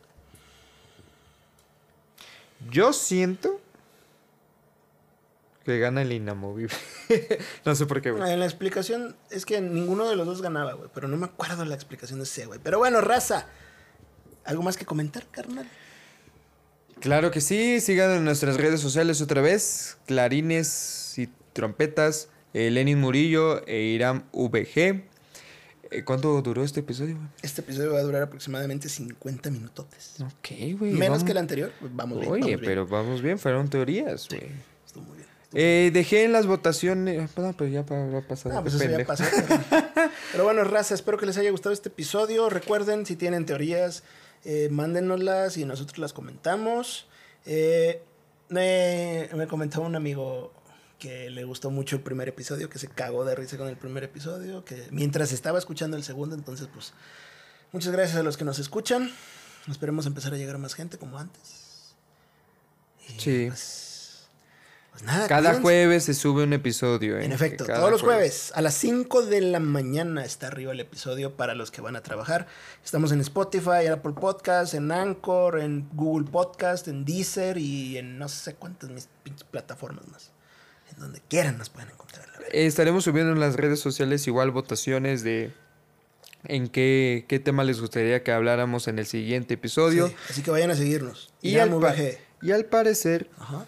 Yo 2.69 2.93
siento 2.93 3.61
que 5.67 5.79
gana 5.79 6.01
el 6.01 6.13
inamovible. 6.13 6.73
no 7.65 7.75
sé 7.75 7.85
por 7.85 8.01
qué, 8.01 8.11
güey. 8.11 8.31
En 8.31 8.39
la 8.39 8.45
explicación 8.45 9.17
es 9.29 9.45
que 9.45 9.59
ninguno 9.59 10.07
de 10.07 10.15
los 10.15 10.25
dos 10.25 10.41
ganaba, 10.41 10.73
güey, 10.73 10.89
pero 10.93 11.09
no 11.09 11.17
me 11.17 11.25
acuerdo 11.25 11.65
la 11.65 11.75
explicación 11.75 12.19
de 12.19 12.23
ese, 12.23 12.45
güey. 12.45 12.59
Pero 12.63 12.77
bueno, 12.77 13.01
raza, 13.01 13.47
¿algo 14.45 14.63
más 14.63 14.77
que 14.77 14.85
comentar, 14.85 15.27
carnal? 15.29 15.69
Claro 17.01 17.31
que 17.31 17.41
sí, 17.41 17.81
sigan 17.81 18.11
en 18.11 18.23
nuestras 18.23 18.55
redes 18.55 18.79
sociales 18.79 19.21
otra 19.21 19.41
vez, 19.41 19.97
clarines 20.05 21.13
y 21.17 21.27
trompetas, 21.51 22.29
eh, 22.53 22.71
Lenin 22.71 22.99
Murillo 22.99 23.65
e 23.67 23.81
Iram 23.81 24.23
VG. 24.31 25.03
Eh, 25.91 26.03
¿Cuánto 26.03 26.41
duró 26.41 26.63
este 26.63 26.81
episodio? 26.81 27.15
güey? 27.15 27.27
Este 27.41 27.61
episodio 27.61 27.93
va 27.93 27.99
a 27.99 28.03
durar 28.03 28.21
aproximadamente 28.23 28.89
50 28.89 29.49
minutotes. 29.51 30.15
Ok, 30.21 30.49
güey. 30.77 30.91
Menos 30.93 31.09
vamos- 31.09 31.23
que 31.23 31.31
el 31.31 31.37
anterior, 31.37 31.71
pues 31.79 31.95
vamos 31.95 32.19
bien. 32.19 32.31
Oye, 32.31 32.41
vamos 32.41 32.59
bien. 32.61 32.69
pero 32.69 32.87
vamos 32.87 33.21
bien, 33.21 33.39
fueron 33.39 33.69
teorías, 33.69 34.27
güey. 34.29 34.47
Estuvo 34.85 35.03
muy 35.05 35.17
bien. 35.17 35.27
Eh, 35.53 35.91
dejé 35.93 36.25
en 36.25 36.33
las 36.33 36.45
votaciones. 36.45 37.29
Perdón, 37.31 37.55
pero 37.57 37.69
ya 37.69 37.85
pa- 37.85 37.95
va 38.07 38.19
a 38.19 38.21
pasar. 38.21 38.51
Ah, 38.51 38.61
pues 38.61 38.73
eso 38.73 38.83
ya 38.83 39.05
pasó. 39.05 39.23
Pero, 39.31 39.61
pero 40.33 40.43
bueno, 40.43 40.63
raza, 40.65 40.93
espero 40.93 41.17
que 41.17 41.25
les 41.25 41.37
haya 41.37 41.51
gustado 41.51 41.71
este 41.73 41.87
episodio. 41.89 42.49
Recuerden, 42.49 43.05
si 43.05 43.15
tienen 43.15 43.45
teorías, 43.45 44.03
eh, 44.43 44.67
mándenoslas 44.71 45.55
y 45.57 45.63
nosotros 45.65 45.99
las 45.99 46.11
comentamos. 46.11 47.07
Eh, 47.45 48.01
me, 48.49 49.29
me 49.35 49.47
comentaba 49.47 49.85
un 49.85 49.95
amigo 49.95 50.51
que 50.99 51.29
le 51.29 51.43
gustó 51.43 51.69
mucho 51.71 51.95
el 51.97 52.01
primer 52.01 52.27
episodio, 52.27 52.69
que 52.69 52.79
se 52.79 52.87
cagó 52.87 53.23
de 53.25 53.35
risa 53.35 53.57
con 53.57 53.67
el 53.67 53.77
primer 53.77 54.03
episodio, 54.03 54.65
que 54.65 54.87
mientras 54.91 55.31
estaba 55.31 55.59
escuchando 55.59 55.95
el 55.97 56.03
segundo, 56.03 56.35
entonces 56.35 56.67
pues 56.73 56.93
muchas 57.71 57.91
gracias 57.91 58.17
a 58.17 58.23
los 58.23 58.37
que 58.37 58.45
nos 58.45 58.59
escuchan. 58.59 59.11
Esperemos 59.69 60.05
empezar 60.05 60.33
a 60.33 60.37
llegar 60.37 60.55
a 60.55 60.59
más 60.59 60.73
gente 60.73 60.97
como 60.97 61.19
antes. 61.19 61.93
Y, 63.09 63.19
Sí. 63.19 63.45
Pues, 63.47 64.27
pues 64.91 65.03
nada, 65.03 65.27
Cada 65.27 65.41
cuídense. 65.49 65.61
jueves 65.61 66.03
se 66.05 66.13
sube 66.15 66.43
un 66.43 66.53
episodio. 66.53 67.17
¿eh? 67.19 67.25
En 67.25 67.31
efecto, 67.31 67.65
Cada 67.65 67.79
todos 67.79 67.91
los 67.91 68.01
jueves 68.01 68.51
a 68.55 68.61
las 68.61 68.73
5 68.75 69.21
de 69.23 69.41
la 69.41 69.59
mañana 69.59 70.25
está 70.25 70.47
arriba 70.47 70.71
el 70.71 70.79
episodio 70.79 71.35
para 71.35 71.53
los 71.53 71.69
que 71.69 71.81
van 71.81 71.95
a 71.95 72.01
trabajar. 72.01 72.47
Estamos 72.83 73.11
en 73.11 73.21
Spotify, 73.21 73.85
en 73.85 73.91
Apple 73.93 74.13
Podcast, 74.13 74.73
en 74.73 74.91
Anchor, 74.91 75.59
en 75.59 75.87
Google 75.93 76.27
Podcast, 76.31 76.87
en 76.87 77.05
Deezer 77.05 77.57
y 77.59 77.97
en 77.97 78.17
no 78.17 78.27
sé 78.29 78.55
cuántas 78.55 78.89
mis 78.89 79.07
plataformas 79.51 80.07
más. 80.07 80.31
Donde 80.97 81.21
quieran 81.29 81.57
nos 81.57 81.69
pueden 81.69 81.89
encontrar. 81.89 82.27
la 82.39 82.47
estaremos 82.51 83.03
subiendo 83.03 83.31
en 83.31 83.39
las 83.39 83.55
redes 83.55 83.79
sociales 83.79 84.27
igual 84.27 84.51
votaciones 84.51 85.23
de 85.23 85.51
en 86.45 86.67
qué, 86.67 87.25
qué 87.27 87.39
tema 87.39 87.63
les 87.63 87.79
gustaría 87.81 88.23
que 88.23 88.31
habláramos 88.31 88.87
en 88.87 88.99
el 88.99 89.05
siguiente 89.05 89.55
episodio. 89.55 90.07
Sí, 90.07 90.15
así 90.29 90.41
que 90.43 90.51
vayan 90.51 90.71
a 90.71 90.75
seguirnos. 90.75 91.31
Y, 91.41 91.51
Y 91.51 91.59
al 91.59 92.61
y 92.61 92.63
parecer, 92.63 93.29
Ajá. 93.39 93.65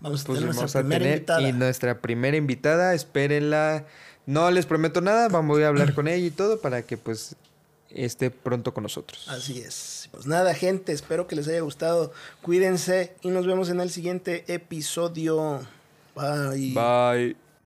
Vamos 0.00 0.22
a 0.22 0.26
pues 0.26 0.38
tener 0.40 0.54
vamos 0.54 0.62
nuestra 0.62 0.80
a 0.80 0.82
primera 0.82 0.98
tener 1.04 1.16
invitada. 1.18 1.42
y 1.42 1.52
nuestra 1.52 1.98
primera 2.00 2.36
invitada, 2.36 2.94
espérenla. 2.94 3.86
No 4.26 4.50
les 4.50 4.66
prometo 4.66 5.00
nada, 5.00 5.28
vamos 5.28 5.60
a 5.60 5.68
hablar 5.68 5.94
con 5.94 6.08
ella 6.08 6.26
y 6.26 6.30
todo 6.30 6.60
para 6.60 6.82
que 6.82 6.96
pues 6.96 7.36
esté 7.90 8.30
pronto 8.30 8.72
con 8.74 8.82
nosotros. 8.82 9.28
Así 9.28 9.60
es. 9.60 10.08
Pues 10.10 10.26
nada, 10.26 10.54
gente, 10.54 10.92
espero 10.92 11.26
que 11.28 11.36
les 11.36 11.46
haya 11.48 11.60
gustado. 11.60 12.12
Cuídense 12.40 13.14
y 13.22 13.28
nos 13.28 13.46
vemos 13.46 13.68
en 13.68 13.80
el 13.80 13.90
siguiente 13.90 14.44
episodio. 14.52 15.60
Bye. 16.14 16.72
Bye. 16.74 17.34